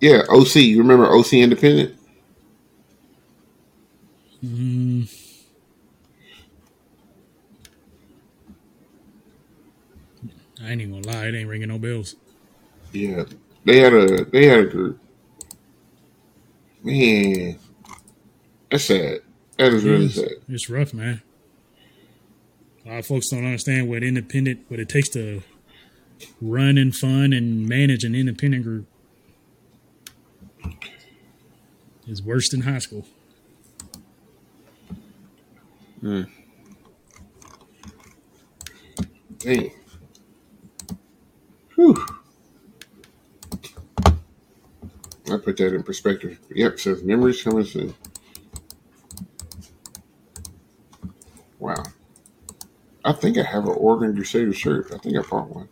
Yeah, 0.00 0.22
OC. 0.30 0.56
You 0.56 0.78
remember 0.78 1.06
OC 1.12 1.34
Independent? 1.34 1.97
Mm, 4.44 5.10
I 10.62 10.70
ain't 10.70 10.80
even 10.80 11.02
gonna 11.02 11.16
lie, 11.16 11.26
it 11.26 11.34
ain't 11.34 11.48
ringing 11.48 11.68
no 11.68 11.78
bells. 11.78 12.14
Yeah, 12.92 13.24
they 13.64 13.78
had 13.78 13.92
a 13.92 14.24
they 14.24 14.46
had 14.46 14.60
a 14.60 14.66
group. 14.66 15.00
Man, 16.82 17.58
that's 18.70 18.84
sad. 18.84 19.20
That 19.56 19.72
is 19.72 19.84
really 19.84 20.08
sad. 20.08 20.28
it's 20.48 20.70
rough, 20.70 20.94
man. 20.94 21.22
A 22.84 22.88
lot 22.88 22.98
of 23.00 23.06
folks 23.06 23.28
don't 23.28 23.44
understand 23.44 23.88
what 23.88 24.02
independent, 24.02 24.64
what 24.68 24.78
it 24.78 24.88
takes 24.88 25.08
to 25.10 25.42
run 26.40 26.78
and 26.78 26.94
fund 26.94 27.34
and 27.34 27.68
manage 27.68 28.04
an 28.04 28.14
independent 28.14 28.62
group. 28.62 28.86
It's 32.06 32.22
worse 32.22 32.48
than 32.48 32.62
high 32.62 32.78
school. 32.78 33.06
Hmm. 36.00 36.22
Dang. 39.38 39.72
Whew. 41.74 41.96
I 45.30 45.36
put 45.36 45.56
that 45.58 45.74
in 45.74 45.82
perspective. 45.82 46.38
Yep, 46.54 46.78
says 46.78 47.02
memories 47.02 47.42
coming 47.42 47.64
soon. 47.64 47.94
Wow. 51.58 51.82
I 53.04 53.12
think 53.12 53.38
I 53.38 53.42
have 53.42 53.64
an 53.64 53.74
Oregon 53.76 54.14
Crusader 54.14 54.52
shirt. 54.52 54.92
I 54.92 54.98
think 54.98 55.16
I 55.16 55.22
bought 55.22 55.48
one. 55.48 55.68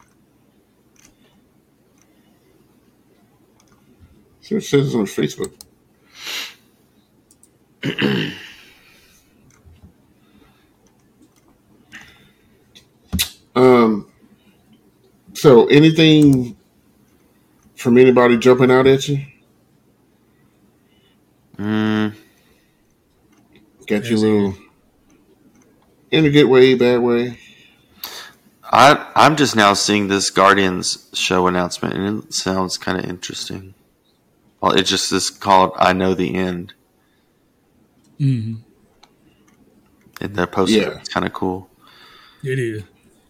See 4.41 4.55
what 4.57 4.65
it 4.65 4.67
says 4.67 4.95
on 4.95 5.07
Facebook. 5.07 5.53
Um. 13.57 14.11
So, 15.37 15.67
anything 15.67 16.57
from 17.75 17.99
anybody 17.99 18.39
jumping 18.39 18.71
out 18.71 18.87
at 18.87 19.07
you? 19.07 19.23
Mm, 21.59 22.15
Got 23.87 24.05
you 24.07 24.17
a 24.17 24.19
little 24.19 24.55
in 26.11 26.25
a 26.25 26.31
good 26.31 26.45
way, 26.47 26.75
bad 26.75 27.03
way. 27.03 27.39
I 28.65 29.13
I'm 29.15 29.37
just 29.37 29.55
now 29.55 29.75
seeing 29.75 30.09
this 30.09 30.31
Guardians 30.31 31.11
show 31.13 31.47
announcement, 31.47 31.95
and 31.95 32.25
it 32.25 32.33
sounds 32.33 32.79
kind 32.79 32.99
of 32.99 33.05
interesting. 33.05 33.75
Well, 34.63 34.73
it 34.73 34.85
just 34.85 35.13
is 35.13 35.29
called 35.29 35.73
"I 35.77 35.93
Know 35.93 36.15
the 36.15 36.35
End," 36.35 36.73
hmm 38.19 38.55
and 40.19 40.35
the 40.35 40.47
poster 40.47 40.79
Yeah. 40.79 41.01
is 41.03 41.09
kind 41.11 41.27
of 41.27 41.35
cool. 41.35 41.69
It 42.43 42.59
is. 42.59 42.83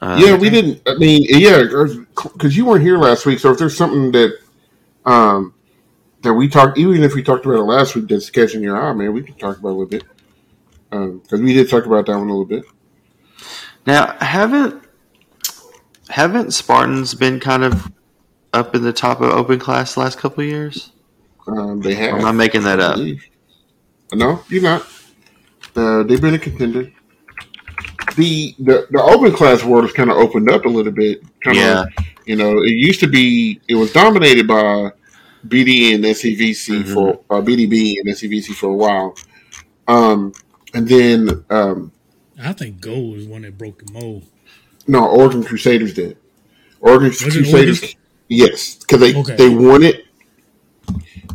Uh, 0.06 0.16
yeah, 0.24 0.36
we 0.36 0.48
didn't. 0.48 0.80
I 0.86 0.94
mean, 0.94 1.24
yeah, 1.28 1.64
because 1.64 2.56
you 2.56 2.64
weren't 2.64 2.82
here 2.82 2.96
last 2.96 3.26
week. 3.26 3.40
So 3.40 3.50
if 3.50 3.58
there's 3.58 3.76
something 3.76 4.12
that 4.12 4.38
um 5.04 5.52
that 6.22 6.32
we 6.32 6.46
talked, 6.46 6.78
even 6.78 7.02
if 7.02 7.14
we 7.14 7.24
talked 7.24 7.44
about 7.44 7.56
it 7.56 7.62
last 7.62 7.96
week, 7.96 8.06
that's 8.06 8.30
catching 8.30 8.62
your 8.62 8.80
eye, 8.80 8.92
man, 8.92 9.12
we 9.12 9.22
can 9.22 9.34
talk 9.34 9.58
about 9.58 9.70
it 9.70 9.72
a 9.72 9.74
little 9.74 9.86
bit. 9.86 10.04
Because 10.90 11.40
we 11.40 11.54
did 11.54 11.68
talk 11.68 11.86
about 11.86 12.06
that 12.06 12.16
one 12.16 12.28
a 12.28 12.30
little 12.30 12.44
bit. 12.44 12.64
Now, 13.84 14.16
haven't 14.20 14.80
haven't 16.08 16.52
Spartans 16.52 17.16
been 17.16 17.40
kind 17.40 17.64
of 17.64 17.90
up 18.52 18.76
in 18.76 18.84
the 18.84 18.92
top 18.92 19.20
of 19.20 19.30
open 19.30 19.58
class 19.58 19.94
the 19.94 20.00
last 20.00 20.18
couple 20.18 20.44
of 20.44 20.48
years? 20.48 20.92
Um, 21.48 21.80
they 21.80 21.94
have. 21.96 22.20
am 22.20 22.26
I 22.26 22.30
making 22.30 22.62
that 22.62 22.78
up? 22.78 22.96
No, 24.12 24.44
you're 24.48 24.62
not. 24.62 24.86
Uh, 25.74 26.04
they've 26.04 26.20
been 26.20 26.34
a 26.34 26.38
contender. 26.38 26.92
The, 28.16 28.54
the 28.58 28.86
the 28.90 29.02
open 29.02 29.32
class 29.32 29.62
world 29.62 29.84
has 29.84 29.92
kind 29.92 30.10
of 30.10 30.16
opened 30.16 30.50
up 30.50 30.64
a 30.64 30.68
little 30.68 30.92
bit. 30.92 31.22
Kind 31.42 31.58
Yeah. 31.58 31.82
of, 31.82 31.88
you 32.24 32.36
know, 32.36 32.62
it 32.62 32.70
used 32.72 33.00
to 33.00 33.06
be 33.06 33.60
it 33.68 33.74
was 33.74 33.92
dominated 33.92 34.46
by 34.48 34.90
BD 35.46 35.94
and 35.94 36.04
SCVC 36.04 36.82
Mhm. 36.82 36.92
for 36.94 37.20
uh, 37.30 37.40
BDB 37.42 37.96
and 38.00 38.08
SCVC 38.08 38.54
for 38.54 38.70
a 38.70 38.74
while, 38.74 39.16
um, 39.86 40.32
and 40.74 40.88
then 40.88 41.44
um, 41.50 41.92
I 42.42 42.52
think 42.52 42.80
gold 42.80 43.18
is 43.18 43.26
one 43.26 43.42
that 43.42 43.56
broke 43.58 43.84
the 43.84 43.92
mold. 43.92 44.24
no, 44.88 45.06
Oregon 45.08 45.44
Crusaders 45.44 45.92
did. 45.94 46.16
Oregon 46.80 47.08
Was 47.08 47.18
Crusaders, 47.20 47.52
Oregon? 47.82 47.88
yes, 48.28 48.76
because 48.76 49.00
they 49.00 49.14
Okay. 49.14 49.36
they 49.36 49.48
won 49.50 49.82
it. 49.82 50.04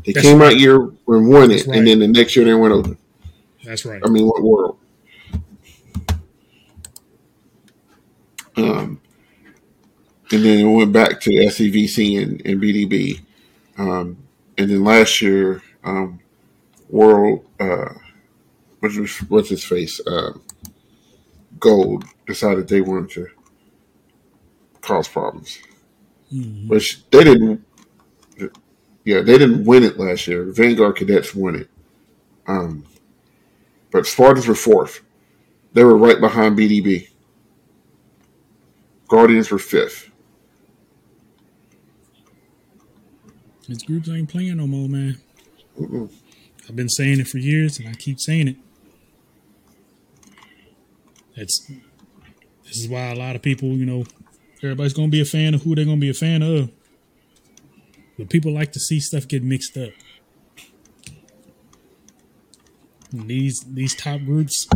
They 0.05 0.13
That's 0.13 0.25
came 0.25 0.39
right. 0.39 0.53
out 0.53 0.59
year 0.59 0.77
and 0.81 1.27
won 1.29 1.51
it, 1.51 1.67
right. 1.67 1.77
and 1.77 1.87
then 1.87 1.99
the 1.99 2.07
next 2.07 2.35
year 2.35 2.45
they 2.45 2.53
went 2.55 2.73
open. 2.73 2.97
That's 3.63 3.85
right. 3.85 4.01
I 4.03 4.09
mean, 4.09 4.25
what 4.25 4.41
world? 4.41 4.77
Um, 8.61 9.01
and 10.31 10.45
then 10.45 10.59
it 10.59 10.71
went 10.77 10.93
back 10.93 11.19
to 11.21 11.29
SCVC 11.31 12.21
and, 12.21 12.41
and 12.45 12.61
BDB. 12.61 13.21
Um, 13.77 14.17
and 14.57 14.69
then 14.69 14.83
last 14.83 15.21
year, 15.21 15.61
um, 15.83 16.19
World, 16.89 17.45
uh, 17.59 17.93
what's 18.79 18.95
his, 18.95 19.17
what's 19.29 19.49
his 19.49 19.63
face? 19.63 20.01
Um, 20.07 20.41
Gold 21.59 22.03
decided 22.27 22.67
they 22.67 22.81
wanted 22.81 23.11
to 23.11 23.27
cause 24.81 25.07
problems, 25.07 25.59
Mhm. 26.33 26.67
which 26.67 27.03
they 27.11 27.23
didn't. 27.23 27.65
Yeah, 29.03 29.21
they 29.21 29.37
didn't 29.37 29.65
win 29.65 29.83
it 29.83 29.97
last 29.99 30.27
year. 30.27 30.45
Vanguard 30.51 30.95
Cadets 30.95 31.33
won 31.33 31.55
it. 31.55 31.69
Um, 32.47 32.85
but 33.91 34.07
Spartans 34.07 34.47
were 34.47 34.55
fourth. 34.55 35.01
They 35.73 35.83
were 35.83 35.97
right 35.97 36.19
behind 36.21 36.57
BDB. 36.57 37.10
Guardians 39.11 39.51
were 39.51 39.59
fifth. 39.59 40.09
These 43.67 43.83
groups 43.83 44.07
ain't 44.07 44.29
playing 44.29 44.55
no 44.55 44.67
more, 44.67 44.87
man. 44.87 45.17
Mm-mm. 45.77 46.09
I've 46.69 46.77
been 46.77 46.87
saying 46.87 47.19
it 47.19 47.27
for 47.27 47.37
years, 47.37 47.77
and 47.77 47.89
I 47.89 47.91
keep 47.91 48.21
saying 48.21 48.47
it. 48.47 48.55
That's 51.35 51.69
this 52.63 52.77
is 52.77 52.87
why 52.87 53.11
a 53.11 53.15
lot 53.15 53.35
of 53.35 53.41
people, 53.41 53.67
you 53.67 53.85
know, 53.85 54.05
everybody's 54.63 54.93
gonna 54.93 55.09
be 55.09 55.19
a 55.19 55.25
fan 55.25 55.55
of 55.55 55.63
who 55.63 55.75
they're 55.75 55.83
gonna 55.83 55.97
be 55.97 56.09
a 56.09 56.13
fan 56.13 56.41
of. 56.41 56.71
But 58.17 58.29
people 58.29 58.53
like 58.53 58.71
to 58.71 58.79
see 58.79 59.01
stuff 59.01 59.27
get 59.27 59.43
mixed 59.43 59.75
up. 59.75 59.91
And 63.11 63.27
these 63.27 63.59
these 63.65 63.93
top 63.93 64.21
groups, 64.21 64.69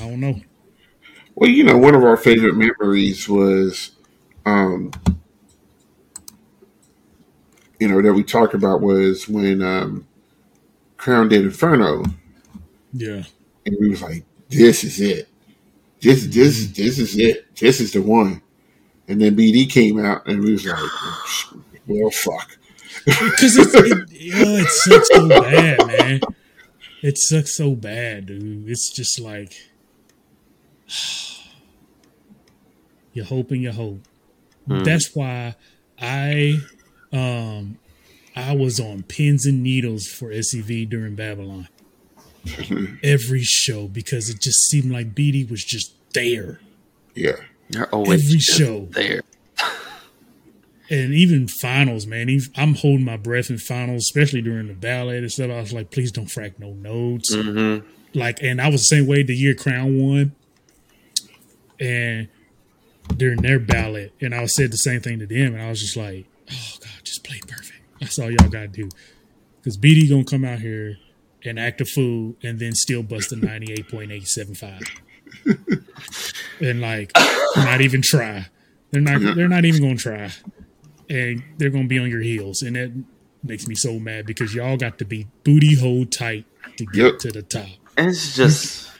I 0.00 0.08
don't 0.08 0.20
know. 0.20 0.40
Well, 1.36 1.50
you 1.50 1.64
know, 1.64 1.76
one 1.76 1.94
of 1.94 2.02
our 2.02 2.16
favorite 2.16 2.56
memories 2.56 3.28
was, 3.28 3.90
um, 4.46 4.90
you 7.78 7.88
know, 7.88 8.00
that 8.00 8.14
we 8.14 8.24
talked 8.24 8.54
about 8.54 8.80
was 8.80 9.28
when 9.28 9.60
um, 9.60 10.06
Crown 10.96 11.28
did 11.28 11.44
Inferno, 11.44 12.04
Yeah, 12.94 13.24
and 13.66 13.76
we 13.78 13.90
was 13.90 14.00
like, 14.00 14.24
"This 14.48 14.82
is 14.82 14.98
it. 14.98 15.28
This, 16.00 16.26
this, 16.26 16.68
this 16.68 16.98
is 16.98 17.18
it. 17.18 17.54
This 17.54 17.80
is 17.80 17.92
the 17.92 18.00
one." 18.00 18.40
And 19.06 19.20
then 19.20 19.36
BD 19.36 19.70
came 19.70 20.02
out, 20.02 20.26
and 20.26 20.42
we 20.42 20.52
was 20.52 20.64
like, 20.64 20.80
"Well, 21.86 22.10
fuck." 22.10 22.56
because 23.04 23.58
it, 23.58 23.68
it, 23.74 24.34
oh, 24.36 24.56
it 24.56 24.68
sucks 24.68 25.08
so 25.08 25.28
bad, 25.28 25.86
man. 25.86 26.20
It 27.02 27.18
sucks 27.18 27.54
so 27.54 27.74
bad, 27.74 28.24
dude. 28.26 28.70
It's 28.70 28.90
just 28.90 29.20
like 29.20 29.52
you 33.12 33.24
hope 33.24 33.50
and 33.50 33.62
you 33.62 33.72
hope. 33.72 34.00
Hmm. 34.66 34.82
That's 34.82 35.14
why 35.14 35.54
I 36.00 36.58
um 37.12 37.78
I 38.34 38.54
was 38.54 38.78
on 38.80 39.02
pins 39.04 39.46
and 39.46 39.62
needles 39.62 40.06
for 40.06 40.28
SCV 40.30 40.88
during 40.88 41.14
Babylon. 41.14 41.68
every 43.02 43.42
show 43.42 43.88
because 43.88 44.28
it 44.28 44.40
just 44.40 44.68
seemed 44.70 44.92
like 44.92 45.14
BD 45.14 45.50
was 45.50 45.64
just 45.64 45.92
there. 46.12 46.60
Yeah. 47.14 47.36
They're 47.70 47.92
always 47.92 48.24
Every 48.24 48.38
just 48.38 48.56
show. 48.58 48.86
there. 48.92 49.22
And 50.88 51.12
even 51.12 51.48
finals, 51.48 52.06
man. 52.06 52.28
Even, 52.28 52.48
I'm 52.56 52.74
holding 52.76 53.04
my 53.04 53.16
breath 53.16 53.50
in 53.50 53.58
finals, 53.58 54.04
especially 54.04 54.40
during 54.40 54.68
the 54.68 54.74
ballet 54.74 55.18
and 55.18 55.32
stuff. 55.32 55.50
I 55.50 55.60
was 55.60 55.72
like, 55.72 55.90
please 55.90 56.12
don't 56.12 56.28
frack 56.28 56.60
no 56.60 56.74
notes. 56.74 57.34
hmm 57.34 57.78
Like, 58.14 58.40
and 58.40 58.60
I 58.60 58.68
was 58.68 58.82
the 58.82 58.96
same 58.96 59.08
way 59.08 59.24
the 59.24 59.34
year 59.34 59.54
Crown 59.56 59.98
won. 59.98 60.36
And 61.80 62.28
during 63.16 63.42
their 63.42 63.58
ballot, 63.58 64.12
and 64.20 64.34
I 64.34 64.46
said 64.46 64.72
the 64.72 64.76
same 64.78 65.00
thing 65.00 65.18
to 65.20 65.26
them, 65.26 65.54
and 65.54 65.62
I 65.62 65.68
was 65.68 65.80
just 65.80 65.96
like, 65.96 66.26
oh 66.50 66.72
God, 66.80 67.04
just 67.04 67.24
play 67.24 67.40
perfect. 67.46 67.80
That's 68.00 68.18
all 68.18 68.30
y'all 68.30 68.48
gotta 68.48 68.68
do. 68.68 68.88
Because 69.58 69.76
BD 69.76 70.08
gonna 70.08 70.24
come 70.24 70.44
out 70.44 70.60
here 70.60 70.96
and 71.44 71.58
act 71.58 71.80
a 71.80 71.84
fool 71.84 72.34
and 72.42 72.58
then 72.58 72.74
still 72.74 73.02
bust 73.02 73.32
a 73.32 73.36
98.875. 73.36 74.88
and 76.60 76.80
like 76.80 77.12
not 77.56 77.80
even 77.80 78.02
try. 78.02 78.46
They're 78.90 79.00
not 79.00 79.20
they're 79.34 79.48
not 79.48 79.64
even 79.64 79.82
gonna 79.82 79.96
try. 79.96 80.30
And 81.08 81.42
they're 81.58 81.70
gonna 81.70 81.86
be 81.86 81.98
on 81.98 82.08
your 82.10 82.20
heels. 82.22 82.62
And 82.62 82.76
that 82.76 82.92
makes 83.42 83.66
me 83.68 83.74
so 83.74 83.98
mad 83.98 84.26
because 84.26 84.54
y'all 84.54 84.76
got 84.76 84.98
to 84.98 85.04
be 85.04 85.26
booty 85.44 85.76
hole 85.76 86.04
tight 86.06 86.44
to 86.78 86.84
get 86.86 86.96
Yep. 87.02 87.18
to 87.20 87.30
the 87.30 87.42
top. 87.42 87.68
And 87.96 88.08
it's 88.08 88.34
just 88.36 88.90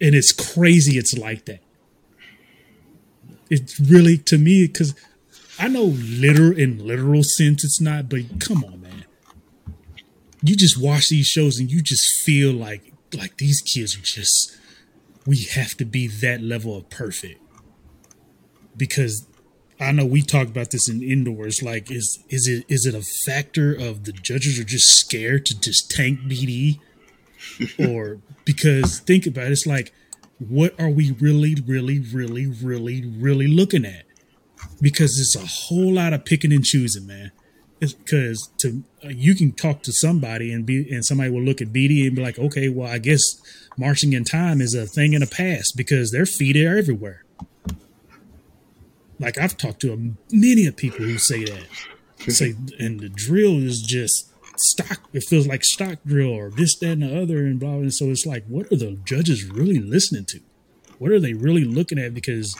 And 0.00 0.14
it's 0.14 0.32
crazy 0.32 0.98
it's 0.98 1.16
like 1.16 1.44
that. 1.46 1.60
It's 3.54 3.78
really 3.80 4.18
to 4.18 4.38
me 4.38 4.66
because 4.66 4.94
I 5.58 5.68
know 5.68 5.84
literal 5.84 6.58
in 6.58 6.84
literal 6.84 7.22
sense 7.22 7.64
it's 7.64 7.80
not, 7.80 8.08
but 8.08 8.40
come 8.40 8.64
on, 8.64 8.80
man. 8.82 9.04
You 10.42 10.56
just 10.56 10.80
watch 10.80 11.08
these 11.08 11.26
shows 11.26 11.58
and 11.58 11.70
you 11.70 11.80
just 11.80 12.20
feel 12.20 12.52
like 12.52 12.92
like 13.14 13.36
these 13.36 13.60
kids 13.60 13.96
are 13.96 14.02
just 14.02 14.56
we 15.26 15.44
have 15.54 15.76
to 15.76 15.84
be 15.84 16.06
that 16.06 16.42
level 16.42 16.76
of 16.76 16.90
perfect. 16.90 17.40
Because 18.76 19.26
I 19.80 19.92
know 19.92 20.04
we 20.04 20.22
talked 20.22 20.50
about 20.50 20.70
this 20.70 20.88
in 20.88 21.02
indoors. 21.02 21.62
Like, 21.62 21.90
is 21.90 22.22
is 22.28 22.46
it 22.46 22.64
is 22.68 22.86
it 22.86 22.94
a 22.94 23.02
factor 23.24 23.72
of 23.72 24.04
the 24.04 24.12
judges 24.12 24.58
are 24.58 24.64
just 24.64 24.98
scared 24.98 25.46
to 25.46 25.58
just 25.58 25.90
tank 25.90 26.20
BD, 26.20 26.78
or 27.88 28.18
because 28.44 29.00
think 29.00 29.26
about 29.26 29.46
it, 29.46 29.52
it's 29.52 29.66
like, 29.66 29.92
what 30.38 30.78
are 30.80 30.90
we 30.90 31.12
really, 31.12 31.56
really, 31.66 32.00
really, 32.00 32.46
really, 32.46 33.04
really 33.06 33.46
looking 33.46 33.84
at? 33.84 34.04
Because 34.80 35.18
it's 35.18 35.36
a 35.36 35.46
whole 35.46 35.94
lot 35.94 36.12
of 36.12 36.24
picking 36.24 36.52
and 36.52 36.64
choosing, 36.64 37.06
man. 37.06 37.32
Because 37.80 38.50
to 38.58 38.82
uh, 39.04 39.08
you 39.08 39.34
can 39.34 39.52
talk 39.52 39.82
to 39.82 39.92
somebody 39.92 40.52
and 40.52 40.64
be 40.64 40.88
and 40.90 41.04
somebody 41.04 41.30
will 41.30 41.42
look 41.42 41.60
at 41.60 41.68
BD 41.68 42.06
and 42.06 42.16
be 42.16 42.22
like, 42.22 42.38
okay, 42.38 42.68
well, 42.68 42.88
I 42.88 42.98
guess 42.98 43.22
marching 43.76 44.12
in 44.14 44.24
time 44.24 44.60
is 44.60 44.74
a 44.74 44.86
thing 44.86 45.12
in 45.12 45.20
the 45.20 45.26
past 45.26 45.76
because 45.76 46.10
their 46.10 46.24
feet 46.24 46.56
are 46.56 46.78
everywhere. 46.78 47.24
Like 49.18 49.38
I've 49.38 49.56
talked 49.56 49.80
to 49.80 49.92
a, 49.92 49.96
many 50.32 50.66
of 50.66 50.76
people 50.76 51.04
who 51.04 51.18
say 51.18 51.44
that. 51.44 51.66
Say, 52.32 52.54
and 52.78 53.00
the 53.00 53.10
drill 53.10 53.58
is 53.58 53.82
just 53.82 54.32
stock. 54.56 55.00
It 55.12 55.24
feels 55.24 55.46
like 55.46 55.64
stock 55.64 55.98
drill 56.06 56.30
or 56.30 56.50
this, 56.50 56.76
that, 56.78 56.92
and 56.92 57.02
the 57.02 57.22
other, 57.22 57.38
and 57.38 57.58
blah. 57.60 57.74
And 57.74 57.94
so 57.94 58.06
it's 58.06 58.26
like, 58.26 58.44
what 58.46 58.70
are 58.72 58.76
the 58.76 58.98
judges 59.04 59.44
really 59.44 59.78
listening 59.78 60.24
to? 60.26 60.40
What 60.98 61.10
are 61.10 61.20
they 61.20 61.34
really 61.34 61.64
looking 61.64 61.98
at? 61.98 62.14
Because 62.14 62.56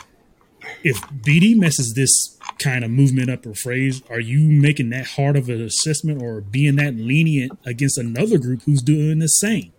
if 0.82 1.00
BD 1.02 1.56
messes 1.56 1.94
this 1.94 2.38
kind 2.58 2.84
of 2.84 2.90
movement 2.90 3.30
up 3.30 3.46
or 3.46 3.54
phrase, 3.54 4.02
are 4.10 4.20
you 4.20 4.40
making 4.48 4.90
that 4.90 5.06
hard 5.08 5.36
of 5.36 5.48
an 5.48 5.60
assessment 5.62 6.22
or 6.22 6.40
being 6.40 6.76
that 6.76 6.94
lenient 6.96 7.58
against 7.66 7.98
another 7.98 8.38
group 8.38 8.62
who's 8.62 8.82
doing 8.82 9.18
the 9.18 9.28
same? 9.28 9.72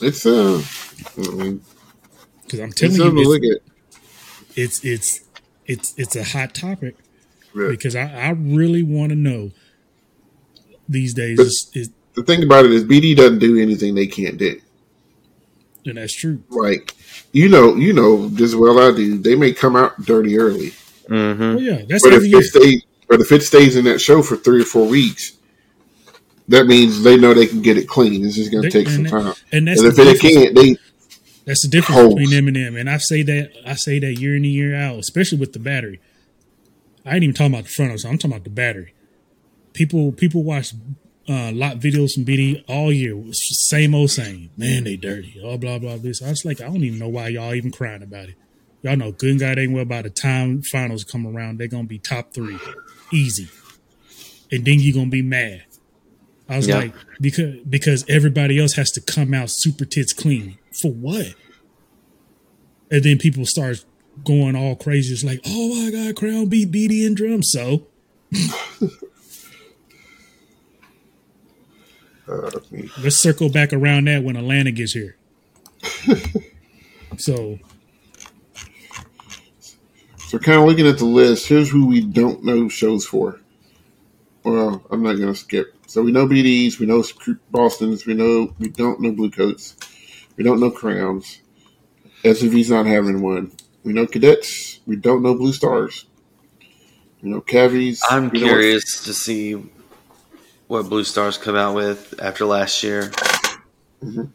It's 0.00 0.26
uh, 0.26 0.62
Because 2.42 2.60
I'm 2.60 2.72
telling 2.72 3.02
you, 3.02 3.12
look 3.28 3.42
it's, 3.42 3.44
at. 3.44 3.62
it's 4.56 4.84
it's 4.84 5.20
it's 5.66 5.94
it's 5.96 6.16
a 6.16 6.24
hot 6.24 6.54
topic 6.54 6.96
Yeah. 7.54 7.68
because 7.68 7.94
I, 7.96 8.02
I 8.12 8.30
really 8.30 8.82
want 8.82 9.10
to 9.10 9.16
know 9.16 9.52
these 10.88 11.14
days 11.14 11.36
But- 11.38 11.46
is, 11.46 11.70
is 11.74 11.90
The 12.14 12.22
thing 12.22 12.42
about 12.42 12.64
it 12.64 12.72
is, 12.72 12.84
BD 12.84 13.16
doesn't 13.16 13.38
do 13.38 13.58
anything 13.60 13.94
they 13.94 14.06
can't 14.06 14.36
do. 14.38 14.60
and 15.86 15.96
that's 15.98 16.14
true. 16.14 16.42
Like, 16.50 16.94
you 17.32 17.48
know, 17.48 17.74
you 17.76 17.92
know 17.92 18.30
as 18.42 18.54
well 18.56 18.78
I 18.78 18.94
do. 18.96 19.18
They 19.18 19.34
may 19.36 19.52
come 19.52 19.76
out 19.76 20.00
dirty 20.04 20.38
early, 20.38 20.70
hmm 21.08 21.14
Well, 21.14 21.60
yeah, 21.60 21.82
that's 21.88 22.02
but 22.02 22.12
if 22.12 22.16
every 22.16 22.28
year. 22.28 22.38
it 22.40 22.44
stay, 22.44 22.82
but 23.08 23.20
if 23.20 23.30
it 23.32 23.42
stays 23.42 23.76
in 23.76 23.84
that 23.86 24.00
show 24.00 24.22
for 24.22 24.36
three 24.36 24.62
or 24.62 24.64
four 24.64 24.86
weeks, 24.88 25.32
that 26.48 26.66
means 26.66 27.02
they 27.02 27.16
know 27.16 27.34
they 27.34 27.46
can 27.46 27.62
get 27.62 27.76
it 27.78 27.88
clean. 27.88 28.24
It's 28.24 28.34
just 28.36 28.50
going 28.52 28.64
to 28.64 28.70
take 28.70 28.88
some 28.88 29.00
and, 29.06 29.08
time. 29.08 29.34
and 29.52 29.68
that's 29.68 29.80
And 29.82 29.92
the 29.92 30.00
if 30.10 30.20
they 30.20 30.28
can't, 30.28 30.54
they 30.54 30.76
That's 31.46 31.62
the 31.62 31.68
difference 31.68 32.00
Holes. 32.00 32.14
between 32.14 32.30
them 32.30 32.48
and 32.48 32.56
them. 32.56 32.76
And 32.76 32.88
I 32.90 32.98
say 32.98 33.22
that 33.22 33.50
I 33.66 33.74
say 33.74 33.98
that 33.98 34.14
year 34.20 34.32
in 34.36 34.44
and 34.44 34.52
year 34.52 34.74
out, 34.74 34.98
especially 34.98 35.38
with 35.38 35.52
the 35.54 35.58
battery. 35.58 36.00
I 37.04 37.14
ain't 37.14 37.24
even 37.24 37.34
talking 37.34 37.52
about 37.54 37.64
the 37.64 37.70
front 37.70 37.92
of 37.92 38.04
end, 38.04 38.12
I'm 38.12 38.18
talking 38.18 38.32
about 38.32 38.44
the 38.44 38.50
battery. 38.50 38.94
People 39.72 40.12
people 40.12 40.42
watch 40.42 40.72
uh, 41.28 41.50
lot 41.52 41.78
videos 41.78 42.14
from 42.14 42.24
BD 42.24 42.62
all 42.68 42.92
year. 42.92 43.20
Same 43.32 43.94
old 43.94 44.10
same. 44.10 44.50
Man, 44.56 44.84
they 44.84 44.96
dirty. 44.96 45.40
Oh 45.42 45.56
blah 45.58 45.78
blah 45.78 45.96
this. 45.96 46.22
I 46.22 46.30
was 46.30 46.44
like, 46.44 46.60
I 46.60 46.64
don't 46.66 46.84
even 46.84 46.98
know 46.98 47.08
why 47.08 47.28
y'all 47.28 47.54
even 47.54 47.70
crying 47.70 48.02
about 48.02 48.28
it. 48.28 48.36
Y'all 48.82 48.96
know 48.96 49.12
good 49.12 49.30
and 49.30 49.40
God 49.40 49.58
ain't 49.58 49.72
well 49.72 49.84
by 49.86 50.02
the 50.02 50.10
time 50.10 50.62
finals 50.62 51.04
come 51.04 51.26
around, 51.26 51.58
they're 51.58 51.68
gonna 51.68 51.84
be 51.84 51.98
top 51.98 52.32
three. 52.32 52.58
Easy. 53.12 53.48
And 54.52 54.64
then 54.64 54.78
you're 54.80 54.94
gonna 54.94 55.10
be 55.10 55.22
mad. 55.22 55.64
I 56.48 56.56
was 56.58 56.68
Yeah. 56.68 56.76
like, 56.76 56.94
because 57.20 57.56
because 57.68 58.04
everybody 58.08 58.58
else 58.60 58.74
has 58.74 58.90
to 58.92 59.00
come 59.00 59.32
out 59.34 59.50
super 59.50 59.84
tits 59.86 60.12
clean. 60.12 60.58
For 60.72 60.92
what? 60.92 61.34
And 62.90 63.02
then 63.02 63.18
people 63.18 63.46
start 63.46 63.84
going 64.24 64.56
all 64.56 64.76
crazy. 64.76 65.12
It's 65.12 65.24
like, 65.24 65.40
oh 65.46 65.74
my 65.74 65.90
god, 65.90 66.16
Crown 66.16 66.46
beat 66.46 66.72
BD 66.72 67.06
and 67.06 67.16
drums. 67.16 67.50
So 67.50 67.86
uh, 72.28 72.50
let's 73.02 73.16
circle 73.16 73.50
back 73.50 73.72
around 73.72 74.06
that 74.08 74.22
when 74.22 74.36
Atlanta 74.36 74.72
gets 74.72 74.92
here. 74.92 75.16
so 77.18 77.58
So, 80.34 80.40
kind 80.40 80.60
of 80.60 80.66
looking 80.66 80.88
at 80.88 80.98
the 80.98 81.04
list, 81.04 81.46
here's 81.46 81.70
who 81.70 81.86
we 81.86 82.00
don't 82.00 82.42
know 82.42 82.68
shows 82.68 83.06
for. 83.06 83.40
Well, 84.42 84.84
I'm 84.90 85.00
not 85.00 85.14
going 85.14 85.32
to 85.32 85.34
skip. 85.36 85.76
So 85.86 86.02
we 86.02 86.10
know 86.10 86.26
BDs, 86.26 86.80
we 86.80 86.86
know 86.86 87.04
Boston's, 87.52 88.04
we 88.04 88.14
know 88.14 88.52
we 88.58 88.68
don't 88.68 89.00
know 89.00 89.12
Blue 89.12 89.30
Coats, 89.30 89.76
we 90.36 90.42
don't 90.42 90.58
know 90.58 90.72
Crowns. 90.72 91.40
SCV's 92.24 92.68
not 92.68 92.86
having 92.86 93.22
one. 93.22 93.52
We 93.84 93.92
know 93.92 94.06
Cadets, 94.06 94.80
we 94.86 94.96
don't 94.96 95.22
know 95.22 95.34
Blue 95.34 95.52
Stars. 95.52 96.06
We 97.22 97.30
know 97.30 97.40
Cavies. 97.42 98.02
I'm 98.08 98.30
we 98.30 98.40
know- 98.40 98.46
curious 98.46 99.04
to 99.04 99.12
see 99.14 99.62
what 100.66 100.88
Blue 100.88 101.04
Stars 101.04 101.36
come 101.38 101.54
out 101.54 101.74
with 101.74 102.14
after 102.20 102.46
last 102.46 102.82
year. 102.82 103.10
Mhm. 104.02 104.30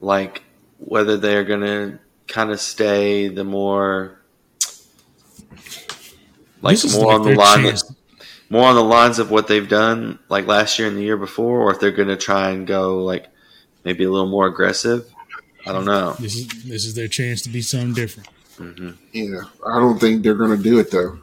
Like 0.00 0.42
whether 0.78 1.16
they're 1.16 1.44
gonna 1.44 2.00
kind 2.26 2.50
of 2.50 2.60
stay 2.60 3.28
the 3.28 3.44
more 3.44 4.18
like 6.60 6.80
this 6.80 6.94
more 6.96 7.06
like 7.06 7.14
on 7.14 7.22
the 7.22 7.28
their 7.28 7.36
line 7.36 7.62
chance. 7.64 7.94
more 8.50 8.64
on 8.68 8.74
the 8.74 8.82
lines 8.84 9.18
of 9.18 9.30
what 9.30 9.46
they've 9.48 9.68
done 9.68 10.18
like 10.28 10.46
last 10.46 10.78
year 10.78 10.88
and 10.88 10.96
the 10.96 11.02
year 11.02 11.16
before, 11.16 11.60
or 11.60 11.72
if 11.72 11.78
they're 11.80 11.90
gonna 11.92 12.16
try 12.16 12.50
and 12.50 12.66
go 12.66 13.04
like 13.04 13.26
maybe 13.84 14.02
a 14.04 14.10
little 14.10 14.28
more 14.28 14.46
aggressive. 14.46 15.06
I 15.64 15.72
don't 15.72 15.84
know. 15.84 16.16
This 16.18 16.34
is 16.34 16.48
this 16.64 16.84
is 16.84 16.94
their 16.94 17.06
chance 17.08 17.42
to 17.42 17.48
be 17.48 17.62
something 17.62 17.94
different. 17.94 18.28
Hmm 18.56 18.90
Yeah, 19.12 19.42
I 19.66 19.78
don't 19.78 19.98
think 19.98 20.22
they're 20.22 20.34
going 20.34 20.56
to 20.56 20.62
do 20.62 20.78
it, 20.78 20.90
though. 20.90 21.18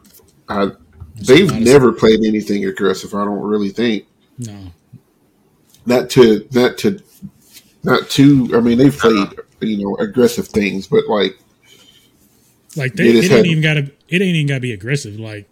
I, 0.48 0.72
they've 1.16 1.50
honest- 1.50 1.66
never 1.66 1.92
played 1.92 2.20
anything 2.26 2.66
aggressive, 2.66 3.14
I 3.14 3.26
don't 3.26 3.42
really 3.42 3.70
think. 3.70 4.06
No, 4.38 4.72
not 5.86 6.10
to 6.12 6.48
not 6.52 6.78
to 6.80 7.00
not 7.84 8.10
to. 8.12 8.56
i 8.56 8.60
mean 8.62 8.78
they've 8.78 8.98
played 8.98 9.28
you 9.62 9.78
know 9.78 9.96
aggressive 9.98 10.48
things 10.48 10.88
but 10.88 11.08
like 11.08 11.38
like 12.76 12.94
they, 12.94 13.10
It 13.10 13.16
it, 13.16 13.24
is 13.26 13.32
ain't 13.32 13.46
even 13.48 13.64
got 13.64 13.74
to. 13.76 13.92
It 14.08 14.22
ain't 14.22 14.36
even 14.36 14.48
got 14.48 14.56
to 14.56 14.60
be 14.62 14.72
aggressive. 14.72 15.20
Like 15.20 15.50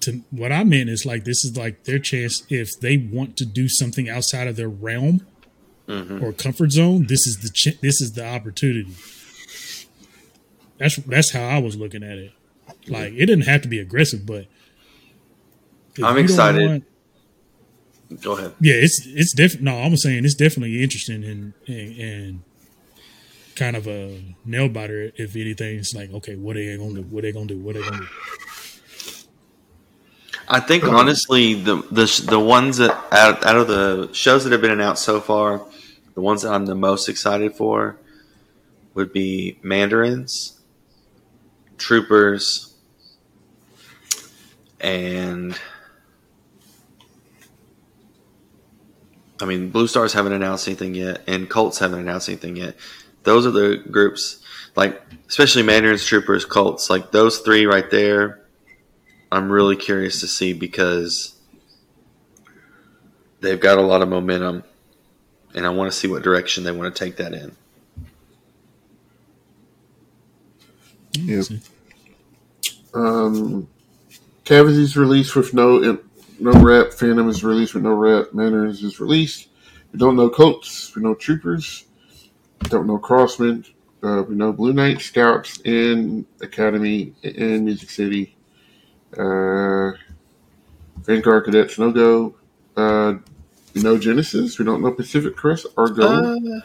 to 0.00 0.22
what 0.30 0.50
I 0.52 0.64
meant 0.64 0.88
is 0.88 1.04
like 1.04 1.24
this 1.24 1.44
is 1.44 1.56
like 1.56 1.84
their 1.84 1.98
chance 1.98 2.42
if 2.48 2.70
they 2.80 2.96
want 2.96 3.36
to 3.36 3.44
do 3.44 3.68
something 3.68 4.08
outside 4.08 4.48
of 4.48 4.56
their 4.56 4.68
realm 4.68 5.26
hmm 5.86 6.22
or 6.22 6.32
comfort 6.32 6.72
zone. 6.72 7.06
This 7.06 7.26
is 7.26 7.38
the 7.38 7.50
ch- 7.50 7.80
this 7.80 8.00
is 8.00 8.12
the 8.12 8.26
opportunity. 8.26 8.94
That's 10.78 10.96
that's 10.96 11.30
how 11.32 11.42
I 11.44 11.58
was 11.58 11.76
looking 11.76 12.02
at 12.02 12.18
it. 12.18 12.32
Like 12.88 13.12
it 13.14 13.26
didn't 13.26 13.42
have 13.42 13.62
to 13.62 13.68
be 13.68 13.78
aggressive, 13.78 14.24
but 14.26 14.46
I'm 16.02 16.16
excited. 16.18 16.68
want- 16.68 16.84
Go 18.22 18.32
ahead. 18.38 18.52
yeah, 18.60 18.74
it's 18.74 19.02
it's 19.06 19.34
different. 19.34 19.64
No, 19.64 19.76
I'm 19.76 19.94
saying 19.96 20.24
it's 20.24 20.34
definitely 20.34 20.82
interesting 20.82 21.22
and 21.24 21.52
and, 21.66 21.98
and 22.00 22.42
kind 23.54 23.76
of 23.76 23.86
a 23.86 24.34
nail 24.46 24.68
biter. 24.70 25.12
If 25.16 25.36
anything, 25.36 25.78
it's 25.78 25.94
like 25.94 26.10
okay, 26.14 26.34
what 26.36 26.56
are 26.56 26.64
they 26.64 26.76
gonna 26.78 26.94
do? 26.94 27.02
What 27.02 27.24
are 27.24 27.26
they 27.28 27.32
gonna 27.32 27.46
do? 27.46 27.58
What 27.58 27.76
are 27.76 27.82
they 27.82 27.88
gonna 27.90 27.98
do? 28.02 28.06
I 30.48 30.60
think 30.60 30.84
honestly, 30.84 31.52
the 31.54 31.76
the 31.90 32.24
the 32.26 32.40
ones 32.40 32.78
that 32.78 32.92
out, 33.12 33.44
out 33.44 33.56
of 33.56 33.68
the 33.68 34.08
shows 34.14 34.44
that 34.44 34.52
have 34.52 34.62
been 34.62 34.70
announced 34.70 35.04
so 35.04 35.20
far, 35.20 35.66
the 36.14 36.22
ones 36.22 36.42
that 36.42 36.52
I'm 36.52 36.64
the 36.64 36.74
most 36.74 37.08
excited 37.10 37.54
for 37.54 37.98
would 38.94 39.12
be 39.12 39.58
Mandarins, 39.62 40.57
Troopers, 41.78 42.74
and 44.80 45.58
I 49.40 49.44
mean 49.44 49.70
Blue 49.70 49.86
Stars 49.86 50.12
haven't 50.12 50.32
announced 50.32 50.68
anything 50.68 50.94
yet, 50.94 51.22
and 51.26 51.48
Colts 51.48 51.78
haven't 51.78 52.00
announced 52.00 52.28
anything 52.28 52.56
yet. 52.56 52.76
Those 53.22 53.46
are 53.46 53.50
the 53.50 53.82
groups, 53.90 54.42
like 54.76 55.00
especially 55.28 55.62
Mandarins, 55.62 56.04
Troopers, 56.04 56.44
Colts, 56.44 56.90
like 56.90 57.10
those 57.10 57.38
three 57.38 57.66
right 57.66 57.90
there. 57.90 58.44
I'm 59.30 59.50
really 59.50 59.76
curious 59.76 60.20
to 60.20 60.26
see 60.26 60.52
because 60.54 61.34
they've 63.40 63.60
got 63.60 63.78
a 63.78 63.82
lot 63.82 64.02
of 64.02 64.08
momentum, 64.08 64.64
and 65.54 65.66
I 65.66 65.70
want 65.70 65.92
to 65.92 65.98
see 65.98 66.08
what 66.08 66.22
direction 66.22 66.64
they 66.64 66.72
want 66.72 66.94
to 66.94 67.04
take 67.04 67.16
that 67.16 67.34
in. 67.34 67.54
Yeah. 71.24 71.42
Um, 72.94 73.68
Cavity's 74.44 74.96
released 74.96 75.36
with 75.36 75.52
no 75.54 75.98
no 76.40 76.52
rep. 76.52 76.92
Phantom 76.92 77.28
is 77.28 77.44
released 77.44 77.74
with 77.74 77.82
no 77.82 77.92
rep. 77.92 78.32
Manners 78.32 78.82
is 78.82 79.00
released. 79.00 79.48
We 79.92 79.98
don't 79.98 80.16
know 80.16 80.30
Colts. 80.30 80.94
We 80.94 81.02
know 81.02 81.14
Troopers. 81.14 81.84
We 82.62 82.68
don't 82.68 82.86
know 82.86 82.98
Crossmen. 82.98 83.68
Uh, 84.02 84.22
we 84.28 84.34
know 84.34 84.52
Blue 84.52 84.72
Knight 84.72 85.00
Scouts 85.00 85.60
in 85.64 86.24
Academy 86.40 87.12
in 87.22 87.64
Music 87.64 87.90
City. 87.90 88.36
Uh, 89.16 89.92
Vanguard 90.98 91.44
Cadets 91.44 91.78
no 91.78 91.90
go. 91.90 92.34
Uh, 92.76 93.14
we 93.74 93.82
know 93.82 93.98
Genesis. 93.98 94.58
We 94.58 94.64
don't 94.64 94.82
know 94.82 94.92
Pacific 94.92 95.34
Crest 95.34 95.66
or 95.76 95.88
go. 95.88 96.06
Uh, 96.06 96.60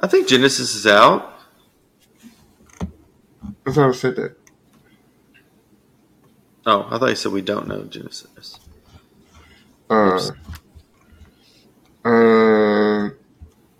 I 0.00 0.06
think 0.06 0.26
Genesis 0.26 0.74
is 0.74 0.86
out. 0.86 1.33
I 3.66 3.72
thought 3.72 3.88
I 3.88 3.92
said 3.92 4.16
that. 4.16 4.36
Oh, 6.66 6.86
I 6.90 6.98
thought 6.98 7.10
you 7.10 7.16
said 7.16 7.32
we 7.32 7.42
don't 7.42 7.68
know 7.68 7.84
Genesis. 7.84 8.58
Uh, 9.88 10.30
uh, 12.04 13.10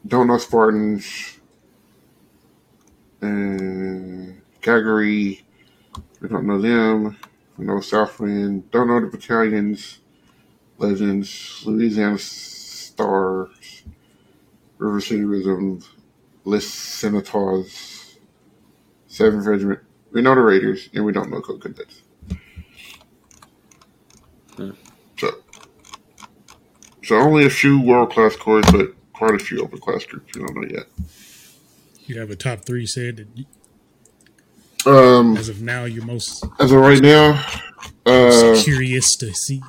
don't 0.06 0.26
know 0.26 0.38
Spartans. 0.38 1.38
And 3.20 4.42
Calgary, 4.60 5.44
we 6.20 6.28
don't 6.28 6.46
know 6.46 6.60
them. 6.60 7.16
We 7.56 7.64
know 7.64 7.80
Southwind. 7.80 8.70
Don't 8.70 8.88
know 8.88 9.00
the 9.00 9.06
battalions. 9.06 10.00
Legends, 10.76 11.62
Louisiana 11.64 12.18
Stars, 12.18 13.84
River 14.78 15.00
City 15.00 15.24
Rhythm, 15.24 15.80
List 16.44 16.74
Senators, 16.74 17.93
Seventh 19.14 19.46
Regiment. 19.46 19.78
We 20.10 20.22
know 20.22 20.34
the 20.34 20.40
Raiders, 20.40 20.88
and 20.92 21.04
we 21.04 21.12
don't 21.12 21.30
know 21.30 21.40
Colt 21.40 21.60
Cadets. 21.62 22.02
Hmm. 24.56 24.70
So, 25.16 25.30
so 27.04 27.16
only 27.18 27.46
a 27.46 27.50
few 27.50 27.80
world 27.80 28.10
class 28.10 28.34
corps, 28.34 28.62
but 28.72 28.92
quite 29.12 29.36
a 29.36 29.38
few 29.38 29.60
open 29.62 29.78
class 29.78 30.04
groups. 30.04 30.34
We 30.34 30.44
don't 30.44 30.56
know 30.56 30.66
yet. 30.68 30.86
You 32.06 32.18
have 32.18 32.30
a 32.30 32.34
top 32.36 32.64
three 32.64 32.86
said 32.86 33.18
that 33.18 33.28
you, 33.36 33.44
Um, 34.92 35.36
as 35.36 35.48
of 35.48 35.62
now 35.62 35.84
you're 35.84 36.04
most 36.04 36.44
as 36.58 36.72
of 36.72 36.80
right 36.80 37.00
now, 37.00 37.40
uh, 38.06 38.56
curious 38.64 39.14
to 39.18 39.32
see. 39.32 39.62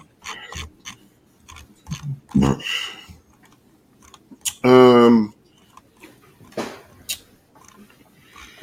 um, 4.63 5.34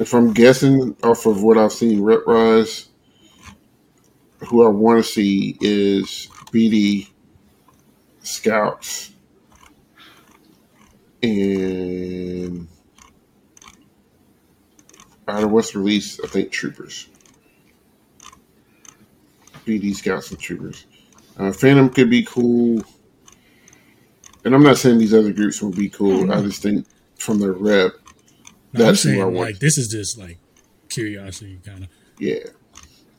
if 0.03 0.13
I'm 0.13 0.33
guessing 0.33 0.97
off 1.01 1.25
of 1.25 1.43
what 1.43 1.57
I've 1.57 1.71
seen 1.71 2.01
rep 2.01 2.27
rise, 2.27 2.89
who 4.49 4.65
I 4.65 4.67
want 4.67 5.01
to 5.01 5.09
see 5.09 5.57
is 5.61 6.27
BD 6.51 7.07
Scouts 8.21 9.11
and 11.21 12.67
out 15.25 15.43
of 15.45 15.51
what's 15.51 15.73
released, 15.73 16.19
I 16.21 16.27
think 16.27 16.51
Troopers. 16.51 17.07
BD 19.65 19.95
Scouts 19.95 20.31
and 20.31 20.39
Troopers. 20.39 20.85
Uh, 21.37 21.53
Phantom 21.53 21.89
could 21.89 22.09
be 22.09 22.25
cool. 22.25 22.83
And 24.43 24.53
I'm 24.53 24.63
not 24.63 24.77
saying 24.77 24.97
these 24.97 25.13
other 25.13 25.31
groups 25.31 25.61
will 25.61 25.71
be 25.71 25.87
cool. 25.87 26.29
I 26.29 26.41
just 26.41 26.61
think 26.61 26.85
from 27.15 27.39
their 27.39 27.53
rep, 27.53 27.93
No, 28.73 28.81
I'm 28.81 28.87
that's 28.87 29.03
who 29.03 29.11
I 29.11 29.23
saying 29.23 29.35
like 29.35 29.59
this 29.59 29.77
is 29.77 29.87
just 29.87 30.17
like 30.17 30.37
curiosity 30.89 31.59
kind 31.65 31.83
of 31.83 31.89
yeah. 32.19 32.39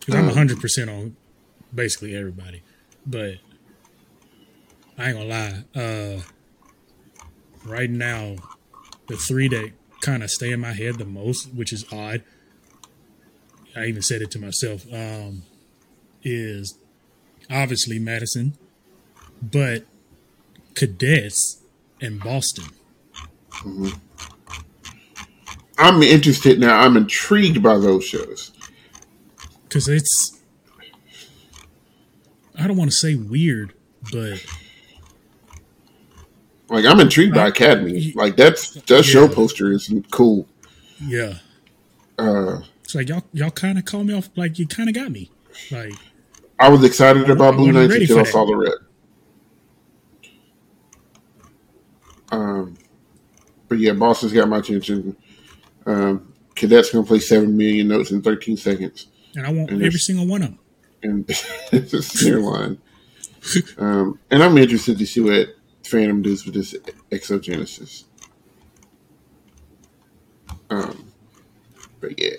because 0.01 0.15
I'm 0.15 0.29
Um, 0.29 0.35
hundred 0.35 0.61
percent 0.61 0.91
on 0.91 1.17
basically 1.75 2.17
everybody, 2.17 2.63
but 3.07 3.37
I 4.99 5.11
ain't 5.11 5.17
gonna 5.17 5.25
lie. 5.25 5.65
Uh, 5.75 6.21
right 7.65 7.91
now, 7.91 8.37
the 9.09 9.17
three 9.17 9.49
that 9.49 9.73
kind 10.01 10.23
of 10.23 10.31
stay 10.31 10.53
in 10.53 10.61
my 10.61 10.73
head 10.73 10.97
the 10.97 11.05
most, 11.05 11.55
which 11.55 11.73
is 11.73 11.85
odd. 11.93 12.23
I 13.77 13.87
even 13.87 14.03
said 14.03 14.23
it 14.23 14.31
to 14.33 14.39
myself. 14.39 14.85
Um, 14.93 15.43
is 16.23 16.79
obviously 17.51 17.99
Madison, 17.99 18.57
but 19.43 19.85
cadets 20.75 21.63
and 22.01 22.21
Boston. 22.21 22.65
I'm 25.79 26.03
interested 26.03 26.59
now. 26.61 26.79
I'm 26.79 26.97
intrigued 26.97 27.63
by 27.63 27.77
those 27.79 28.05
shows. 28.05 28.53
because 29.65 29.89
it's 29.89 30.41
I 32.59 32.67
don't 32.69 32.77
want 32.77 32.91
to 32.91 32.97
say 32.97 33.17
weird, 33.17 33.73
but 34.13 34.45
Like 36.69 36.85
I'm 36.85 37.01
intrigued 37.01 37.35
by 37.35 37.49
Academy. 37.49 38.13
Like 38.15 38.37
that's 38.37 38.75
that 38.75 39.03
show 39.05 39.29
poster 39.29 39.73
is 39.73 39.93
cool. 40.13 40.47
yeah, 41.01 41.35
Uh, 42.19 42.61
it's 42.85 42.95
like 42.95 43.09
y'all 43.09 43.25
y'all 43.33 43.51
kind 43.51 43.77
of 43.79 43.85
called 43.85 44.07
me 44.07 44.15
off. 44.15 44.31
Like 44.37 44.59
you 44.59 44.67
kind 44.69 44.89
of 44.89 44.95
got 44.95 45.11
me. 45.11 45.31
Like 45.73 45.95
I 46.61 46.69
was 46.69 46.85
excited 46.85 47.29
about 47.31 47.55
I 47.55 47.57
Blue 47.57 47.73
wasn't 47.73 47.91
Knights 47.91 48.11
until 48.11 48.21
I 48.21 48.31
saw 48.31 48.47
the 48.47 48.57
red. 48.57 48.73
Um, 52.31 52.75
but 53.69 53.79
yeah, 53.79 53.93
Boston's 53.93 54.33
got 54.33 54.49
my 54.49 54.59
attention. 54.59 55.17
Um, 55.87 56.33
Cadets 56.55 56.91
gonna 56.93 57.05
play 57.07 57.19
seven 57.19 57.57
million 57.57 57.89
notes 57.89 58.11
in 58.11 58.23
13 58.23 58.57
seconds, 58.57 59.09
and 59.35 59.47
I 59.47 59.53
want 59.53 59.71
And 59.71 59.83
every 59.83 59.99
single 59.99 60.27
one 60.27 60.43
of 60.43 60.49
them. 60.51 60.59
and 61.03 61.25
it's 61.73 61.93
a 61.93 62.03
snare 62.03 62.41
line. 62.41 62.79
Um, 63.77 64.19
and 64.31 64.43
I'm 64.43 64.57
interested 64.57 64.99
to 64.99 65.07
see 65.07 65.21
what 65.21 65.49
Phantom 65.85 66.23
does 66.23 66.47
with 66.47 66.55
this 66.55 66.75
exogenesis. 67.11 68.05
Um, 70.71 71.13
but 72.01 72.19
yeah, 72.19 72.37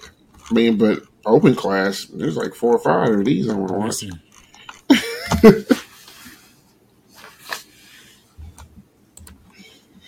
I 0.50 0.54
mean, 0.54 0.78
but 0.78 1.04
open 1.26 1.54
class, 1.56 2.06
there's 2.06 2.38
like 2.38 2.56
four 2.56 2.76
or 2.76 2.80
five 2.80 3.10
of 3.20 3.26
these 3.26 3.48
I 3.50 3.54
want 3.56 3.70
to 3.70 3.76
watch. 3.78 5.64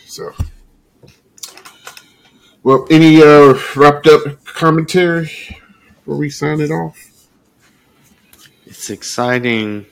So, 0.07 0.33
well, 2.67 2.85
any 2.91 3.23
uh, 3.23 3.57
wrapped 3.77 4.07
up 4.07 4.43
commentary 4.43 5.31
before 5.99 6.17
we 6.17 6.29
sign 6.29 6.59
it 6.59 6.69
off? 6.69 6.97
It's 8.65 8.89
exciting. 8.89 9.85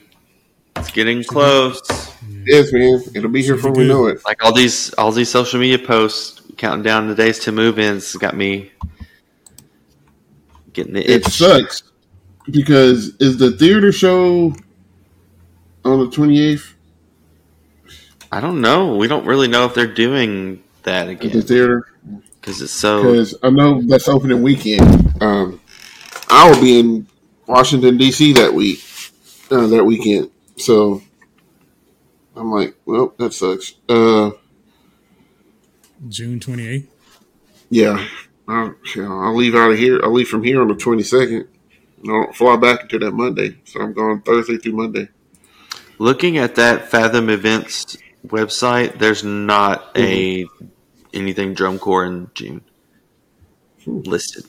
It's 0.76 0.90
getting 0.90 1.24
close. 1.24 1.80
Yes, 2.44 2.70
man, 2.74 3.02
it'll 3.14 3.30
be 3.30 3.42
here 3.42 3.54
before 3.54 3.72
we 3.72 3.88
know 3.88 4.08
it. 4.08 4.22
Like 4.26 4.44
all 4.44 4.52
these 4.52 4.92
all 4.98 5.10
these 5.10 5.30
social 5.30 5.58
media 5.58 5.78
posts 5.78 6.42
counting 6.58 6.82
down 6.82 7.08
the 7.08 7.14
days 7.14 7.38
to 7.44 7.52
move-ins 7.52 8.12
has 8.12 8.20
got 8.20 8.36
me 8.36 8.70
getting 10.74 10.92
the 10.92 11.10
It 11.10 11.24
sucks 11.24 11.82
because 12.50 13.16
is 13.20 13.38
the 13.38 13.52
theater 13.52 13.90
show 13.90 14.54
on 15.82 15.98
the 16.00 16.14
28th 16.14 16.74
I 18.30 18.42
don't 18.42 18.60
know. 18.60 18.96
We 18.96 19.08
don't 19.08 19.24
really 19.24 19.48
know 19.48 19.64
if 19.64 19.72
they're 19.72 19.86
doing 19.86 20.62
that 20.82 21.08
at 21.08 21.20
the 21.20 21.40
theater? 21.40 21.95
Because 22.46 22.62
it's 22.62 22.72
so. 22.72 23.02
Because 23.02 23.34
I 23.42 23.50
know 23.50 23.82
that's 23.82 24.08
opening 24.08 24.40
weekend. 24.40 25.20
Um, 25.20 25.60
I 26.30 26.48
will 26.48 26.60
be 26.60 26.78
in 26.78 27.08
Washington 27.48 27.96
D.C. 27.96 28.34
that 28.34 28.54
week, 28.54 28.78
uh, 29.50 29.66
that 29.66 29.84
weekend. 29.84 30.30
So 30.56 31.02
I'm 32.36 32.52
like, 32.52 32.76
well, 32.86 33.14
that 33.18 33.34
sucks. 33.34 33.74
Uh, 33.88 34.30
June 36.08 36.38
twenty 36.38 36.68
eighth. 36.68 36.94
yeah, 37.68 38.06
I'll, 38.46 38.76
I'll 38.96 39.34
leave 39.34 39.56
out 39.56 39.72
of 39.72 39.78
here. 39.78 40.00
I'll 40.04 40.12
leave 40.12 40.28
from 40.28 40.44
here 40.44 40.60
on 40.60 40.68
the 40.68 40.74
22nd. 40.74 41.48
I 42.04 42.06
don't 42.06 42.36
fly 42.36 42.56
back 42.56 42.82
until 42.82 43.00
that 43.00 43.12
Monday, 43.12 43.58
so 43.64 43.80
I'm 43.80 43.92
going 43.92 44.20
Thursday 44.20 44.58
through 44.58 44.74
Monday. 44.74 45.08
Looking 45.98 46.38
at 46.38 46.54
that 46.56 46.90
Fathom 46.90 47.28
Events 47.28 47.96
website, 48.24 48.98
there's 48.98 49.24
not 49.24 49.90
a 49.96 50.46
anything 51.16 51.54
drum 51.54 51.78
corps 51.78 52.04
in 52.06 52.30
June 52.34 52.62
listed. 53.86 54.44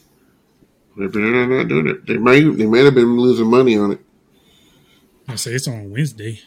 They're 0.96 1.08
not 1.10 1.68
doing 1.68 1.88
it. 1.88 2.06
They 2.06 2.18
may 2.18 2.42
they 2.42 2.66
may 2.66 2.84
have 2.84 2.96
been 2.96 3.18
losing 3.18 3.48
money 3.48 3.78
on 3.78 3.94
it. 3.94 4.00
I 5.28 5.36
say 5.36 5.52
it's 5.52 5.68
on 5.68 5.92
Wednesday. 5.92 6.42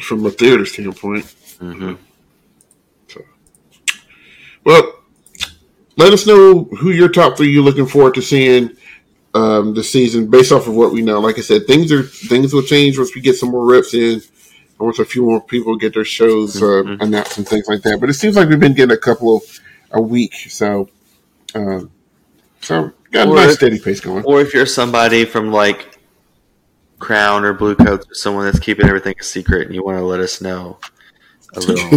from 0.00 0.24
a 0.26 0.30
theater 0.30 0.66
standpoint. 0.66 1.24
hmm 1.58 1.94
So, 3.08 3.22
well, 4.64 5.00
let 5.96 6.12
us 6.12 6.26
know 6.26 6.64
who 6.64 6.90
your 6.90 7.08
top 7.08 7.36
three 7.36 7.50
you're 7.50 7.62
looking 7.62 7.86
forward 7.86 8.14
to 8.14 8.22
seeing 8.22 8.76
um, 9.34 9.74
this 9.74 9.90
season, 9.90 10.30
based 10.30 10.52
off 10.52 10.66
of 10.66 10.74
what 10.74 10.92
we 10.92 11.02
know. 11.02 11.20
Like 11.20 11.38
I 11.38 11.42
said, 11.42 11.66
things 11.66 11.92
are 11.92 12.02
things 12.02 12.52
will 12.52 12.62
change 12.62 12.98
once 12.98 13.14
we 13.14 13.20
get 13.20 13.36
some 13.36 13.50
more 13.50 13.66
reps 13.66 13.94
in. 13.94 14.22
And 14.78 14.86
Once 14.86 14.98
a 14.98 15.04
few 15.04 15.22
more 15.24 15.40
people 15.40 15.76
get 15.76 15.94
their 15.94 16.04
shows 16.04 16.56
uh, 16.60 16.82
Mhm. 16.84 17.00
announced 17.02 17.38
and 17.38 17.48
things 17.48 17.66
like 17.68 17.82
that. 17.82 18.00
But 18.00 18.10
it 18.10 18.14
seems 18.14 18.36
like 18.36 18.48
we've 18.48 18.60
been 18.60 18.74
getting 18.74 18.94
a 18.94 18.98
couple 19.00 19.42
a 19.92 20.00
week, 20.00 20.34
so 20.48 20.88
um, 21.54 21.90
so 22.60 22.90
got 23.12 23.28
a 23.28 23.30
Or 23.30 23.36
nice 23.36 23.50
if- 23.50 23.54
steady 23.56 23.78
pace 23.78 24.00
going. 24.00 24.24
Or 24.24 24.40
if 24.40 24.52
you're 24.54 24.66
somebody 24.66 25.24
from 25.24 25.52
like 25.52 25.98
Crown 26.98 27.44
or 27.44 27.52
Blue 27.52 27.74
Coats 27.76 28.06
or 28.10 28.14
someone 28.14 28.44
that's 28.46 28.58
keeping 28.58 28.86
everything 28.86 29.14
a 29.18 29.22
secret 29.22 29.66
and 29.66 29.74
you 29.74 29.84
want 29.84 29.98
to 29.98 30.04
let 30.04 30.20
us 30.20 30.40
know 30.40 30.78
a 31.54 31.60
little 31.60 31.88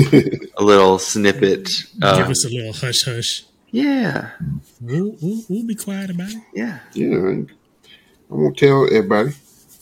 a 0.57 0.63
little 0.63 0.99
snippet. 0.99 1.65
Give 1.99 2.03
Uh, 2.03 2.29
us 2.29 2.45
a 2.45 2.49
little 2.49 2.73
hush 2.73 3.03
hush. 3.05 3.43
yeah, 3.71 4.31
We'll, 4.81 5.15
we'll, 5.21 5.41
we'll 5.49 5.65
be 5.65 5.75
quiet 5.75 6.09
about 6.09 6.29
it. 6.29 6.37
yeah. 6.53 6.79
yeah, 6.93 7.15
I 7.17 7.45
I 8.29 8.33
won't 8.35 8.57
tell 8.57 8.85
everybody. 8.85 9.31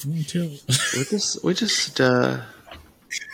We 0.06 0.12
won't 0.14 0.30
tell. 0.30 0.48
We 0.48 1.04
just 1.10 1.44
we 1.44 1.54
just 1.54 2.00
uh, 2.00 2.42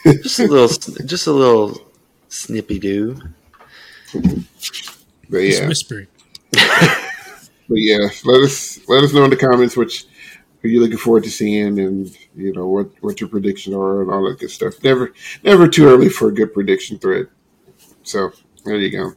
just 0.06 0.40
a 0.40 0.48
little 0.48 0.68
just 1.06 1.28
a 1.28 1.32
little 1.32 1.82
snippy 2.30 2.80
do. 2.80 3.20
But 4.14 4.24
Just 4.60 5.62
yeah, 5.62 5.68
whispering. 5.68 6.08
But 7.72 7.80
yeah, 7.80 8.10
let 8.26 8.42
us 8.42 8.82
let 8.90 9.02
us 9.02 9.14
know 9.14 9.24
in 9.24 9.30
the 9.30 9.38
comments 9.38 9.78
which 9.78 10.06
who 10.62 10.68
you're 10.68 10.82
looking 10.82 10.98
forward 10.98 11.24
to 11.24 11.32
seeing, 11.32 11.80
and 11.80 12.14
you 12.36 12.52
know 12.52 12.68
what 12.68 12.90
what 13.00 13.22
your 13.22 13.30
predictions 13.30 13.74
are 13.74 14.02
and 14.02 14.12
all 14.12 14.28
that 14.30 14.40
good 14.40 14.52
stuff. 14.52 14.84
Never 14.84 15.14
never 15.42 15.70
too 15.70 15.88
early 15.88 16.10
for 16.10 16.28
a 16.28 16.34
good 16.34 16.54
prediction 16.54 17.00
thread. 17.00 17.28
So 18.04 18.34
there 18.66 18.76
you 18.76 18.92
go. 18.92 19.14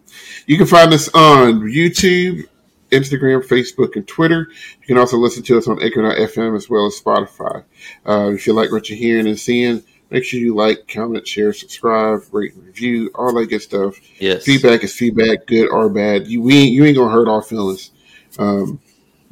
You 0.47 0.57
can 0.57 0.69
find 0.69 0.93
us 0.93 1.09
on 1.09 1.63
YouTube, 1.63 2.47
Instagram, 2.93 3.45
Facebook, 3.45 3.97
and 3.97 4.07
Twitter. 4.07 4.49
You 4.81 4.87
can 4.87 4.99
also 4.99 5.17
listen 5.17 5.43
to 5.43 5.59
us 5.59 5.67
on 5.67 5.83
Anchor.fm 5.83 6.57
as 6.57 6.71
well 6.71 6.87
as 6.87 7.01
Spotify. 7.01 7.65
Uh, 8.07 8.31
if 8.33 8.47
you 8.47 8.53
like 8.53 8.71
what 8.71 8.89
you're 8.89 8.99
hearing 8.99 9.27
and 9.27 9.39
seeing, 9.39 9.83
make 10.15 10.25
sure 10.25 10.39
you 10.39 10.55
like, 10.55 10.87
comment, 10.87 11.27
share, 11.27 11.53
subscribe, 11.53 12.23
rate, 12.31 12.55
and 12.55 12.65
review, 12.65 13.11
all 13.17 13.35
that 13.35 13.47
good 13.47 13.61
stuff 13.61 13.97
Yes. 14.21 14.45
feedback 14.45 14.85
is 14.85 14.95
feedback, 14.95 15.47
good 15.47 15.69
or 15.69 15.89
bad. 15.89 16.29
You 16.29 16.41
we 16.41 16.63
you 16.65 16.85
ain't 16.85 16.97
gonna 16.97 17.11
hurt 17.11 17.29
our 17.29 17.43
feelings. 17.43 17.91
Um, 18.39 18.81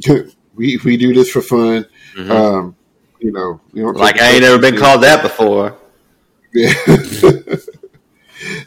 we 0.57 0.79
we 0.85 0.97
do 0.97 1.15
this 1.15 1.31
for 1.31 1.41
fun. 1.41 1.87
Mhm. 2.17 2.31
Um, 2.31 2.77
you 3.21 3.31
know, 3.31 3.61
you 3.73 3.83
don't 3.85 3.97
like 3.97 4.21
I 4.21 4.33
ain't 4.33 4.43
never 4.43 4.59
been 4.59 4.77
called 4.77 5.03
that 5.05 5.23
before. 5.23 5.79
Yeah, 6.53 6.75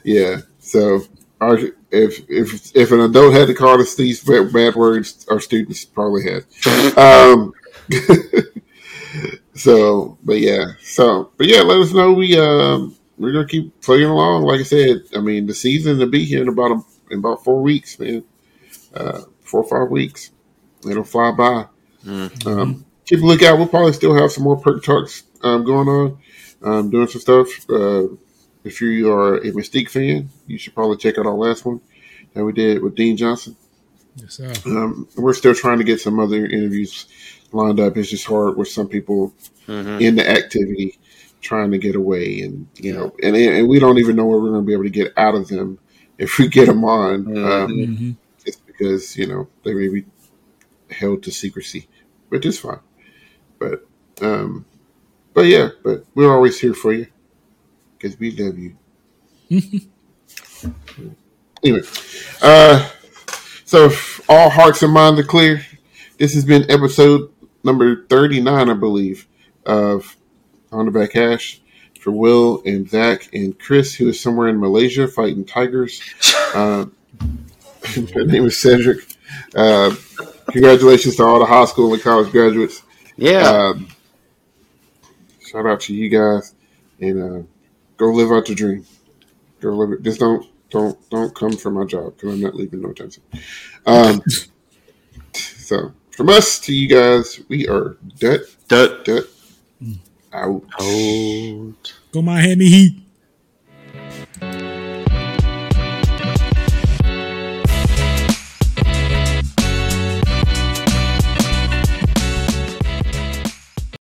yeah. 0.03 0.37
So 0.59 1.01
our, 1.41 1.57
if 1.91 2.23
if 2.29 2.75
if 2.75 2.91
an 2.91 3.01
adult 3.01 3.33
had 3.33 3.47
to 3.47 3.53
call 3.53 3.79
us 3.81 3.95
these 3.95 4.23
bad 4.23 4.53
bad 4.53 4.75
words, 4.75 5.25
our 5.29 5.39
students 5.41 5.83
probably 5.83 6.23
had. 6.23 6.45
Um, 6.97 7.53
so, 9.53 10.17
but 10.23 10.39
yeah, 10.39 10.73
so 10.81 11.31
but 11.37 11.47
yeah, 11.47 11.61
let 11.61 11.79
us 11.79 11.93
know. 11.93 12.13
We 12.13 12.37
um 12.37 12.95
we're 13.17 13.31
gonna 13.31 13.47
keep 13.47 13.81
playing 13.81 14.05
along. 14.09 14.43
Like 14.43 14.59
I 14.59 14.63
said, 14.63 15.03
I 15.15 15.19
mean 15.19 15.47
the 15.47 15.53
season 15.53 15.97
will 15.97 16.07
be 16.07 16.25
here 16.25 16.41
in 16.41 16.49
about 16.49 16.71
a, 16.71 16.81
in 17.11 17.19
about 17.19 17.43
four 17.43 17.61
weeks, 17.61 17.99
man. 17.99 18.23
Uh, 18.93 19.21
four 19.41 19.63
or 19.63 19.69
five 19.69 19.91
weeks. 19.91 20.31
It'll 20.89 21.03
fly 21.03 21.31
by. 21.31 21.65
Mm. 22.05 22.47
Um, 22.47 22.85
keep 23.05 23.21
a 23.21 23.25
lookout. 23.25 23.57
We'll 23.57 23.67
probably 23.67 23.93
still 23.93 24.15
have 24.15 24.31
some 24.31 24.43
more 24.43 24.57
perk 24.57 24.83
talks 24.83 25.23
um, 25.41 25.63
going 25.63 25.87
on, 25.87 26.17
um, 26.61 26.89
doing 26.89 27.07
some 27.07 27.21
stuff. 27.21 27.47
Uh, 27.69 28.07
if 28.63 28.81
you 28.81 29.11
are 29.11 29.37
a 29.37 29.51
Mystique 29.51 29.89
fan, 29.89 30.29
you 30.47 30.57
should 30.57 30.73
probably 30.73 30.97
check 30.97 31.17
out 31.17 31.25
our 31.25 31.33
last 31.33 31.65
one 31.65 31.81
that 32.33 32.43
we 32.43 32.51
did 32.51 32.81
with 32.81 32.95
Dean 32.95 33.15
Johnson. 33.15 33.55
Yes, 34.15 34.35
sir. 34.35 34.53
Um, 34.65 35.07
we're 35.17 35.33
still 35.33 35.53
trying 35.53 35.77
to 35.79 35.83
get 35.83 35.99
some 35.99 36.19
other 36.19 36.45
interviews 36.45 37.05
lined 37.51 37.79
up. 37.79 37.97
It's 37.97 38.09
just 38.09 38.25
hard 38.25 38.57
with 38.57 38.67
some 38.67 38.87
people 38.87 39.33
Mhm. 39.67 40.01
in 40.01 40.15
the 40.15 40.29
activity 40.29 40.97
trying 41.41 41.71
to 41.71 41.77
get 41.77 41.95
away, 41.95 42.39
and 42.41 42.67
you 42.77 42.93
know, 42.93 43.15
and, 43.23 43.35
and 43.35 43.67
we 43.67 43.79
don't 43.79 43.97
even 43.99 44.15
know 44.15 44.25
what 44.25 44.41
we're 44.41 44.49
going 44.49 44.61
to 44.63 44.65
be 44.65 44.73
able 44.73 44.83
to 44.83 44.89
get 44.89 45.13
out 45.17 45.35
of 45.35 45.47
them 45.47 45.79
if 46.17 46.37
we 46.39 46.47
get 46.47 46.67
them 46.67 46.83
on. 46.83 47.37
Um, 47.37 47.69
hmm 47.71 48.11
it's 48.45 48.57
because 48.57 49.17
you 49.17 49.25
know 49.27 49.47
they 49.63 49.73
may 49.73 49.87
be 49.87 50.05
held 50.91 51.23
to 51.23 51.31
secrecy, 51.31 51.87
which 52.29 52.45
is 52.45 52.59
fine. 52.59 52.79
But 53.59 53.87
um, 54.21 54.65
but 55.33 55.45
yeah, 55.47 55.69
but 55.83 56.05
we're 56.13 56.31
always 56.33 56.59
here 56.59 56.73
for 56.75 56.93
you 56.93 57.07
because 57.97 58.19
we 58.19 58.31
love 58.37 58.57
you. 58.59 58.75
anyway, 61.63 61.81
uh, 62.41 62.89
so 63.65 63.85
if 63.85 64.21
all 64.29 64.49
hearts 64.49 64.83
and 64.83 64.93
minds 64.93 65.19
are 65.19 65.23
clear, 65.23 65.65
this 66.17 66.33
has 66.33 66.45
been 66.45 66.69
episode 66.69 67.31
number 67.65 68.05
thirty 68.07 68.39
nine, 68.39 68.69
I 68.69 68.73
believe, 68.73 69.27
of 69.65 70.15
On 70.71 70.85
the 70.85 70.91
Back 70.91 71.13
Hash. 71.13 71.61
For 71.99 72.11
Will 72.11 72.61
and 72.67 72.87
Zach 72.87 73.33
and 73.33 73.57
Chris, 73.57 73.95
who 73.95 74.09
is 74.09 74.21
somewhere 74.21 74.47
in 74.47 74.59
Malaysia 74.59 75.07
fighting 75.07 75.45
tigers. 75.45 76.01
Uh, 76.55 76.85
my 78.15 78.23
name 78.23 78.45
is 78.45 78.61
Cedric. 78.61 78.99
Uh, 79.53 79.93
congratulations 80.47 81.17
to 81.17 81.23
all 81.23 81.39
the 81.39 81.45
high 81.45 81.65
school 81.65 81.93
and 81.93 82.01
college 82.01 82.31
graduates. 82.31 82.81
Yeah. 83.17 83.49
Um, 83.49 83.87
shout 85.39 85.65
out 85.65 85.81
to 85.81 85.93
you 85.93 86.09
guys, 86.09 86.55
and 86.99 87.21
uh, 87.21 87.43
go 87.97 88.07
live 88.07 88.31
out 88.31 88.47
your 88.47 88.55
dream. 88.55 88.85
Go 89.59 89.71
live 89.71 89.91
it. 89.91 90.03
Just 90.03 90.19
don't 90.19 90.47
don't 90.69 91.09
don't 91.09 91.35
come 91.35 91.53
for 91.53 91.71
my 91.71 91.85
job 91.85 92.15
because 92.15 92.33
I'm 92.33 92.41
not 92.41 92.55
leaving 92.55 92.81
no 92.81 92.93
time 92.93 93.11
soon. 93.11 93.23
Um, 93.85 94.21
so 95.33 95.93
from 96.15 96.29
us 96.29 96.59
to 96.61 96.73
you 96.73 96.87
guys, 96.87 97.41
we 97.49 97.67
are 97.67 97.97
Dut 98.19 98.41
Dut. 98.67 99.03
Dut 99.05 99.27
out. 100.33 100.63
Out. 100.79 101.93
Go 102.11 102.21
Miami 102.21 102.67
Heat. 102.67 103.04